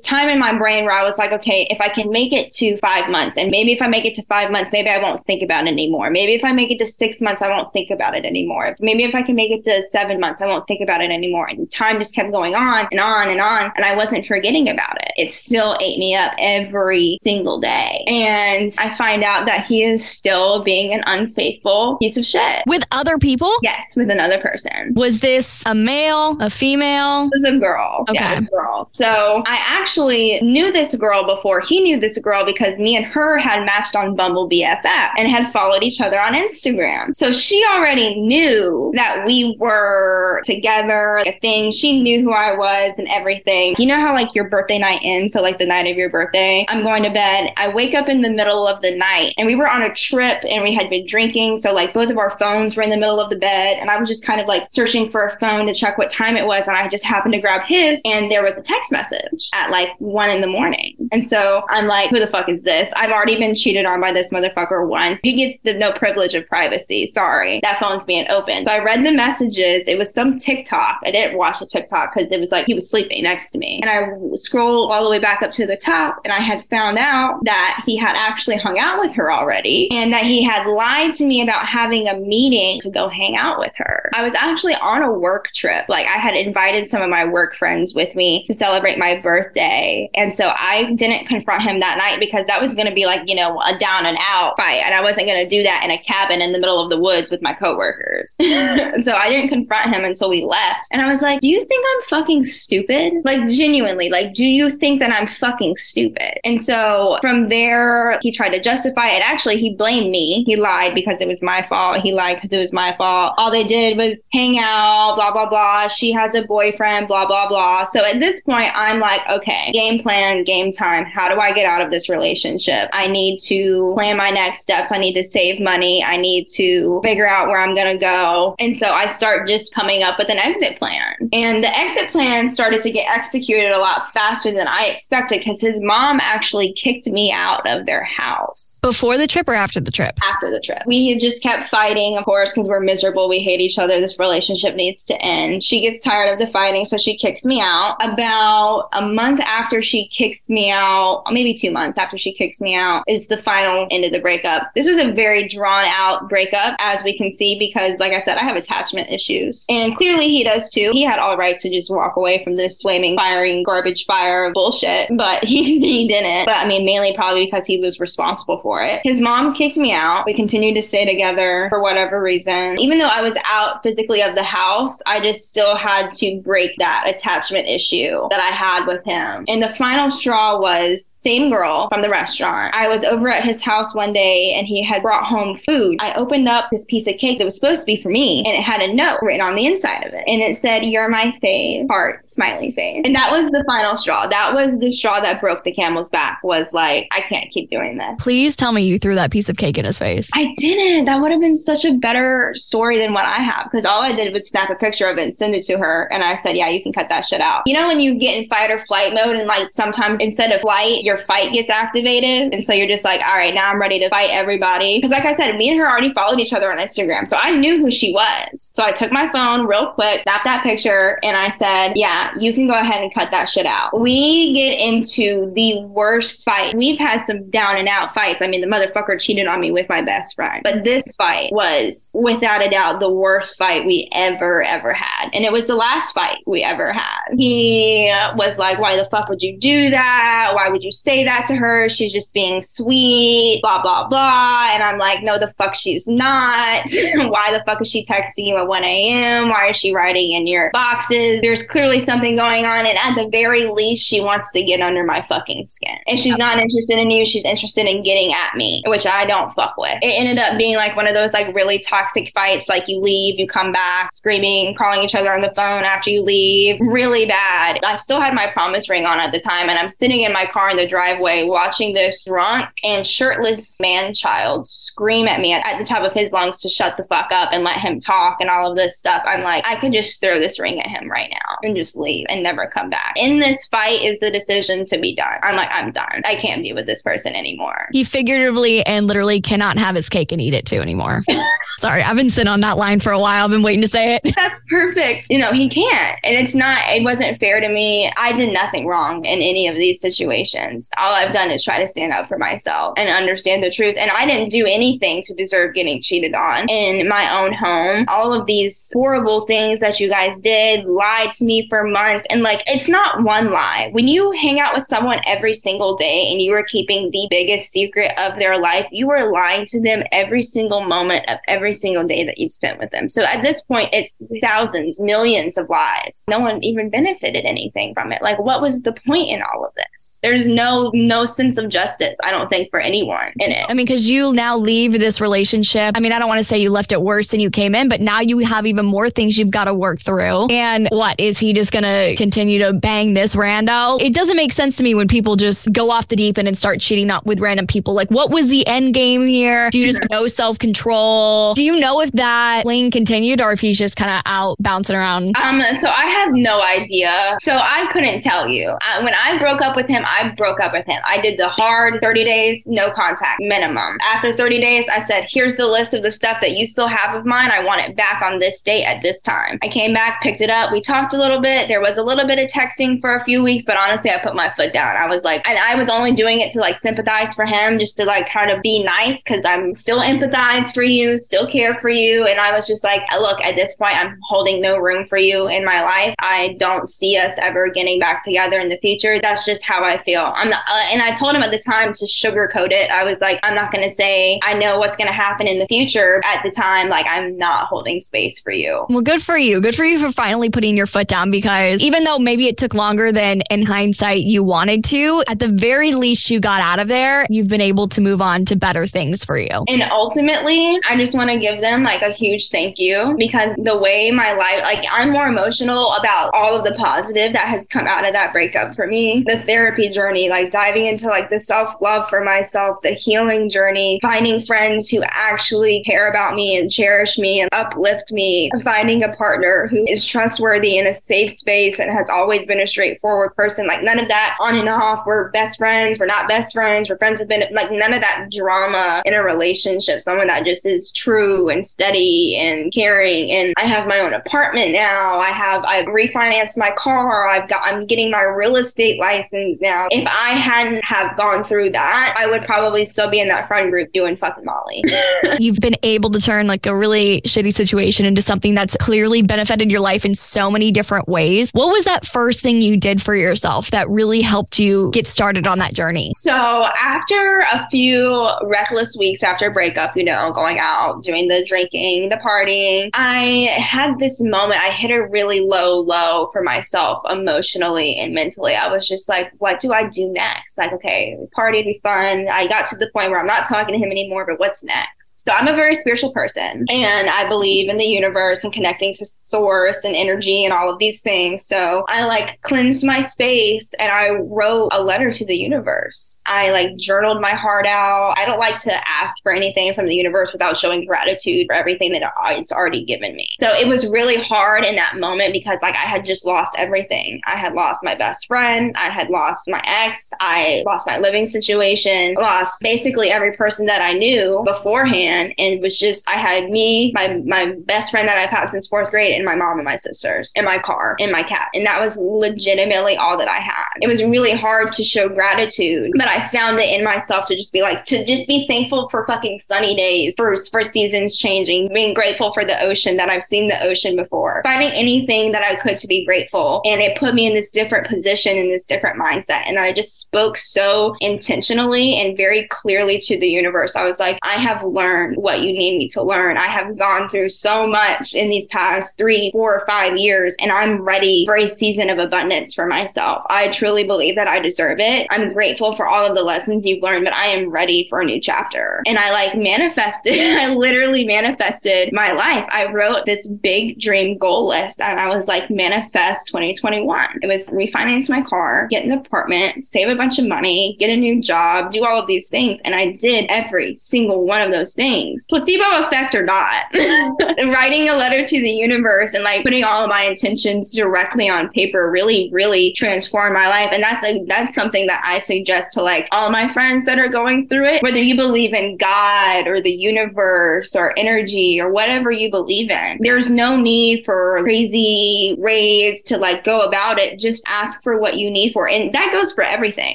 time 0.00 0.28
in 0.28 0.38
my 0.38 0.56
brain 0.56 0.84
where 0.84 0.94
I 0.94 1.04
was 1.04 1.18
like, 1.18 1.32
okay, 1.32 1.66
if 1.70 1.80
I 1.80 1.88
can 1.88 2.10
make 2.10 2.32
it 2.32 2.50
to 2.52 2.76
five 2.78 3.10
months, 3.10 3.36
and 3.36 3.50
maybe 3.50 3.72
if 3.72 3.82
I 3.82 3.88
make 3.88 4.04
it 4.04 4.14
to 4.14 4.22
five 4.24 4.50
months, 4.50 4.71
maybe 4.72 4.90
I 4.90 4.98
won't 5.02 5.24
think 5.26 5.42
about 5.42 5.66
it 5.66 5.70
anymore. 5.70 6.10
Maybe 6.10 6.34
if 6.34 6.44
I 6.44 6.52
make 6.52 6.70
it 6.70 6.78
to 6.78 6.86
six 6.86 7.20
months, 7.20 7.42
I 7.42 7.48
won't 7.48 7.72
think 7.72 7.90
about 7.90 8.14
it 8.16 8.24
anymore. 8.24 8.76
Maybe 8.80 9.04
if 9.04 9.14
I 9.14 9.22
can 9.22 9.34
make 9.36 9.50
it 9.50 9.64
to 9.64 9.82
seven 9.84 10.20
months, 10.20 10.40
I 10.40 10.46
won't 10.46 10.66
think 10.66 10.80
about 10.80 11.00
it 11.02 11.10
anymore. 11.10 11.46
And 11.46 11.70
time 11.70 11.98
just 11.98 12.14
kept 12.14 12.30
going 12.32 12.54
on 12.54 12.86
and 12.90 13.00
on 13.00 13.30
and 13.30 13.40
on. 13.40 13.72
And 13.76 13.84
I 13.84 13.94
wasn't 13.96 14.26
forgetting 14.26 14.68
about 14.68 14.96
it. 15.02 15.12
It 15.16 15.32
still 15.32 15.76
ate 15.80 15.98
me 15.98 16.14
up 16.14 16.32
every 16.38 17.16
single 17.20 17.60
day. 17.60 18.04
And 18.08 18.70
I 18.78 18.94
find 18.96 19.22
out 19.22 19.46
that 19.46 19.66
he 19.66 19.82
is 19.82 20.04
still 20.04 20.62
being 20.62 20.92
an 20.92 21.02
unfaithful 21.06 21.96
piece 21.98 22.16
of 22.16 22.26
shit. 22.26 22.62
With 22.66 22.84
other 22.92 23.18
people? 23.18 23.52
Yes, 23.62 23.96
with 23.96 24.10
another 24.10 24.40
person. 24.40 24.92
Was 24.94 25.20
this 25.20 25.62
a 25.66 25.74
male, 25.74 26.36
a 26.40 26.50
female? 26.50 27.24
It 27.26 27.30
was 27.32 27.44
a 27.44 27.58
girl. 27.58 28.04
Yeah, 28.12 28.22
Okay. 28.32 28.40
was 28.40 28.48
a 28.48 28.50
girl. 28.50 28.86
So 28.86 29.42
I 29.46 29.62
actually 29.66 30.40
knew 30.42 30.72
this 30.72 30.94
girl 30.96 31.24
before 31.26 31.60
he 31.60 31.80
knew 31.80 31.98
this 31.98 32.18
girl 32.18 32.44
because 32.44 32.78
me 32.78 32.96
and 32.96 33.04
her 33.04 33.38
had 33.38 33.64
matched 33.64 33.96
on 33.96 34.14
Bumble 34.16 34.46
BFF 34.62 35.10
and 35.18 35.28
had 35.28 35.52
followed 35.52 35.82
each 35.82 36.00
other 36.00 36.20
on 36.20 36.34
Instagram. 36.34 37.14
So 37.14 37.32
she 37.32 37.64
already 37.72 38.20
knew 38.20 38.92
that 38.94 39.24
we 39.26 39.56
were 39.58 40.40
together, 40.44 41.16
like 41.18 41.36
a 41.36 41.38
thing. 41.40 41.70
She 41.70 42.00
knew 42.00 42.22
who 42.22 42.32
I 42.32 42.54
was 42.54 42.98
and 42.98 43.08
everything. 43.10 43.74
You 43.78 43.86
know 43.86 44.00
how 44.00 44.12
like 44.12 44.34
your 44.34 44.48
birthday 44.48 44.78
night 44.78 45.00
ends, 45.02 45.32
so 45.32 45.42
like 45.42 45.58
the 45.58 45.66
night 45.66 45.86
of 45.86 45.96
your 45.96 46.10
birthday, 46.10 46.64
I'm 46.68 46.82
going 46.82 47.02
to 47.04 47.10
bed. 47.10 47.52
I 47.56 47.72
wake 47.72 47.94
up 47.94 48.08
in 48.08 48.22
the 48.22 48.30
middle 48.30 48.66
of 48.66 48.82
the 48.82 48.96
night 48.96 49.34
and 49.38 49.46
we 49.46 49.56
were 49.56 49.68
on 49.68 49.82
a 49.82 49.94
trip 49.94 50.42
and 50.48 50.62
we 50.62 50.72
had 50.72 50.90
been 50.90 51.06
drinking. 51.06 51.58
So 51.58 51.72
like 51.72 51.94
both 51.94 52.10
of 52.10 52.18
our 52.18 52.36
phones 52.38 52.76
were 52.76 52.82
in 52.82 52.90
the 52.90 52.96
middle 52.96 53.20
of 53.20 53.30
the 53.30 53.38
bed 53.38 53.78
and 53.78 53.90
I 53.90 53.98
was 53.98 54.08
just 54.08 54.24
kind 54.24 54.40
of 54.40 54.46
like 54.46 54.66
searching 54.70 55.10
for 55.10 55.26
a 55.26 55.38
phone 55.38 55.66
to 55.66 55.74
check 55.74 55.98
what 55.98 56.10
time 56.10 56.36
it 56.36 56.46
was. 56.46 56.68
And 56.68 56.76
I 56.76 56.88
just 56.88 57.04
happened 57.04 57.34
to 57.34 57.40
grab 57.40 57.62
his 57.62 58.00
and 58.04 58.30
there 58.30 58.42
was 58.42 58.58
a 58.58 58.62
text 58.62 58.92
message 58.92 59.48
at 59.52 59.70
like 59.70 59.90
one 59.98 60.30
in 60.30 60.40
the 60.40 60.46
morning. 60.46 60.96
And 61.12 61.26
so 61.26 61.64
I'm 61.68 61.86
like, 61.86 62.10
who 62.10 62.18
the 62.18 62.26
fuck 62.26 62.48
is 62.48 62.62
this? 62.62 62.92
I've 62.96 63.10
already 63.10 63.38
been 63.38 63.54
cheated 63.54 63.86
on 63.86 64.00
by 64.00 64.12
this 64.12 64.32
motherfucker 64.32 64.51
once. 64.86 65.20
He 65.22 65.34
gets 65.34 65.58
the 65.58 65.74
no 65.74 65.92
privilege 65.92 66.34
of 66.34 66.46
privacy. 66.46 67.06
Sorry. 67.06 67.60
That 67.62 67.78
phone's 67.78 68.04
being 68.04 68.26
open. 68.28 68.64
So 68.64 68.72
I 68.72 68.82
read 68.82 69.04
the 69.04 69.12
messages. 69.12 69.88
It 69.88 69.98
was 69.98 70.12
some 70.12 70.36
TikTok. 70.36 71.00
I 71.04 71.10
didn't 71.10 71.36
watch 71.36 71.60
the 71.60 71.66
TikTok 71.66 72.14
because 72.14 72.30
it 72.32 72.40
was 72.40 72.52
like 72.52 72.66
he 72.66 72.74
was 72.74 72.90
sleeping 72.90 73.22
next 73.24 73.52
to 73.52 73.58
me. 73.58 73.80
And 73.82 73.90
I 73.90 74.36
scrolled 74.36 74.90
all 74.90 75.02
the 75.02 75.10
way 75.10 75.18
back 75.18 75.42
up 75.42 75.50
to 75.52 75.66
the 75.66 75.76
top 75.76 76.20
and 76.24 76.32
I 76.32 76.40
had 76.40 76.66
found 76.68 76.98
out 76.98 77.44
that 77.44 77.82
he 77.86 77.96
had 77.96 78.16
actually 78.16 78.56
hung 78.56 78.78
out 78.78 79.00
with 79.00 79.12
her 79.14 79.32
already 79.32 79.90
and 79.90 80.12
that 80.12 80.24
he 80.24 80.42
had 80.42 80.66
lied 80.66 81.12
to 81.14 81.26
me 81.26 81.42
about 81.42 81.66
having 81.66 82.08
a 82.08 82.18
meeting 82.18 82.80
to 82.80 82.90
go 82.90 83.08
hang 83.08 83.36
out 83.36 83.58
with 83.58 83.72
her. 83.76 84.10
I 84.14 84.22
was 84.22 84.34
actually 84.34 84.74
on 84.74 85.02
a 85.02 85.12
work 85.12 85.48
trip. 85.52 85.88
Like 85.88 86.06
I 86.06 86.18
had 86.18 86.34
invited 86.34 86.86
some 86.86 87.02
of 87.02 87.10
my 87.10 87.24
work 87.24 87.56
friends 87.56 87.94
with 87.94 88.14
me 88.14 88.44
to 88.46 88.54
celebrate 88.54 88.98
my 88.98 89.20
birthday. 89.20 90.10
And 90.14 90.34
so 90.34 90.52
I 90.54 90.92
didn't 90.94 91.26
confront 91.26 91.62
him 91.62 91.80
that 91.80 91.98
night 91.98 92.20
because 92.20 92.46
that 92.46 92.60
was 92.60 92.74
going 92.74 92.88
to 92.88 92.94
be 92.94 93.06
like, 93.06 93.28
you 93.28 93.34
know, 93.34 93.60
a 93.60 93.76
down 93.78 94.06
and 94.06 94.18
out 94.20 94.41
fight. 94.56 94.82
And 94.84 94.94
I 94.94 95.02
wasn't 95.02 95.26
going 95.26 95.42
to 95.42 95.48
do 95.48 95.62
that 95.62 95.82
in 95.84 95.90
a 95.90 95.98
cabin 95.98 96.40
in 96.40 96.52
the 96.52 96.58
middle 96.58 96.80
of 96.80 96.90
the 96.90 96.98
woods 96.98 97.30
with 97.30 97.42
my 97.42 97.52
coworkers. 97.52 98.36
so 98.40 99.12
I 99.12 99.28
didn't 99.28 99.48
confront 99.48 99.94
him 99.94 100.04
until 100.04 100.28
we 100.28 100.44
left. 100.44 100.88
And 100.92 101.00
I 101.00 101.08
was 101.08 101.22
like, 101.22 101.40
do 101.40 101.48
you 101.48 101.64
think 101.64 101.84
I'm 101.94 102.02
fucking 102.02 102.44
stupid? 102.44 103.14
Like 103.24 103.48
genuinely, 103.48 104.10
like, 104.10 104.34
do 104.34 104.46
you 104.46 104.70
think 104.70 105.00
that 105.00 105.10
I'm 105.10 105.26
fucking 105.26 105.76
stupid? 105.76 106.40
And 106.44 106.60
so 106.60 107.18
from 107.20 107.48
there, 107.48 108.18
he 108.22 108.32
tried 108.32 108.50
to 108.50 108.60
justify 108.60 109.08
it. 109.08 109.22
Actually, 109.22 109.58
he 109.58 109.74
blamed 109.74 110.10
me. 110.10 110.44
He 110.44 110.56
lied 110.56 110.94
because 110.94 111.20
it 111.20 111.28
was 111.28 111.42
my 111.42 111.66
fault. 111.68 112.00
He 112.00 112.12
lied 112.12 112.36
because 112.36 112.52
it 112.52 112.58
was 112.58 112.72
my 112.72 112.94
fault. 112.96 113.34
All 113.38 113.50
they 113.50 113.64
did 113.64 113.96
was 113.96 114.28
hang 114.32 114.58
out, 114.58 115.14
blah, 115.16 115.32
blah, 115.32 115.48
blah. 115.48 115.88
She 115.88 116.12
has 116.12 116.34
a 116.34 116.44
boyfriend, 116.46 117.08
blah, 117.08 117.26
blah, 117.26 117.48
blah. 117.48 117.84
So 117.84 118.04
at 118.04 118.20
this 118.20 118.40
point, 118.40 118.70
I'm 118.74 119.00
like, 119.00 119.20
okay, 119.28 119.70
game 119.72 120.02
plan, 120.02 120.44
game 120.44 120.72
time. 120.72 121.04
How 121.04 121.32
do 121.32 121.40
I 121.40 121.52
get 121.52 121.66
out 121.66 121.84
of 121.84 121.90
this 121.90 122.08
relationship? 122.08 122.88
I 122.92 123.08
need 123.08 123.40
to 123.40 123.92
plan 123.94 124.16
my 124.16 124.30
next 124.32 124.62
steps. 124.62 124.92
I 124.92 124.98
need 124.98 125.14
to 125.14 125.24
save 125.24 125.60
money. 125.60 126.02
I 126.04 126.16
need 126.16 126.48
to 126.54 127.00
figure 127.02 127.26
out 127.26 127.48
where 127.48 127.58
I'm 127.58 127.74
going 127.74 127.92
to 127.92 127.98
go. 127.98 128.54
And 128.58 128.76
so 128.76 128.88
I 128.88 129.06
start 129.06 129.48
just 129.48 129.74
coming 129.74 130.02
up 130.02 130.18
with 130.18 130.28
an 130.28 130.38
exit 130.38 130.78
plan. 130.78 131.14
And 131.32 131.62
the 131.62 131.76
exit 131.76 132.08
plan 132.08 132.48
started 132.48 132.82
to 132.82 132.90
get 132.90 133.06
executed 133.16 133.72
a 133.72 133.78
lot 133.78 134.12
faster 134.12 134.52
than 134.52 134.66
I 134.68 134.86
expected 134.86 135.40
because 135.40 135.60
his 135.60 135.80
mom 135.80 136.20
actually 136.20 136.72
kicked 136.72 137.08
me 137.08 137.32
out 137.32 137.66
of 137.68 137.86
their 137.86 138.04
house 138.04 138.80
Before 138.82 139.16
the 139.16 139.26
trip 139.26 139.48
or 139.48 139.54
after 139.54 139.80
the 139.80 139.90
trip? 139.90 140.18
after 140.24 140.50
the 140.50 140.60
trip. 140.60 140.78
We 140.86 141.16
just 141.18 141.42
kept 141.42 141.68
fighting, 141.68 142.16
of 142.18 142.24
course, 142.24 142.52
because 142.52 142.68
we're 142.68 142.80
miserable. 142.80 143.28
We 143.28 143.40
hate 143.40 143.60
each 143.60 143.78
other. 143.78 144.00
This 144.00 144.18
relationship 144.18 144.74
needs 144.74 145.04
to 145.06 145.20
end. 145.22 145.62
She 145.62 145.80
gets 145.82 146.00
tired 146.00 146.32
of 146.32 146.38
the 146.38 146.50
fighting, 146.52 146.84
so 146.84 146.96
she 146.98 147.16
kicks 147.16 147.44
me 147.44 147.60
out. 147.60 147.96
About 148.00 148.88
a 148.92 149.06
month 149.06 149.40
after 149.40 149.82
she 149.82 150.08
kicks 150.08 150.48
me 150.48 150.70
out, 150.70 151.24
maybe 151.30 151.54
two 151.54 151.70
months 151.70 151.98
after 151.98 152.16
she 152.16 152.32
kicks 152.32 152.60
me 152.60 152.74
out, 152.74 153.02
is 153.06 153.26
the 153.26 153.36
final 153.42 153.86
end 153.90 154.04
of 154.04 154.12
the 154.12 154.21
breakup. 154.22 154.72
This 154.74 154.86
was 154.86 154.98
a 154.98 155.12
very 155.12 155.48
drawn 155.48 155.84
out 155.86 156.28
breakup, 156.28 156.76
as 156.80 157.04
we 157.04 157.16
can 157.16 157.32
see, 157.32 157.58
because 157.58 157.98
like 157.98 158.12
I 158.12 158.20
said, 158.20 158.38
I 158.38 158.44
have 158.44 158.56
attachment 158.56 159.10
issues. 159.10 159.66
And 159.68 159.96
clearly 159.96 160.28
he 160.28 160.44
does 160.44 160.70
too. 160.70 160.90
He 160.92 161.02
had 161.02 161.18
all 161.18 161.36
rights 161.36 161.62
to 161.62 161.70
just 161.70 161.90
walk 161.90 162.16
away 162.16 162.42
from 162.44 162.56
this 162.56 162.80
flaming, 162.82 163.16
firing 163.16 163.62
garbage 163.62 164.04
fire 164.06 164.46
of 164.46 164.54
bullshit, 164.54 165.08
but 165.16 165.44
he, 165.44 165.80
he 165.80 166.08
didn't. 166.08 166.46
But 166.46 166.56
I 166.56 166.66
mean, 166.66 166.84
mainly 166.84 167.14
probably 167.14 167.44
because 167.46 167.66
he 167.66 167.80
was 167.80 168.00
responsible 168.00 168.60
for 168.60 168.80
it. 168.82 169.00
His 169.04 169.20
mom 169.20 169.54
kicked 169.54 169.76
me 169.76 169.92
out. 169.92 170.24
We 170.26 170.34
continued 170.34 170.74
to 170.76 170.82
stay 170.82 171.04
together 171.04 171.66
for 171.68 171.80
whatever 171.80 172.20
reason. 172.20 172.78
Even 172.78 172.98
though 172.98 173.10
I 173.10 173.22
was 173.22 173.38
out 173.46 173.82
physically 173.82 174.22
of 174.22 174.34
the 174.34 174.42
house, 174.42 175.00
I 175.06 175.20
just 175.20 175.48
still 175.48 175.76
had 175.76 176.12
to 176.14 176.40
break 176.40 176.76
that 176.78 177.04
attachment 177.06 177.68
issue 177.68 178.28
that 178.30 178.40
I 178.40 178.54
had 178.54 178.86
with 178.86 179.04
him. 179.04 179.44
And 179.48 179.62
the 179.62 179.70
final 179.70 180.10
straw 180.10 180.58
was 180.60 181.12
same 181.16 181.50
girl 181.50 181.88
from 181.88 182.02
the 182.02 182.08
restaurant. 182.08 182.74
I 182.74 182.88
was 182.88 183.04
over 183.04 183.28
at 183.28 183.44
his 183.44 183.62
house 183.62 183.94
one 183.94 184.01
day 184.10 184.54
and 184.56 184.66
he 184.66 184.82
had 184.82 185.02
brought 185.02 185.24
home 185.24 185.58
food. 185.58 185.98
I 186.00 186.14
opened 186.14 186.48
up 186.48 186.70
this 186.70 186.84
piece 186.84 187.06
of 187.06 187.16
cake 187.16 187.38
that 187.38 187.44
was 187.44 187.54
supposed 187.54 187.82
to 187.82 187.86
be 187.86 188.02
for 188.02 188.08
me 188.08 188.42
and 188.44 188.56
it 188.56 188.62
had 188.62 188.80
a 188.80 188.92
note 188.92 189.18
written 189.22 189.40
on 189.40 189.54
the 189.54 189.66
inside 189.66 190.04
of 190.04 190.14
it. 190.14 190.24
And 190.26 190.40
it 190.40 190.56
said, 190.56 190.84
You're 190.84 191.08
my 191.08 191.36
fave, 191.42 191.86
heart, 191.88 192.28
smiley 192.30 192.72
face. 192.72 193.02
And 193.04 193.14
that 193.14 193.30
was 193.30 193.50
the 193.50 193.64
final 193.66 193.96
straw. 193.96 194.26
That 194.26 194.52
was 194.54 194.78
the 194.78 194.90
straw 194.90 195.20
that 195.20 195.40
broke 195.40 195.64
the 195.64 195.72
camel's 195.72 196.10
back, 196.10 196.42
was 196.42 196.72
like, 196.72 197.08
I 197.12 197.20
can't 197.20 197.50
keep 197.50 197.70
doing 197.70 197.96
this. 197.96 198.14
Please 198.18 198.56
tell 198.56 198.72
me 198.72 198.82
you 198.82 198.98
threw 198.98 199.14
that 199.14 199.30
piece 199.30 199.48
of 199.48 199.56
cake 199.56 199.78
in 199.78 199.84
his 199.84 199.98
face. 199.98 200.30
I 200.34 200.54
didn't. 200.56 201.04
That 201.04 201.20
would 201.20 201.30
have 201.30 201.40
been 201.40 201.56
such 201.56 201.84
a 201.84 201.94
better 201.94 202.52
story 202.54 202.98
than 202.98 203.12
what 203.12 203.24
I 203.24 203.36
have 203.36 203.64
because 203.64 203.84
all 203.84 204.02
I 204.02 204.14
did 204.14 204.32
was 204.32 204.48
snap 204.48 204.70
a 204.70 204.74
picture 204.74 205.06
of 205.06 205.18
it 205.18 205.24
and 205.24 205.34
send 205.34 205.54
it 205.54 205.62
to 205.64 205.78
her. 205.78 206.08
And 206.12 206.22
I 206.22 206.36
said, 206.36 206.56
Yeah, 206.56 206.68
you 206.68 206.82
can 206.82 206.92
cut 206.92 207.08
that 207.08 207.24
shit 207.24 207.40
out. 207.40 207.62
You 207.66 207.74
know, 207.74 207.86
when 207.86 208.00
you 208.00 208.14
get 208.14 208.36
in 208.36 208.48
fight 208.48 208.70
or 208.70 208.84
flight 208.86 209.12
mode 209.14 209.36
and 209.36 209.46
like 209.46 209.68
sometimes 209.72 210.20
instead 210.20 210.52
of 210.52 210.60
flight, 210.60 211.02
your 211.02 211.18
fight 211.18 211.52
gets 211.52 211.70
activated. 211.70 212.54
And 212.54 212.64
so 212.64 212.72
you're 212.72 212.88
just 212.88 213.04
like, 213.04 213.20
All 213.26 213.36
right, 213.36 213.54
now 213.54 213.70
I'm 213.70 213.80
ready 213.80 213.91
to 214.00 214.08
fight 214.08 214.30
everybody. 214.32 214.98
Because, 214.98 215.10
like 215.10 215.24
I 215.24 215.32
said, 215.32 215.56
me 215.56 215.70
and 215.70 215.78
her 215.78 215.88
already 215.88 216.12
followed 216.12 216.40
each 216.40 216.52
other 216.52 216.72
on 216.72 216.78
Instagram. 216.78 217.28
So 217.28 217.36
I 217.40 217.50
knew 217.50 217.78
who 217.78 217.90
she 217.90 218.12
was. 218.12 218.60
So 218.60 218.82
I 218.82 218.92
took 218.92 219.12
my 219.12 219.30
phone 219.32 219.66
real 219.66 219.92
quick, 219.92 220.22
snapped 220.22 220.44
that 220.44 220.62
picture, 220.62 221.18
and 221.22 221.36
I 221.36 221.50
said, 221.50 221.94
Yeah, 221.96 222.32
you 222.38 222.52
can 222.52 222.66
go 222.66 222.74
ahead 222.74 223.02
and 223.02 223.12
cut 223.12 223.30
that 223.30 223.48
shit 223.48 223.66
out. 223.66 223.98
We 223.98 224.52
get 224.52 224.78
into 224.78 225.52
the 225.54 225.80
worst 225.86 226.44
fight. 226.44 226.74
We've 226.74 226.98
had 226.98 227.24
some 227.24 227.50
down 227.50 227.76
and 227.76 227.88
out 227.88 228.14
fights. 228.14 228.42
I 228.42 228.46
mean, 228.46 228.60
the 228.60 228.66
motherfucker 228.66 229.20
cheated 229.20 229.46
on 229.46 229.60
me 229.60 229.70
with 229.70 229.88
my 229.88 230.02
best 230.02 230.34
friend. 230.34 230.62
But 230.64 230.84
this 230.84 231.14
fight 231.16 231.50
was 231.52 232.14
without 232.18 232.64
a 232.64 232.70
doubt 232.70 233.00
the 233.00 233.12
worst 233.12 233.58
fight 233.58 233.84
we 233.84 234.08
ever, 234.12 234.62
ever 234.62 234.92
had. 234.92 235.30
And 235.32 235.44
it 235.44 235.52
was 235.52 235.66
the 235.66 235.76
last 235.76 236.12
fight 236.12 236.38
we 236.46 236.62
ever 236.62 236.92
had. 236.92 237.34
He 237.36 238.08
was 238.36 238.58
like, 238.58 238.78
Why 238.78 238.96
the 238.96 239.08
fuck 239.10 239.28
would 239.28 239.42
you 239.42 239.58
do 239.58 239.90
that? 239.90 240.52
Why 240.54 240.68
would 240.70 240.82
you 240.82 240.92
say 240.92 241.24
that 241.24 241.46
to 241.46 241.54
her? 241.54 241.88
She's 241.88 242.12
just 242.12 242.34
being 242.34 242.62
sweet, 242.62 243.60
blah, 243.62 243.81
blah, 243.82 244.08
blah. 244.08 244.70
And 244.72 244.82
I'm 244.82 244.98
like, 244.98 245.22
No, 245.22 245.38
the 245.38 245.52
fuck 245.58 245.74
she's 245.74 246.08
not. 246.08 246.84
Why 247.14 247.52
the 247.52 247.62
fuck 247.66 247.80
is 247.80 247.90
she 247.90 248.04
texting 248.04 248.46
you 248.46 248.56
at 248.56 248.66
1 248.66 248.84
a.m.? 248.84 249.48
Why 249.48 249.70
is 249.70 249.76
she 249.76 249.94
writing 249.94 250.32
in 250.32 250.46
your 250.46 250.70
boxes? 250.72 251.40
There's 251.40 251.66
clearly 251.66 251.98
something 251.98 252.36
going 252.36 252.64
on. 252.64 252.86
And 252.86 252.98
at 252.98 253.14
the 253.14 253.28
very 253.30 253.66
least, 253.66 254.06
she 254.06 254.20
wants 254.20 254.52
to 254.52 254.62
get 254.62 254.80
under 254.80 255.04
my 255.04 255.22
fucking 255.28 255.66
skin. 255.66 255.96
And 256.06 256.18
she's 256.18 256.36
not 256.36 256.58
interested 256.58 256.98
in 256.98 257.10
you. 257.10 257.24
She's 257.24 257.44
interested 257.44 257.86
in 257.86 258.02
getting 258.02 258.32
at 258.32 258.54
me, 258.54 258.82
which 258.86 259.06
I 259.06 259.24
don't 259.24 259.54
fuck 259.54 259.76
with. 259.76 259.98
It 260.02 260.18
ended 260.18 260.38
up 260.38 260.58
being 260.58 260.76
like 260.76 260.96
one 260.96 261.06
of 261.06 261.14
those 261.14 261.32
like 261.32 261.54
really 261.54 261.78
toxic 261.80 262.32
fights. 262.34 262.68
Like 262.68 262.88
you 262.88 263.00
leave, 263.00 263.38
you 263.38 263.46
come 263.46 263.72
back 263.72 264.12
screaming, 264.12 264.74
calling 264.74 265.02
each 265.02 265.14
other 265.14 265.30
on 265.30 265.40
the 265.40 265.52
phone 265.54 265.84
after 265.84 266.10
you 266.10 266.22
leave. 266.22 266.78
Really 266.80 267.26
bad. 267.26 267.80
I 267.84 267.96
still 267.96 268.20
had 268.20 268.34
my 268.34 268.46
promise 268.48 268.88
ring 268.88 269.06
on 269.06 269.18
at 269.18 269.32
the 269.32 269.40
time. 269.40 269.68
And 269.68 269.78
I'm 269.78 269.90
sitting 269.90 270.20
in 270.20 270.32
my 270.32 270.46
car 270.46 270.70
in 270.70 270.76
the 270.76 270.88
driveway 270.88 271.44
watching 271.44 271.94
this 271.94 272.24
drunk 272.24 272.68
and 272.84 273.06
shirtless 273.06 273.71
man 273.80 274.14
child 274.14 274.66
scream 274.68 275.28
at 275.28 275.40
me 275.40 275.52
at, 275.52 275.66
at 275.66 275.78
the 275.78 275.84
top 275.84 276.02
of 276.02 276.12
his 276.12 276.32
lungs 276.32 276.58
to 276.58 276.68
shut 276.68 276.96
the 276.96 277.04
fuck 277.04 277.30
up 277.32 277.50
and 277.52 277.64
let 277.64 277.78
him 277.78 278.00
talk 278.00 278.38
and 278.40 278.50
all 278.50 278.70
of 278.70 278.76
this 278.76 278.98
stuff. 278.98 279.22
I'm 279.24 279.42
like, 279.42 279.66
I 279.66 279.76
could 279.76 279.92
just 279.92 280.20
throw 280.20 280.38
this 280.38 280.58
ring 280.58 280.80
at 280.80 280.86
him 280.86 281.10
right 281.10 281.30
now 281.30 281.56
and 281.62 281.76
just 281.76 281.96
leave 281.96 282.26
and 282.28 282.42
never 282.42 282.66
come 282.66 282.90
back. 282.90 283.14
In 283.16 283.38
this 283.38 283.66
fight 283.68 284.02
is 284.02 284.18
the 284.20 284.30
decision 284.30 284.84
to 284.86 284.98
be 284.98 285.14
done. 285.14 285.38
I'm 285.42 285.56
like, 285.56 285.68
I'm 285.70 285.92
done. 285.92 286.22
I 286.24 286.36
can't 286.36 286.62
be 286.62 286.72
with 286.72 286.86
this 286.86 287.02
person 287.02 287.34
anymore. 287.34 287.88
He 287.92 288.04
figuratively 288.04 288.84
and 288.86 289.06
literally 289.06 289.40
cannot 289.40 289.78
have 289.78 289.94
his 289.94 290.08
cake 290.08 290.32
and 290.32 290.40
eat 290.40 290.54
it 290.54 290.66
too 290.66 290.80
anymore. 290.80 291.22
Sorry, 291.78 292.02
I've 292.02 292.16
been 292.16 292.30
sitting 292.30 292.48
on 292.48 292.60
that 292.60 292.76
line 292.76 293.00
for 293.00 293.12
a 293.12 293.18
while. 293.18 293.44
I've 293.44 293.50
been 293.50 293.62
waiting 293.62 293.82
to 293.82 293.88
say 293.88 294.14
it. 294.14 294.22
That's 294.36 294.60
perfect. 294.68 295.28
You 295.30 295.38
know, 295.38 295.52
he 295.52 295.68
can't. 295.68 296.18
And 296.22 296.36
it's 296.36 296.54
not, 296.54 296.78
it 296.88 297.02
wasn't 297.02 297.40
fair 297.40 297.60
to 297.60 297.68
me. 297.68 298.10
I 298.16 298.32
did 298.32 298.52
nothing 298.52 298.86
wrong 298.86 299.24
in 299.24 299.40
any 299.42 299.66
of 299.66 299.74
these 299.74 300.00
situations. 300.00 300.90
All 300.98 301.12
I've 301.12 301.32
done 301.32 301.50
is 301.50 301.64
try 301.64 301.78
to 301.78 301.86
stand 301.86 302.12
up 302.12 302.28
for 302.28 302.38
myself 302.38 302.94
and 302.96 303.08
understand 303.08 303.61
the 303.62 303.70
truth. 303.70 303.94
And 303.98 304.10
I 304.10 304.26
didn't 304.26 304.50
do 304.50 304.66
anything 304.66 305.22
to 305.24 305.34
deserve 305.34 305.74
getting 305.74 306.02
cheated 306.02 306.34
on 306.34 306.68
in 306.68 307.08
my 307.08 307.40
own 307.40 307.52
home. 307.52 308.04
All 308.08 308.32
of 308.32 308.46
these 308.46 308.90
horrible 308.94 309.46
things 309.46 309.80
that 309.80 310.00
you 310.00 310.08
guys 310.08 310.38
did, 310.40 310.84
lied 310.84 311.30
to 311.32 311.44
me 311.44 311.66
for 311.68 311.84
months. 311.84 312.26
And 312.30 312.42
like, 312.42 312.62
it's 312.66 312.88
not 312.88 313.22
one 313.22 313.50
lie. 313.50 313.88
When 313.92 314.08
you 314.08 314.32
hang 314.32 314.60
out 314.60 314.74
with 314.74 314.84
someone 314.84 315.20
every 315.26 315.54
single 315.54 315.96
day 315.96 316.28
and 316.30 316.40
you 316.40 316.52
are 316.52 316.64
keeping 316.64 317.10
the 317.10 317.26
biggest 317.30 317.70
secret 317.70 318.12
of 318.18 318.38
their 318.38 318.58
life, 318.58 318.86
you 318.90 319.10
are 319.10 319.30
lying 319.30 319.66
to 319.66 319.80
them 319.80 320.02
every 320.12 320.42
single 320.42 320.84
moment 320.84 321.28
of 321.28 321.38
every 321.48 321.72
single 321.72 322.04
day 322.04 322.24
that 322.24 322.38
you've 322.38 322.52
spent 322.52 322.78
with 322.78 322.90
them. 322.90 323.08
So 323.08 323.24
at 323.24 323.42
this 323.42 323.62
point, 323.62 323.90
it's 323.92 324.20
thousands, 324.40 325.00
millions 325.00 325.56
of 325.56 325.68
lies. 325.68 326.26
No 326.28 326.40
one 326.40 326.62
even 326.64 326.90
benefited 326.90 327.44
anything 327.44 327.94
from 327.94 328.12
it. 328.12 328.22
Like, 328.22 328.38
what 328.38 328.60
was 328.60 328.82
the 328.82 328.92
point 328.92 329.28
in 329.28 329.42
all 329.42 329.64
of 329.64 329.74
this? 329.74 330.20
There's 330.22 330.46
no 330.46 330.90
no 330.94 331.24
sense 331.24 331.58
of 331.58 331.68
justice, 331.68 332.16
I 332.24 332.30
don't 332.30 332.48
think, 332.48 332.70
for 332.70 332.80
anyone 332.80 333.32
it. 333.52 333.64
I 333.68 333.74
mean, 333.74 333.86
because 333.86 334.08
you 334.08 334.32
now 334.32 334.56
leave 334.56 334.92
this 334.92 335.20
relationship. 335.20 335.96
I 335.96 336.00
mean, 336.00 336.12
I 336.12 336.18
don't 336.18 336.28
want 336.28 336.38
to 336.38 336.44
say 336.44 336.58
you 336.58 336.70
left 336.70 336.92
it 336.92 337.00
worse 337.00 337.28
than 337.28 337.40
you 337.40 337.50
came 337.50 337.74
in, 337.74 337.88
but 337.88 338.00
now 338.00 338.20
you 338.20 338.38
have 338.40 338.66
even 338.66 338.86
more 338.86 339.10
things 339.10 339.38
you've 339.38 339.50
got 339.50 339.64
to 339.64 339.74
work 339.74 340.00
through. 340.00 340.46
And 340.46 340.88
what 340.90 341.18
is 341.20 341.38
he 341.38 341.52
just 341.52 341.72
going 341.72 341.84
to 341.84 342.16
continue 342.16 342.58
to 342.60 342.72
bang 342.72 343.14
this 343.14 343.34
rando? 343.36 344.00
It 344.00 344.14
doesn't 344.14 344.36
make 344.36 344.52
sense 344.52 344.76
to 344.78 344.84
me 344.84 344.94
when 344.94 345.08
people 345.08 345.36
just 345.36 345.72
go 345.72 345.90
off 345.90 346.08
the 346.08 346.16
deep 346.16 346.38
end 346.38 346.48
and 346.48 346.56
start 346.56 346.80
cheating 346.80 347.10
up 347.10 347.26
with 347.26 347.40
random 347.40 347.66
people. 347.66 347.94
Like, 347.94 348.10
what 348.10 348.30
was 348.30 348.48
the 348.48 348.66
end 348.66 348.94
game 348.94 349.26
here? 349.26 349.70
Do 349.70 349.78
you 349.78 349.86
just 349.86 350.02
know 350.10 350.26
self 350.26 350.58
control? 350.58 351.54
Do 351.54 351.64
you 351.64 351.78
know 351.78 352.00
if 352.00 352.12
that 352.12 352.62
fling 352.62 352.90
continued 352.90 353.40
or 353.40 353.52
if 353.52 353.60
he's 353.60 353.78
just 353.78 353.96
kind 353.96 354.10
of 354.10 354.22
out 354.26 354.56
bouncing 354.60 354.96
around? 354.96 355.36
Um, 355.36 355.60
so 355.74 355.88
I 355.88 356.06
have 356.06 356.30
no 356.32 356.62
idea. 356.62 357.36
So 357.40 357.56
I 357.56 357.86
couldn't 357.92 358.20
tell 358.22 358.48
you. 358.48 358.76
I, 358.80 359.02
when 359.02 359.14
I 359.14 359.38
broke 359.38 359.60
up 359.60 359.76
with 359.76 359.88
him, 359.88 360.04
I 360.06 360.32
broke 360.36 360.60
up 360.60 360.72
with 360.72 360.86
him. 360.86 361.00
I 361.06 361.20
did 361.20 361.38
the 361.38 361.48
hard 361.48 362.00
30 362.02 362.24
days, 362.24 362.66
no 362.66 362.90
contact 362.90 363.41
minimum. 363.48 363.96
After 364.02 364.36
30 364.36 364.60
days, 364.60 364.88
I 364.88 365.00
said, 365.00 365.26
here's 365.30 365.56
the 365.56 365.66
list 365.66 365.94
of 365.94 366.02
the 366.02 366.10
stuff 366.10 366.38
that 366.40 366.56
you 366.56 366.64
still 366.66 366.86
have 366.86 367.14
of 367.14 367.26
mine. 367.26 367.50
I 367.50 367.64
want 367.64 367.88
it 367.88 367.96
back 367.96 368.22
on 368.22 368.38
this 368.38 368.62
date 368.62 368.84
at 368.84 369.02
this 369.02 369.22
time. 369.22 369.58
I 369.62 369.68
came 369.68 369.92
back, 369.92 370.22
picked 370.22 370.40
it 370.40 370.50
up. 370.50 370.72
We 370.72 370.80
talked 370.80 371.14
a 371.14 371.18
little 371.18 371.40
bit. 371.40 371.68
There 371.68 371.80
was 371.80 371.98
a 371.98 372.02
little 372.02 372.26
bit 372.26 372.38
of 372.38 372.50
texting 372.50 373.00
for 373.00 373.16
a 373.16 373.24
few 373.24 373.42
weeks, 373.42 373.64
but 373.66 373.76
honestly, 373.76 374.10
I 374.10 374.18
put 374.22 374.34
my 374.34 374.52
foot 374.56 374.72
down. 374.72 374.96
I 374.96 375.06
was 375.06 375.24
like, 375.24 375.48
and 375.48 375.58
I 375.58 375.74
was 375.74 375.90
only 375.90 376.14
doing 376.14 376.40
it 376.40 376.52
to 376.52 376.60
like 376.60 376.78
sympathize 376.78 377.34
for 377.34 377.44
him, 377.44 377.78
just 377.78 377.96
to 377.98 378.04
like 378.04 378.28
kind 378.28 378.50
of 378.50 378.62
be 378.62 378.82
nice 378.82 379.22
because 379.22 379.42
I'm 379.44 379.74
still 379.74 380.00
empathize 380.00 380.72
for 380.72 380.82
you, 380.82 381.16
still 381.16 381.48
care 381.48 381.78
for 381.80 381.88
you. 381.88 382.26
And 382.26 382.40
I 382.40 382.52
was 382.52 382.66
just 382.66 382.84
like, 382.84 383.02
look, 383.18 383.40
at 383.42 383.56
this 383.56 383.74
point, 383.74 383.96
I'm 383.96 384.18
holding 384.22 384.60
no 384.60 384.78
room 384.78 385.06
for 385.06 385.18
you 385.18 385.48
in 385.48 385.64
my 385.64 385.82
life. 385.82 386.14
I 386.18 386.56
don't 386.58 386.88
see 386.88 387.16
us 387.16 387.38
ever 387.40 387.70
getting 387.70 387.98
back 387.98 388.22
together 388.22 388.60
in 388.60 388.68
the 388.68 388.78
future. 388.78 389.20
That's 389.20 389.44
just 389.44 389.64
how 389.64 389.84
I 389.84 390.02
feel. 390.04 390.32
I'm 390.34 390.50
not, 390.50 390.62
uh, 390.70 390.86
and 390.92 391.02
I 391.02 391.12
told 391.12 391.34
him 391.34 391.42
at 391.42 391.50
the 391.50 391.58
time 391.58 391.92
to 391.94 392.04
sugarcoat 392.06 392.70
it. 392.70 392.90
I 392.90 393.04
was 393.04 393.20
like, 393.20 393.31
I'm 393.42 393.54
not 393.54 393.72
going 393.72 393.84
to 393.84 393.90
say 393.90 394.40
I 394.42 394.54
know 394.54 394.78
what's 394.78 394.96
going 394.96 395.08
to 395.08 395.12
happen 395.12 395.46
in 395.46 395.58
the 395.58 395.66
future. 395.66 396.20
At 396.24 396.42
the 396.42 396.50
time, 396.50 396.88
like, 396.88 397.06
I'm 397.08 397.36
not 397.36 397.66
holding 397.66 398.00
space 398.00 398.40
for 398.40 398.52
you. 398.52 398.86
Well, 398.88 399.00
good 399.00 399.22
for 399.22 399.36
you. 399.36 399.60
Good 399.60 399.74
for 399.74 399.84
you 399.84 399.98
for 399.98 400.12
finally 400.12 400.50
putting 400.50 400.76
your 400.76 400.86
foot 400.86 401.08
down 401.08 401.30
because 401.30 401.80
even 401.82 402.04
though 402.04 402.18
maybe 402.18 402.48
it 402.48 402.56
took 402.56 402.74
longer 402.74 403.12
than 403.12 403.42
in 403.50 403.62
hindsight 403.62 404.20
you 404.20 404.42
wanted 404.42 404.84
to, 404.84 405.22
at 405.28 405.38
the 405.38 405.48
very 405.48 405.92
least 405.92 406.30
you 406.30 406.40
got 406.40 406.60
out 406.60 406.78
of 406.78 406.88
there, 406.88 407.26
you've 407.30 407.48
been 407.48 407.60
able 407.60 407.88
to 407.88 408.00
move 408.00 408.20
on 408.20 408.44
to 408.46 408.56
better 408.56 408.86
things 408.86 409.24
for 409.24 409.38
you. 409.38 409.64
And 409.68 409.82
ultimately, 409.90 410.78
I 410.88 410.96
just 410.96 411.14
want 411.14 411.30
to 411.30 411.38
give 411.38 411.60
them 411.60 411.82
like 411.82 412.02
a 412.02 412.10
huge 412.10 412.50
thank 412.50 412.78
you 412.78 413.14
because 413.18 413.54
the 413.56 413.78
way 413.78 414.10
my 414.10 414.32
life, 414.32 414.62
like, 414.62 414.84
I'm 414.92 415.10
more 415.10 415.26
emotional 415.26 415.92
about 415.98 416.30
all 416.34 416.56
of 416.56 416.64
the 416.64 416.74
positive 416.74 417.32
that 417.32 417.48
has 417.48 417.66
come 417.66 417.86
out 417.86 418.06
of 418.06 418.12
that 418.12 418.32
breakup 418.32 418.74
for 418.74 418.86
me. 418.86 419.24
The 419.26 419.40
therapy 419.40 419.88
journey, 419.88 420.28
like 420.28 420.50
diving 420.50 420.86
into 420.86 421.06
like 421.06 421.30
the 421.30 421.40
self 421.40 421.80
love 421.80 422.08
for 422.08 422.22
myself, 422.22 422.82
the 422.82 422.90
healing 422.90 423.21
journey, 423.48 423.98
finding 424.00 424.44
friends 424.44 424.88
who 424.88 425.02
actually 425.10 425.82
care 425.82 426.08
about 426.08 426.34
me 426.34 426.56
and 426.56 426.70
cherish 426.70 427.18
me 427.18 427.40
and 427.40 427.48
uplift 427.52 428.12
me, 428.12 428.50
finding 428.62 429.02
a 429.02 429.12
partner 429.16 429.66
who 429.68 429.84
is 429.88 430.06
trustworthy 430.06 430.78
in 430.78 430.86
a 430.86 430.94
safe 430.94 431.30
space 431.30 431.80
and 431.80 431.90
has 431.90 432.08
always 432.08 432.46
been 432.46 432.60
a 432.60 432.66
straightforward 432.66 433.34
person. 433.34 433.66
Like, 433.66 433.82
none 433.82 433.98
of 433.98 434.08
that 434.08 434.36
on 434.40 434.58
and 434.58 434.68
off. 434.68 435.04
We're 435.06 435.30
best 435.30 435.58
friends. 435.58 435.98
We're 435.98 436.06
not 436.06 436.28
best 436.28 436.54
friends. 436.54 436.88
We're 436.88 436.98
friends 436.98 437.18
with 437.18 437.32
been 437.32 437.54
like 437.54 437.70
none 437.70 437.92
of 437.92 438.00
that 438.00 438.28
drama 438.30 439.02
in 439.04 439.14
a 439.14 439.22
relationship. 439.22 440.00
Someone 440.00 440.26
that 440.28 440.44
just 440.44 440.66
is 440.66 440.92
true 440.92 441.48
and 441.48 441.66
steady 441.66 442.36
and 442.38 442.72
caring. 442.72 443.30
And 443.30 443.54
I 443.56 443.62
have 443.62 443.86
my 443.86 444.00
own 444.00 444.12
apartment 444.12 444.72
now. 444.72 445.18
I 445.18 445.28
have 445.28 445.64
I've 445.64 445.86
refinanced 445.86 446.58
my 446.58 446.72
car. 446.76 447.26
I've 447.26 447.48
got 447.48 447.60
I'm 447.64 447.86
getting 447.86 448.10
my 448.10 448.22
real 448.22 448.56
estate 448.56 448.98
license 448.98 449.58
now. 449.60 449.86
If 449.90 450.06
I 450.06 450.30
hadn't 450.30 450.84
have 450.84 451.16
gone 451.16 451.44
through 451.44 451.70
that, 451.70 452.14
I 452.18 452.26
would 452.26 452.42
probably 452.44 452.84
still 452.84 453.01
be 453.10 453.20
in 453.20 453.28
that 453.28 453.48
friend 453.48 453.70
group 453.70 453.92
doing 453.92 454.16
fucking 454.16 454.44
Molly. 454.44 454.82
You've 455.38 455.60
been 455.60 455.76
able 455.82 456.10
to 456.10 456.20
turn 456.20 456.46
like 456.46 456.66
a 456.66 456.76
really 456.76 457.20
shitty 457.22 457.52
situation 457.52 458.06
into 458.06 458.22
something 458.22 458.54
that's 458.54 458.76
clearly 458.76 459.22
benefited 459.22 459.70
your 459.70 459.80
life 459.80 460.04
in 460.04 460.14
so 460.14 460.50
many 460.50 460.70
different 460.70 461.08
ways. 461.08 461.50
What 461.52 461.68
was 461.68 461.84
that 461.84 462.06
first 462.06 462.42
thing 462.42 462.60
you 462.60 462.76
did 462.76 463.02
for 463.02 463.14
yourself 463.14 463.70
that 463.70 463.88
really 463.88 464.20
helped 464.20 464.58
you 464.58 464.90
get 464.92 465.06
started 465.06 465.46
on 465.46 465.58
that 465.58 465.74
journey? 465.74 466.12
So 466.16 466.32
after 466.32 467.40
a 467.52 467.68
few 467.70 468.28
reckless 468.44 468.96
weeks 468.98 469.22
after 469.22 469.50
breakup, 469.50 469.96
you 469.96 470.04
know, 470.04 470.32
going 470.32 470.58
out, 470.60 471.02
doing 471.02 471.28
the 471.28 471.44
drinking, 471.46 472.08
the 472.08 472.16
partying, 472.16 472.90
I 472.94 473.48
had 473.58 473.98
this 473.98 474.22
moment. 474.22 474.62
I 474.62 474.70
hit 474.70 474.90
a 474.90 475.06
really 475.06 475.40
low 475.40 475.80
low 475.80 476.30
for 476.32 476.42
myself 476.42 477.02
emotionally 477.10 477.96
and 477.96 478.14
mentally. 478.14 478.54
I 478.54 478.72
was 478.72 478.88
just 478.88 479.08
like, 479.08 479.32
what 479.38 479.60
do 479.60 479.72
I 479.72 479.88
do 479.88 480.08
next? 480.08 480.58
Like, 480.58 480.72
okay, 480.72 481.16
party 481.34 481.58
would 481.58 481.64
be 481.64 481.80
fun. 481.82 482.28
I 482.28 482.46
got 482.48 482.66
to 482.66 482.76
the 482.76 482.90
point 482.92 483.10
where 483.10 483.18
I'm 483.18 483.26
not 483.26 483.46
talking 483.46 483.72
to 483.74 483.84
him 483.84 483.90
anymore, 483.90 484.26
but 484.26 484.38
what's 484.38 484.62
next? 484.62 485.01
So 485.02 485.32
I'm 485.32 485.48
a 485.48 485.56
very 485.56 485.74
spiritual 485.74 486.12
person 486.12 486.64
and 486.70 487.10
I 487.10 487.28
believe 487.28 487.68
in 487.68 487.76
the 487.76 487.84
universe 487.84 488.44
and 488.44 488.52
connecting 488.52 488.94
to 488.94 489.04
source 489.04 489.84
and 489.84 489.96
energy 489.96 490.44
and 490.44 490.52
all 490.52 490.70
of 490.70 490.78
these 490.78 491.02
things. 491.02 491.44
So 491.44 491.84
I 491.88 492.04
like 492.04 492.40
cleansed 492.42 492.84
my 492.84 493.00
space 493.00 493.74
and 493.74 493.90
I 493.90 494.10
wrote 494.20 494.70
a 494.72 494.82
letter 494.82 495.10
to 495.10 495.26
the 495.26 495.36
universe. 495.36 496.22
I 496.26 496.50
like 496.50 496.76
journaled 496.76 497.20
my 497.20 497.30
heart 497.30 497.66
out. 497.66 498.14
I 498.16 498.24
don't 498.26 498.38
like 498.38 498.58
to 498.58 498.72
ask 498.88 499.20
for 499.22 499.32
anything 499.32 499.74
from 499.74 499.86
the 499.86 499.94
universe 499.94 500.32
without 500.32 500.56
showing 500.56 500.86
gratitude 500.86 501.46
for 501.48 501.54
everything 501.54 501.92
that 501.92 502.12
it's 502.30 502.52
already 502.52 502.84
given 502.84 503.16
me. 503.16 503.28
So 503.38 503.48
it 503.48 503.66
was 503.66 503.88
really 503.88 504.22
hard 504.22 504.64
in 504.64 504.76
that 504.76 504.96
moment 504.96 505.32
because 505.32 505.62
like 505.62 505.74
I 505.74 505.78
had 505.78 506.04
just 506.04 506.24
lost 506.24 506.54
everything. 506.56 507.20
I 507.26 507.36
had 507.36 507.54
lost 507.54 507.82
my 507.82 507.94
best 507.96 508.26
friend. 508.26 508.72
I 508.76 508.90
had 508.90 509.10
lost 509.10 509.48
my 509.48 509.62
ex. 509.66 510.12
I 510.20 510.62
lost 510.64 510.86
my 510.86 510.98
living 510.98 511.26
situation, 511.26 512.14
lost 512.14 512.60
basically 512.60 513.10
every 513.10 513.32
person 513.32 513.66
that 513.66 513.82
I 513.82 513.94
knew 513.94 514.42
beforehand. 514.44 514.91
And 514.94 515.34
it 515.38 515.60
was 515.60 515.78
just, 515.78 516.08
I 516.08 516.14
had 516.14 516.50
me, 516.50 516.92
my, 516.94 517.20
my 517.24 517.54
best 517.66 517.90
friend 517.90 518.08
that 518.08 518.18
I've 518.18 518.30
had 518.30 518.50
since 518.50 518.66
fourth 518.66 518.90
grade, 518.90 519.14
and 519.14 519.24
my 519.24 519.34
mom 519.34 519.58
and 519.58 519.64
my 519.64 519.76
sisters, 519.76 520.32
and 520.36 520.44
my 520.44 520.58
car, 520.58 520.96
and 521.00 521.12
my 521.12 521.22
cat. 521.22 521.48
And 521.54 521.66
that 521.66 521.80
was 521.80 521.96
legitimately 521.96 522.96
all 522.96 523.16
that 523.18 523.28
I 523.28 523.38
had. 523.38 523.68
It 523.80 523.88
was 523.88 524.02
really 524.02 524.32
hard 524.32 524.72
to 524.72 524.84
show 524.84 525.08
gratitude, 525.08 525.92
but 525.96 526.08
I 526.08 526.28
found 526.28 526.58
it 526.60 526.68
in 526.68 526.84
myself 526.84 527.26
to 527.26 527.36
just 527.36 527.52
be 527.52 527.62
like, 527.62 527.84
to 527.86 528.04
just 528.04 528.28
be 528.28 528.46
thankful 528.46 528.88
for 528.90 529.06
fucking 529.06 529.38
sunny 529.40 529.74
days, 529.74 530.14
for, 530.16 530.34
for 530.50 530.62
seasons 530.62 531.18
changing, 531.18 531.72
being 531.72 531.94
grateful 531.94 532.32
for 532.32 532.44
the 532.44 532.60
ocean 532.62 532.96
that 532.96 533.08
I've 533.08 533.24
seen 533.24 533.48
the 533.48 533.62
ocean 533.64 533.96
before, 533.96 534.42
finding 534.44 534.70
anything 534.72 535.32
that 535.32 535.42
I 535.42 535.56
could 535.56 535.76
to 535.78 535.86
be 535.86 536.04
grateful. 536.04 536.62
And 536.64 536.80
it 536.80 536.98
put 536.98 537.14
me 537.14 537.26
in 537.26 537.34
this 537.34 537.50
different 537.50 537.88
position, 537.88 538.36
in 538.36 538.50
this 538.50 538.66
different 538.66 539.00
mindset. 539.00 539.42
And 539.46 539.58
I 539.58 539.72
just 539.72 540.00
spoke 540.00 540.36
so 540.36 540.94
intentionally 541.00 541.94
and 541.94 542.16
very 542.16 542.46
clearly 542.48 542.98
to 542.98 543.18
the 543.18 543.28
universe. 543.28 543.76
I 543.76 543.84
was 543.84 544.00
like, 544.00 544.18
I 544.22 544.34
have 544.34 544.62
learned 544.62 544.81
what 545.16 545.40
you 545.40 545.52
need 545.52 545.78
me 545.78 545.88
to 545.88 546.02
learn. 546.02 546.36
I 546.36 546.46
have 546.46 546.78
gone 546.78 547.08
through 547.08 547.30
so 547.30 547.66
much 547.66 548.14
in 548.14 548.28
these 548.28 548.48
past 548.48 548.98
three, 548.98 549.30
four, 549.32 549.60
or 549.60 549.66
five 549.66 549.96
years, 549.96 550.36
and 550.40 550.50
I'm 550.50 550.82
ready 550.82 551.24
for 551.26 551.36
a 551.36 551.48
season 551.48 551.90
of 551.90 551.98
abundance 551.98 552.54
for 552.54 552.66
myself. 552.66 553.24
I 553.30 553.48
truly 553.48 553.84
believe 553.84 554.16
that 554.16 554.28
I 554.28 554.40
deserve 554.40 554.78
it. 554.80 555.06
I'm 555.10 555.32
grateful 555.32 555.74
for 555.76 555.86
all 555.86 556.06
of 556.06 556.16
the 556.16 556.22
lessons 556.22 556.64
you've 556.64 556.82
learned, 556.82 557.04
but 557.04 557.14
I 557.14 557.26
am 557.26 557.50
ready 557.50 557.86
for 557.88 558.00
a 558.00 558.04
new 558.04 558.20
chapter. 558.20 558.82
And 558.86 558.98
I 558.98 559.10
like 559.10 559.36
manifested, 559.36 560.20
I 560.38 560.54
literally 560.54 561.04
manifested 561.04 561.92
my 561.92 562.12
life. 562.12 562.44
I 562.48 562.70
wrote 562.72 563.06
this 563.06 563.28
big 563.28 563.80
dream 563.80 564.18
goal 564.18 564.48
list 564.48 564.80
and 564.80 564.98
I 564.98 565.14
was 565.14 565.28
like, 565.28 565.50
manifest 565.50 566.28
2021. 566.28 567.20
It 567.22 567.26
was 567.26 567.48
refinance 567.50 568.08
my 568.08 568.22
car, 568.22 568.66
get 568.70 568.84
an 568.84 568.92
apartment, 568.92 569.64
save 569.64 569.88
a 569.88 569.96
bunch 569.96 570.18
of 570.18 570.26
money, 570.26 570.76
get 570.78 570.90
a 570.90 570.96
new 570.96 571.20
job, 571.20 571.72
do 571.72 571.84
all 571.84 572.00
of 572.00 572.06
these 572.06 572.28
things. 572.28 572.60
And 572.62 572.74
I 572.74 572.92
did 572.92 573.26
every 573.28 573.76
single 573.76 574.24
one 574.24 574.42
of 574.42 574.52
those 574.52 574.71
things. 574.74 575.26
Placebo 575.28 575.86
effect 575.86 576.14
or 576.14 576.24
not. 576.24 576.64
Writing 576.74 577.88
a 577.88 577.96
letter 577.96 578.24
to 578.24 578.40
the 578.40 578.50
universe 578.50 579.14
and 579.14 579.24
like 579.24 579.44
putting 579.44 579.64
all 579.64 579.84
of 579.84 579.88
my 579.88 580.02
intentions 580.02 580.74
directly 580.74 581.28
on 581.28 581.48
paper 581.50 581.90
really, 581.90 582.30
really 582.32 582.72
transformed 582.72 583.34
my 583.34 583.48
life. 583.48 583.70
And 583.72 583.82
that's 583.82 584.04
a, 584.04 584.24
that's 584.26 584.54
something 584.54 584.86
that 584.86 585.02
I 585.04 585.18
suggest 585.18 585.74
to 585.74 585.82
like 585.82 586.08
all 586.12 586.30
my 586.30 586.52
friends 586.52 586.84
that 586.86 586.98
are 586.98 587.08
going 587.08 587.48
through 587.48 587.66
it, 587.66 587.82
whether 587.82 588.00
you 588.00 588.16
believe 588.16 588.54
in 588.54 588.76
God 588.76 589.46
or 589.46 589.60
the 589.60 589.72
universe 589.72 590.74
or 590.74 590.96
energy 590.98 591.60
or 591.60 591.70
whatever 591.70 592.10
you 592.10 592.30
believe 592.30 592.70
in. 592.70 592.98
There's 593.00 593.30
no 593.30 593.56
need 593.56 594.04
for 594.04 594.40
crazy 594.42 595.34
ways 595.38 596.02
to 596.04 596.16
like 596.16 596.44
go 596.44 596.60
about 596.60 596.98
it. 596.98 597.18
Just 597.18 597.44
ask 597.46 597.82
for 597.82 597.98
what 597.98 598.16
you 598.16 598.30
need 598.30 598.52
for. 598.52 598.68
And 598.68 598.92
that 598.94 599.12
goes 599.12 599.32
for 599.32 599.42
everything. 599.42 599.94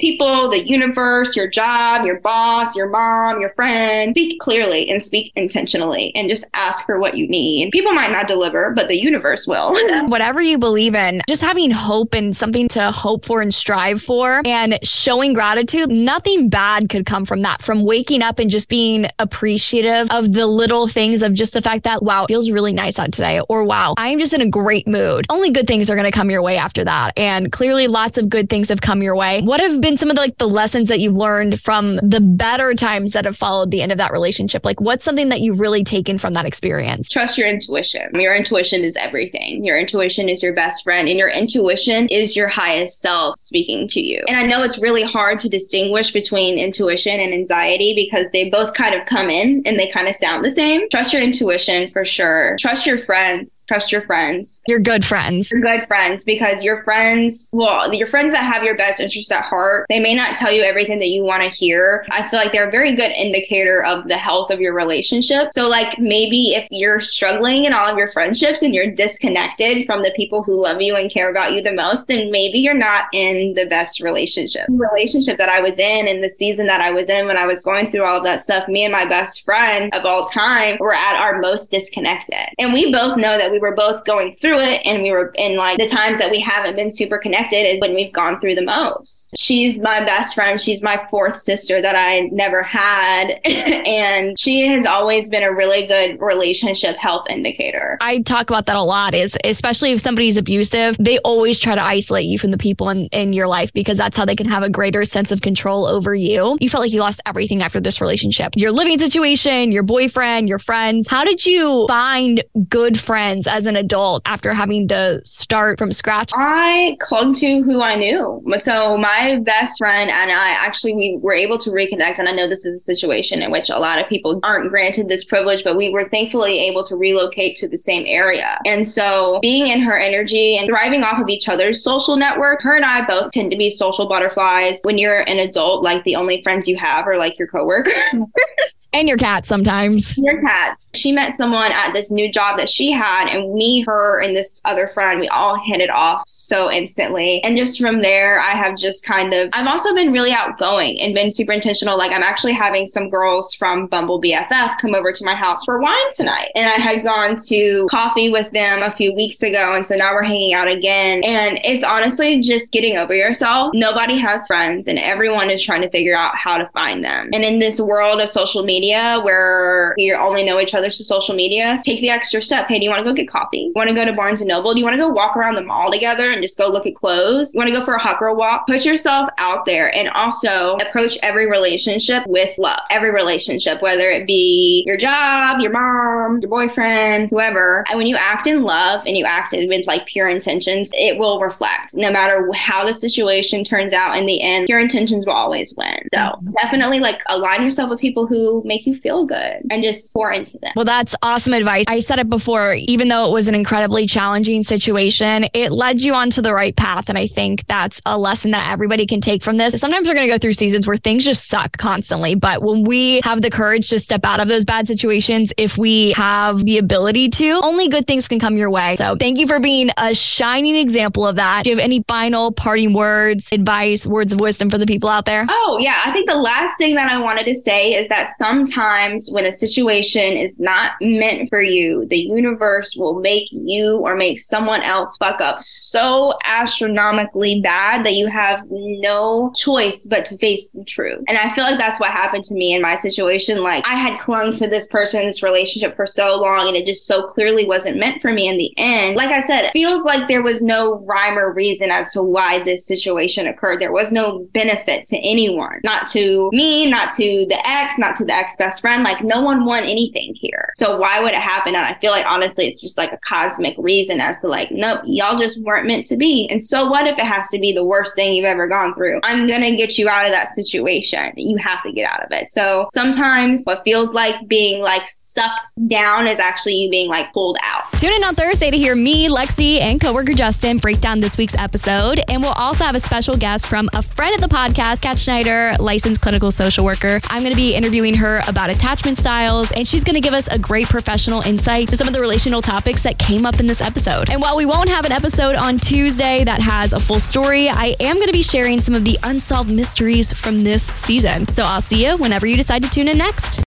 People, 0.00 0.48
the 0.48 0.66
universe, 0.66 1.36
your 1.36 1.48
job, 1.48 2.04
your 2.04 2.20
boss, 2.20 2.76
your 2.76 2.88
mom, 2.88 3.40
your 3.40 3.52
friend. 3.54 4.12
Speak 4.12 4.38
clearly 4.40 4.67
and 4.68 5.02
speak 5.02 5.32
intentionally 5.36 6.12
and 6.14 6.28
just 6.28 6.46
ask 6.54 6.84
for 6.86 6.98
what 6.98 7.16
you 7.16 7.26
need. 7.28 7.70
People 7.70 7.92
might 7.92 8.12
not 8.12 8.28
deliver, 8.28 8.72
but 8.72 8.88
the 8.88 8.96
universe 8.96 9.46
will. 9.46 9.76
Whatever 10.08 10.40
you 10.40 10.58
believe 10.58 10.94
in, 10.94 11.22
just 11.28 11.42
having 11.42 11.70
hope 11.70 12.14
and 12.14 12.36
something 12.36 12.68
to 12.68 12.90
hope 12.90 13.24
for 13.24 13.40
and 13.40 13.54
strive 13.54 14.00
for 14.00 14.42
and 14.44 14.78
showing 14.82 15.32
gratitude, 15.32 15.90
nothing 15.90 16.48
bad 16.48 16.88
could 16.88 17.06
come 17.06 17.24
from 17.24 17.42
that. 17.42 17.62
From 17.62 17.84
waking 17.84 18.22
up 18.22 18.38
and 18.38 18.50
just 18.50 18.68
being 18.68 19.06
appreciative 19.18 20.08
of 20.10 20.32
the 20.32 20.46
little 20.46 20.86
things 20.86 21.22
of 21.22 21.34
just 21.34 21.52
the 21.52 21.62
fact 21.62 21.84
that, 21.84 22.02
wow, 22.02 22.26
feels 22.26 22.50
really 22.50 22.72
nice 22.72 22.98
out 22.98 23.12
today, 23.12 23.40
or 23.48 23.64
wow, 23.64 23.94
I'm 23.96 24.18
just 24.18 24.32
in 24.32 24.40
a 24.40 24.48
great 24.48 24.86
mood. 24.86 25.26
Only 25.30 25.50
good 25.50 25.66
things 25.66 25.90
are 25.90 25.94
going 25.94 26.10
to 26.10 26.16
come 26.16 26.30
your 26.30 26.42
way 26.42 26.56
after 26.56 26.84
that. 26.84 27.12
And 27.16 27.50
clearly, 27.52 27.88
lots 27.88 28.18
of 28.18 28.28
good 28.28 28.50
things 28.50 28.68
have 28.68 28.80
come 28.80 29.02
your 29.02 29.16
way. 29.16 29.42
What 29.42 29.60
have 29.60 29.80
been 29.80 29.96
some 29.96 30.10
of 30.10 30.16
the, 30.16 30.22
like 30.22 30.38
the 30.38 30.48
lessons 30.48 30.88
that 30.88 31.00
you've 31.00 31.16
learned 31.16 31.60
from 31.60 31.96
the 31.96 32.20
better 32.20 32.74
times 32.74 33.12
that 33.12 33.24
have 33.24 33.36
followed 33.36 33.70
the 33.70 33.82
end 33.82 33.92
of 33.92 33.98
that 33.98 34.12
relationship? 34.12 34.57
Like, 34.64 34.80
what's 34.80 35.04
something 35.04 35.28
that 35.28 35.40
you've 35.40 35.60
really 35.60 35.84
taken 35.84 36.18
from 36.18 36.32
that 36.34 36.46
experience? 36.46 37.08
Trust 37.08 37.38
your 37.38 37.48
intuition. 37.48 38.08
Your 38.14 38.34
intuition 38.34 38.82
is 38.82 38.96
everything. 38.96 39.64
Your 39.64 39.78
intuition 39.78 40.28
is 40.28 40.42
your 40.42 40.54
best 40.54 40.84
friend, 40.84 41.08
and 41.08 41.18
your 41.18 41.30
intuition 41.30 42.06
is 42.10 42.36
your 42.36 42.48
highest 42.48 43.00
self 43.00 43.38
speaking 43.38 43.88
to 43.88 44.00
you. 44.00 44.22
And 44.28 44.36
I 44.36 44.44
know 44.44 44.62
it's 44.62 44.78
really 44.78 45.02
hard 45.02 45.40
to 45.40 45.48
distinguish 45.48 46.10
between 46.12 46.58
intuition 46.58 47.20
and 47.20 47.32
anxiety 47.32 47.94
because 47.94 48.30
they 48.32 48.48
both 48.48 48.74
kind 48.74 48.94
of 48.94 49.06
come 49.06 49.30
in 49.30 49.62
and 49.66 49.78
they 49.78 49.88
kind 49.88 50.08
of 50.08 50.16
sound 50.16 50.44
the 50.44 50.50
same. 50.50 50.88
Trust 50.90 51.12
your 51.12 51.22
intuition 51.22 51.90
for 51.90 52.04
sure. 52.04 52.56
Trust 52.58 52.86
your 52.86 52.98
friends. 52.98 53.66
Trust 53.68 53.92
your 53.92 54.02
friends. 54.02 54.62
Your 54.66 54.80
good 54.80 55.04
friends. 55.04 55.50
Your 55.52 55.62
good 55.62 55.86
friends 55.86 56.24
because 56.24 56.64
your 56.64 56.82
friends, 56.84 57.50
well, 57.54 57.92
your 57.94 58.06
friends 58.06 58.32
that 58.32 58.44
have 58.44 58.62
your 58.62 58.76
best 58.76 59.00
interest 59.00 59.32
at 59.32 59.44
heart, 59.44 59.86
they 59.88 60.00
may 60.00 60.14
not 60.14 60.36
tell 60.36 60.52
you 60.52 60.62
everything 60.62 60.98
that 60.98 61.08
you 61.08 61.22
want 61.22 61.42
to 61.42 61.48
hear. 61.48 62.04
I 62.10 62.28
feel 62.28 62.38
like 62.38 62.52
they're 62.52 62.68
a 62.68 62.70
very 62.70 62.94
good 62.94 63.12
indicator 63.12 63.84
of 63.84 64.08
the 64.08 64.16
health 64.16 64.47
of 64.50 64.60
your 64.60 64.74
relationship. 64.74 65.48
So, 65.52 65.68
like, 65.68 65.98
maybe 65.98 66.54
if 66.54 66.66
you're 66.70 67.00
struggling 67.00 67.64
in 67.64 67.74
all 67.74 67.88
of 67.88 67.96
your 67.96 68.10
friendships 68.12 68.62
and 68.62 68.74
you're 68.74 68.90
disconnected 68.90 69.86
from 69.86 70.02
the 70.02 70.12
people 70.16 70.42
who 70.42 70.62
love 70.62 70.80
you 70.80 70.96
and 70.96 71.10
care 71.10 71.30
about 71.30 71.52
you 71.52 71.62
the 71.62 71.74
most, 71.74 72.08
then 72.08 72.30
maybe 72.30 72.58
you're 72.58 72.74
not 72.74 73.06
in 73.12 73.54
the 73.54 73.66
best 73.66 74.00
relationship. 74.00 74.66
The 74.68 74.74
relationship 74.74 75.38
that 75.38 75.48
I 75.48 75.60
was 75.60 75.78
in 75.78 76.08
and 76.08 76.22
the 76.22 76.30
season 76.30 76.66
that 76.66 76.80
I 76.80 76.90
was 76.90 77.08
in 77.08 77.26
when 77.26 77.38
I 77.38 77.46
was 77.46 77.64
going 77.64 77.90
through 77.90 78.04
all 78.04 78.18
of 78.18 78.24
that 78.24 78.40
stuff, 78.40 78.68
me 78.68 78.84
and 78.84 78.92
my 78.92 79.04
best 79.04 79.44
friend 79.44 79.94
of 79.94 80.04
all 80.04 80.26
time 80.26 80.76
were 80.80 80.94
at 80.94 81.16
our 81.20 81.40
most 81.40 81.70
disconnected. 81.70 82.54
And 82.58 82.72
we 82.72 82.92
both 82.92 83.16
know 83.16 83.38
that 83.38 83.50
we 83.50 83.58
were 83.58 83.74
both 83.74 84.04
going 84.04 84.34
through 84.34 84.58
it 84.58 84.86
and 84.86 85.02
we 85.02 85.10
were 85.10 85.32
in 85.36 85.56
like 85.56 85.78
the 85.78 85.88
times 85.88 86.18
that 86.18 86.30
we 86.30 86.40
haven't 86.40 86.76
been 86.76 86.92
super 86.92 87.18
connected 87.18 87.56
is 87.56 87.80
when 87.80 87.94
we've 87.94 88.12
gone 88.12 88.40
through 88.40 88.54
the 88.54 88.64
most. 88.64 89.36
She's 89.38 89.78
my 89.78 90.04
best 90.04 90.34
friend. 90.34 90.60
She's 90.60 90.82
my 90.82 91.04
fourth 91.10 91.38
sister 91.38 91.80
that 91.80 91.96
I 91.96 92.28
never 92.32 92.62
had. 92.62 93.40
and 93.44 94.37
she 94.38 94.68
has 94.68 94.86
always 94.86 95.28
been 95.28 95.42
a 95.42 95.52
really 95.52 95.84
good 95.84 96.20
relationship 96.20 96.96
health 96.96 97.26
indicator. 97.28 97.98
I 98.00 98.20
talk 98.20 98.48
about 98.48 98.66
that 98.66 98.76
a 98.76 98.82
lot 98.82 99.12
is 99.12 99.36
especially 99.42 99.90
if 99.90 100.00
somebody's 100.00 100.36
abusive, 100.36 100.96
they 101.00 101.18
always 101.18 101.58
try 101.58 101.74
to 101.74 101.82
isolate 101.82 102.26
you 102.26 102.38
from 102.38 102.52
the 102.52 102.56
people 102.56 102.88
in, 102.88 103.06
in 103.06 103.32
your 103.32 103.48
life 103.48 103.72
because 103.72 103.98
that's 103.98 104.16
how 104.16 104.24
they 104.24 104.36
can 104.36 104.48
have 104.48 104.62
a 104.62 104.70
greater 104.70 105.04
sense 105.04 105.32
of 105.32 105.40
control 105.40 105.86
over 105.86 106.14
you. 106.14 106.56
You 106.60 106.70
felt 106.70 106.84
like 106.84 106.92
you 106.92 107.00
lost 107.00 107.20
everything 107.26 107.62
after 107.62 107.80
this 107.80 108.00
relationship. 108.00 108.52
Your 108.54 108.70
living 108.70 109.00
situation, 109.00 109.72
your 109.72 109.82
boyfriend, 109.82 110.48
your 110.48 110.60
friends. 110.60 111.08
How 111.08 111.24
did 111.24 111.44
you 111.44 111.86
find 111.88 112.44
good 112.68 112.98
friends 112.98 113.48
as 113.48 113.66
an 113.66 113.74
adult 113.74 114.22
after 114.24 114.54
having 114.54 114.86
to 114.88 115.20
start 115.24 115.78
from 115.78 115.92
scratch? 115.92 116.30
I 116.32 116.96
clung 117.00 117.34
to 117.34 117.62
who 117.62 117.82
I 117.82 117.96
knew. 117.96 118.40
So 118.58 118.96
my 118.98 119.40
best 119.42 119.78
friend 119.78 120.08
and 120.08 120.30
I 120.30 120.50
actually 120.60 120.94
we 120.94 121.18
were 121.20 121.34
able 121.34 121.58
to 121.58 121.70
reconnect 121.70 122.20
and 122.20 122.28
I 122.28 122.32
know 122.32 122.48
this 122.48 122.64
is 122.64 122.76
a 122.76 122.84
situation 122.84 123.42
in 123.42 123.50
which 123.50 123.68
a 123.68 123.78
lot 123.80 124.00
of 124.00 124.08
people 124.08 124.17
people 124.18 124.40
aren't 124.42 124.68
granted 124.68 125.08
this 125.08 125.24
privilege, 125.24 125.62
but 125.62 125.76
we 125.76 125.90
were 125.90 126.08
thankfully 126.08 126.58
able 126.58 126.82
to 126.82 126.96
relocate 126.96 127.54
to 127.56 127.68
the 127.68 127.78
same 127.78 128.04
area. 128.06 128.58
And 128.66 128.86
so 128.86 129.38
being 129.40 129.68
in 129.68 129.80
her 129.80 129.96
energy 129.96 130.56
and 130.56 130.68
thriving 130.68 131.04
off 131.04 131.20
of 131.20 131.28
each 131.28 131.48
other's 131.48 131.84
social 131.84 132.16
network, 132.16 132.60
her 132.62 132.74
and 132.74 132.84
I 132.84 133.06
both 133.06 133.30
tend 133.30 133.52
to 133.52 133.56
be 133.56 133.70
social 133.70 134.08
butterflies. 134.08 134.80
When 134.82 134.98
you're 134.98 135.28
an 135.28 135.38
adult, 135.38 135.84
like 135.84 136.02
the 136.02 136.16
only 136.16 136.42
friends 136.42 136.66
you 136.66 136.76
have 136.76 137.06
are 137.06 137.16
like 137.16 137.38
your 137.38 137.46
coworkers. 137.46 137.94
and 138.92 139.08
your 139.08 139.16
cats 139.16 139.46
sometimes. 139.46 140.16
Your 140.28 140.40
cats. 140.40 140.90
She 140.94 141.12
met 141.12 141.32
someone 141.32 141.70
at 141.72 141.92
this 141.92 142.10
new 142.10 142.30
job 142.30 142.58
that 142.58 142.68
she 142.68 142.90
had, 142.90 143.28
and 143.28 143.54
me, 143.54 143.82
her, 143.82 144.20
and 144.20 144.34
this 144.34 144.60
other 144.64 144.88
friend, 144.88 145.20
we 145.20 145.28
all 145.28 145.58
hit 145.58 145.80
it 145.80 145.90
off 145.90 146.22
so 146.26 146.70
instantly. 146.70 147.42
And 147.44 147.56
just 147.56 147.80
from 147.80 148.02
there, 148.02 148.38
I 148.40 148.50
have 148.50 148.76
just 148.76 149.04
kind 149.04 149.32
of, 149.32 149.50
I've 149.52 149.66
also 149.66 149.94
been 149.94 150.12
really 150.12 150.32
outgoing 150.32 151.00
and 151.00 151.14
been 151.14 151.30
super 151.30 151.52
intentional. 151.52 151.96
Like, 151.96 152.12
I'm 152.12 152.22
actually 152.22 152.52
having 152.52 152.86
some 152.86 153.10
girls 153.10 153.54
from 153.54 153.86
Bumble 153.86 154.07
BFF 154.16 154.78
come 154.78 154.94
over 154.94 155.12
to 155.12 155.24
my 155.24 155.34
house 155.34 155.64
for 155.64 155.80
wine 155.80 155.96
tonight. 156.14 156.48
And 156.54 156.66
I 156.66 156.76
had 156.76 157.04
gone 157.04 157.36
to 157.48 157.86
coffee 157.90 158.30
with 158.30 158.50
them 158.52 158.82
a 158.82 158.90
few 158.92 159.12
weeks 159.14 159.42
ago. 159.42 159.74
And 159.74 159.84
so 159.84 159.94
now 159.96 160.14
we're 160.14 160.22
hanging 160.22 160.54
out 160.54 160.68
again. 160.68 161.22
And 161.24 161.60
it's 161.64 161.84
honestly 161.84 162.40
just 162.40 162.72
getting 162.72 162.96
over 162.96 163.14
yourself. 163.14 163.72
Nobody 163.74 164.16
has 164.16 164.46
friends, 164.46 164.88
and 164.88 164.98
everyone 164.98 165.50
is 165.50 165.62
trying 165.62 165.82
to 165.82 165.90
figure 165.90 166.16
out 166.16 166.34
how 166.36 166.58
to 166.58 166.68
find 166.72 167.04
them. 167.04 167.30
And 167.32 167.44
in 167.44 167.58
this 167.58 167.80
world 167.80 168.20
of 168.20 168.28
social 168.28 168.62
media 168.62 169.20
where 169.22 169.94
we 169.98 170.12
only 170.14 170.44
know 170.44 170.60
each 170.60 170.74
other 170.74 170.90
through 170.90 171.04
social 171.04 171.34
media, 171.34 171.80
take 171.84 172.00
the 172.00 172.10
extra 172.10 172.40
step. 172.40 172.68
Hey, 172.68 172.78
do 172.78 172.84
you 172.84 172.90
want 172.90 173.04
to 173.04 173.10
go 173.10 173.14
get 173.14 173.28
coffee? 173.28 173.58
You 173.58 173.72
want 173.74 173.90
to 173.90 173.94
go 173.94 174.04
to 174.04 174.12
Barnes 174.12 174.40
and 174.40 174.48
Noble? 174.48 174.72
Do 174.72 174.78
you 174.78 174.84
want 174.84 174.94
to 174.94 175.00
go 175.00 175.08
walk 175.08 175.36
around 175.36 175.56
the 175.56 175.64
mall 175.64 175.90
together 175.90 176.30
and 176.30 176.40
just 176.40 176.56
go 176.56 176.68
look 176.68 176.86
at 176.86 176.94
clothes? 176.94 177.54
You 177.54 177.58
want 177.58 177.68
to 177.68 177.76
go 177.76 177.84
for 177.84 177.94
a 177.94 177.98
hot 178.00 178.18
girl 178.18 178.36
walk? 178.36 178.66
Put 178.66 178.84
yourself 178.84 179.28
out 179.38 179.66
there 179.66 179.94
and 179.94 180.08
also 180.10 180.76
approach 180.76 181.18
every 181.22 181.48
relationship 181.48 182.24
with 182.26 182.56
love. 182.58 182.78
Every 182.90 183.10
relationship, 183.10 183.82
whether 183.82 183.97
it 184.02 184.26
be 184.26 184.84
your 184.86 184.96
job, 184.96 185.60
your 185.60 185.72
mom, 185.72 186.40
your 186.40 186.50
boyfriend, 186.50 187.30
whoever. 187.30 187.84
And 187.88 187.98
when 187.98 188.06
you 188.06 188.16
act 188.16 188.46
in 188.46 188.62
love 188.62 189.02
and 189.06 189.16
you 189.16 189.24
act 189.24 189.54
with 189.56 189.86
like 189.86 190.06
pure 190.06 190.28
intentions, 190.28 190.90
it 190.94 191.18
will 191.18 191.40
reflect 191.40 191.94
no 191.94 192.10
matter 192.10 192.50
how 192.54 192.84
the 192.84 192.92
situation 192.92 193.64
turns 193.64 193.92
out 193.92 194.16
in 194.16 194.26
the 194.26 194.40
end, 194.40 194.68
your 194.68 194.78
intentions 194.78 195.26
will 195.26 195.34
always 195.34 195.74
win. 195.76 195.96
So 196.08 196.18
mm-hmm. 196.18 196.52
definitely 196.52 197.00
like 197.00 197.20
align 197.28 197.62
yourself 197.62 197.90
with 197.90 197.98
people 197.98 198.26
who 198.26 198.62
make 198.64 198.86
you 198.86 198.96
feel 198.96 199.24
good 199.24 199.62
and 199.70 199.82
just 199.82 200.12
pour 200.14 200.30
into 200.30 200.58
them. 200.58 200.72
Well, 200.76 200.84
that's 200.84 201.14
awesome 201.22 201.52
advice. 201.52 201.84
I 201.88 202.00
said 202.00 202.18
it 202.18 202.28
before, 202.28 202.74
even 202.74 203.08
though 203.08 203.28
it 203.28 203.32
was 203.32 203.48
an 203.48 203.54
incredibly 203.54 204.06
challenging 204.06 204.64
situation, 204.64 205.46
it 205.54 205.72
led 205.72 206.00
you 206.00 206.14
onto 206.14 206.42
the 206.42 206.54
right 206.54 206.76
path. 206.76 207.08
And 207.08 207.18
I 207.18 207.26
think 207.26 207.66
that's 207.66 208.00
a 208.06 208.18
lesson 208.18 208.50
that 208.52 208.70
everybody 208.70 209.06
can 209.06 209.20
take 209.20 209.42
from 209.42 209.56
this. 209.56 209.80
Sometimes 209.80 210.08
we're 210.08 210.14
going 210.14 210.26
to 210.26 210.32
go 210.32 210.38
through 210.38 210.52
seasons 210.52 210.86
where 210.86 210.96
things 210.96 211.24
just 211.24 211.48
suck 211.48 211.76
constantly. 211.76 212.34
But 212.34 212.62
when 212.62 212.84
we 212.84 213.20
have 213.24 213.42
the 213.42 213.50
courage 213.50 213.87
to 213.90 213.98
step 213.98 214.24
out 214.24 214.40
of 214.40 214.48
those 214.48 214.64
bad 214.64 214.86
situations, 214.86 215.52
if 215.56 215.78
we 215.78 216.12
have 216.12 216.64
the 216.64 216.78
ability 216.78 217.28
to, 217.30 217.60
only 217.62 217.88
good 217.88 218.06
things 218.06 218.28
can 218.28 218.38
come 218.38 218.56
your 218.56 218.70
way. 218.70 218.96
So 218.96 219.16
thank 219.16 219.38
you 219.38 219.46
for 219.46 219.60
being 219.60 219.90
a 219.96 220.14
shining 220.14 220.76
example 220.76 221.26
of 221.26 221.36
that. 221.36 221.64
Do 221.64 221.70
you 221.70 221.76
have 221.76 221.84
any 221.84 222.04
final 222.08 222.52
parting 222.52 222.92
words, 222.92 223.48
advice, 223.52 224.06
words 224.06 224.32
of 224.32 224.40
wisdom 224.40 224.70
for 224.70 224.78
the 224.78 224.86
people 224.86 225.08
out 225.08 225.24
there? 225.24 225.46
Oh, 225.48 225.78
yeah. 225.80 226.00
I 226.04 226.12
think 226.12 226.28
the 226.28 226.36
last 226.36 226.76
thing 226.78 226.94
that 226.94 227.10
I 227.10 227.20
wanted 227.20 227.46
to 227.46 227.54
say 227.54 227.92
is 227.92 228.08
that 228.08 228.28
sometimes 228.28 229.28
when 229.30 229.44
a 229.44 229.52
situation 229.52 230.36
is 230.36 230.58
not 230.58 230.92
meant 231.00 231.48
for 231.48 231.62
you, 231.62 232.06
the 232.06 232.18
universe 232.18 232.94
will 232.96 233.20
make 233.20 233.48
you 233.50 233.98
or 233.98 234.16
make 234.16 234.40
someone 234.40 234.82
else 234.82 235.16
fuck 235.16 235.40
up 235.40 235.62
so 235.62 236.32
astronomically 236.44 237.60
bad 237.62 238.04
that 238.04 238.14
you 238.14 238.26
have 238.28 238.64
no 238.70 239.52
choice 239.56 240.06
but 240.08 240.24
to 240.26 240.38
face 240.38 240.70
the 240.70 240.84
truth. 240.84 241.22
And 241.28 241.38
I 241.38 241.54
feel 241.54 241.64
like 241.64 241.78
that's 241.78 242.00
what 242.00 242.10
happened 242.10 242.44
to 242.44 242.54
me 242.54 242.74
in 242.74 242.82
my 242.82 242.94
situation. 242.96 243.62
Like 243.62 243.77
I 243.86 243.94
had 243.94 244.20
clung 244.20 244.54
to 244.56 244.66
this 244.66 244.86
person's 244.88 245.42
relationship 245.42 245.96
for 245.96 246.06
so 246.06 246.40
long 246.40 246.68
and 246.68 246.76
it 246.76 246.86
just 246.86 247.06
so 247.06 247.26
clearly 247.26 247.66
wasn't 247.66 247.98
meant 247.98 248.22
for 248.22 248.32
me 248.32 248.48
in 248.48 248.56
the 248.56 248.72
end. 248.76 249.16
Like 249.16 249.30
I 249.30 249.40
said, 249.40 249.66
it 249.66 249.72
feels 249.72 250.04
like 250.04 250.28
there 250.28 250.42
was 250.42 250.62
no 250.62 250.98
rhyme 251.00 251.38
or 251.38 251.52
reason 251.52 251.90
as 251.90 252.12
to 252.12 252.22
why 252.22 252.62
this 252.62 252.86
situation 252.86 253.46
occurred. 253.46 253.80
There 253.80 253.92
was 253.92 254.10
no 254.10 254.46
benefit 254.52 255.06
to 255.06 255.18
anyone, 255.18 255.80
not 255.84 256.06
to 256.08 256.50
me, 256.52 256.88
not 256.90 257.10
to 257.12 257.46
the 257.48 257.60
ex, 257.66 257.98
not 257.98 258.16
to 258.16 258.24
the 258.24 258.34
ex 258.34 258.56
best 258.56 258.80
friend. 258.80 259.02
Like 259.02 259.22
no 259.22 259.42
one 259.42 259.64
won 259.64 259.84
anything 259.84 260.34
here. 260.34 260.72
So 260.76 260.98
why 260.98 261.20
would 261.20 261.34
it 261.34 261.40
happen? 261.40 261.74
And 261.74 261.84
I 261.84 261.98
feel 262.00 262.12
like 262.12 262.26
honestly, 262.26 262.66
it's 262.66 262.80
just 262.80 262.98
like 262.98 263.12
a 263.12 263.18
cosmic 263.18 263.76
reason 263.78 264.20
as 264.20 264.40
to 264.40 264.48
like, 264.48 264.70
nope, 264.70 265.00
y'all 265.04 265.38
just 265.38 265.62
weren't 265.62 265.86
meant 265.86 266.06
to 266.06 266.16
be. 266.16 266.48
And 266.50 266.62
so 266.62 266.88
what 266.88 267.06
if 267.06 267.18
it 267.18 267.26
has 267.26 267.48
to 267.50 267.58
be 267.58 267.72
the 267.72 267.84
worst 267.84 268.14
thing 268.14 268.34
you've 268.34 268.44
ever 268.44 268.66
gone 268.66 268.94
through? 268.94 269.20
I'm 269.24 269.46
to 269.46 269.76
get 269.76 269.98
you 269.98 270.08
out 270.08 270.26
of 270.26 270.32
that 270.32 270.48
situation. 270.48 271.32
You 271.36 271.56
have 271.58 271.82
to 271.82 271.92
get 271.92 272.10
out 272.10 272.24
of 272.24 272.32
it. 272.32 272.50
So 272.50 272.86
sometimes 272.90 273.64
what 273.68 273.84
feels 273.84 274.14
like 274.14 274.48
being 274.48 274.80
like 274.80 275.02
sucked 275.06 275.68
down 275.88 276.26
is 276.26 276.40
actually 276.40 276.72
you 276.72 276.88
being 276.88 277.10
like 277.10 277.30
pulled 277.34 277.58
out. 277.62 277.92
Tune 277.92 278.14
in 278.14 278.24
on 278.24 278.34
Thursday 278.34 278.70
to 278.70 278.78
hear 278.78 278.96
me, 278.96 279.28
Lexi, 279.28 279.78
and 279.78 280.00
coworker 280.00 280.32
Justin 280.32 280.78
break 280.78 281.00
down 281.00 281.20
this 281.20 281.36
week's 281.36 281.54
episode. 281.54 282.18
And 282.30 282.42
we'll 282.42 282.52
also 282.52 282.84
have 282.84 282.94
a 282.94 283.00
special 283.00 283.36
guest 283.36 283.66
from 283.66 283.90
a 283.92 284.00
friend 284.00 284.34
of 284.34 284.40
the 284.40 284.48
podcast, 284.48 285.02
Kat 285.02 285.18
Schneider, 285.18 285.72
licensed 285.78 286.22
clinical 286.22 286.50
social 286.50 286.82
worker. 286.82 287.20
I'm 287.24 287.42
going 287.42 287.52
to 287.52 287.60
be 287.60 287.74
interviewing 287.74 288.14
her 288.14 288.40
about 288.48 288.70
attachment 288.70 289.18
styles, 289.18 289.70
and 289.72 289.86
she's 289.86 290.02
going 290.02 290.14
to 290.14 290.22
give 290.22 290.32
us 290.32 290.48
a 290.48 290.58
great 290.58 290.86
professional 290.86 291.42
insight 291.42 291.88
to 291.88 291.96
some 291.98 292.08
of 292.08 292.14
the 292.14 292.20
relational 292.22 292.62
topics 292.62 293.02
that 293.02 293.18
came 293.18 293.44
up 293.44 293.60
in 293.60 293.66
this 293.66 293.82
episode. 293.82 294.30
And 294.30 294.40
while 294.40 294.56
we 294.56 294.64
won't 294.64 294.88
have 294.88 295.04
an 295.04 295.12
episode 295.12 295.56
on 295.56 295.76
Tuesday 295.76 296.42
that 296.44 296.62
has 296.62 296.94
a 296.94 297.00
full 297.00 297.20
story, 297.20 297.68
I 297.68 297.94
am 298.00 298.16
going 298.16 298.28
to 298.28 298.32
be 298.32 298.42
sharing 298.42 298.80
some 298.80 298.94
of 298.94 299.04
the 299.04 299.18
unsolved 299.24 299.70
mysteries 299.70 300.32
from 300.32 300.64
this 300.64 300.84
season. 300.94 301.46
So 301.48 301.64
I'll 301.64 301.82
see 301.82 302.06
you 302.06 302.16
whenever 302.16 302.46
you 302.46 302.56
decide 302.56 302.82
to 302.84 302.88
tune 302.88 303.08
in 303.08 303.18
next. 303.18 303.56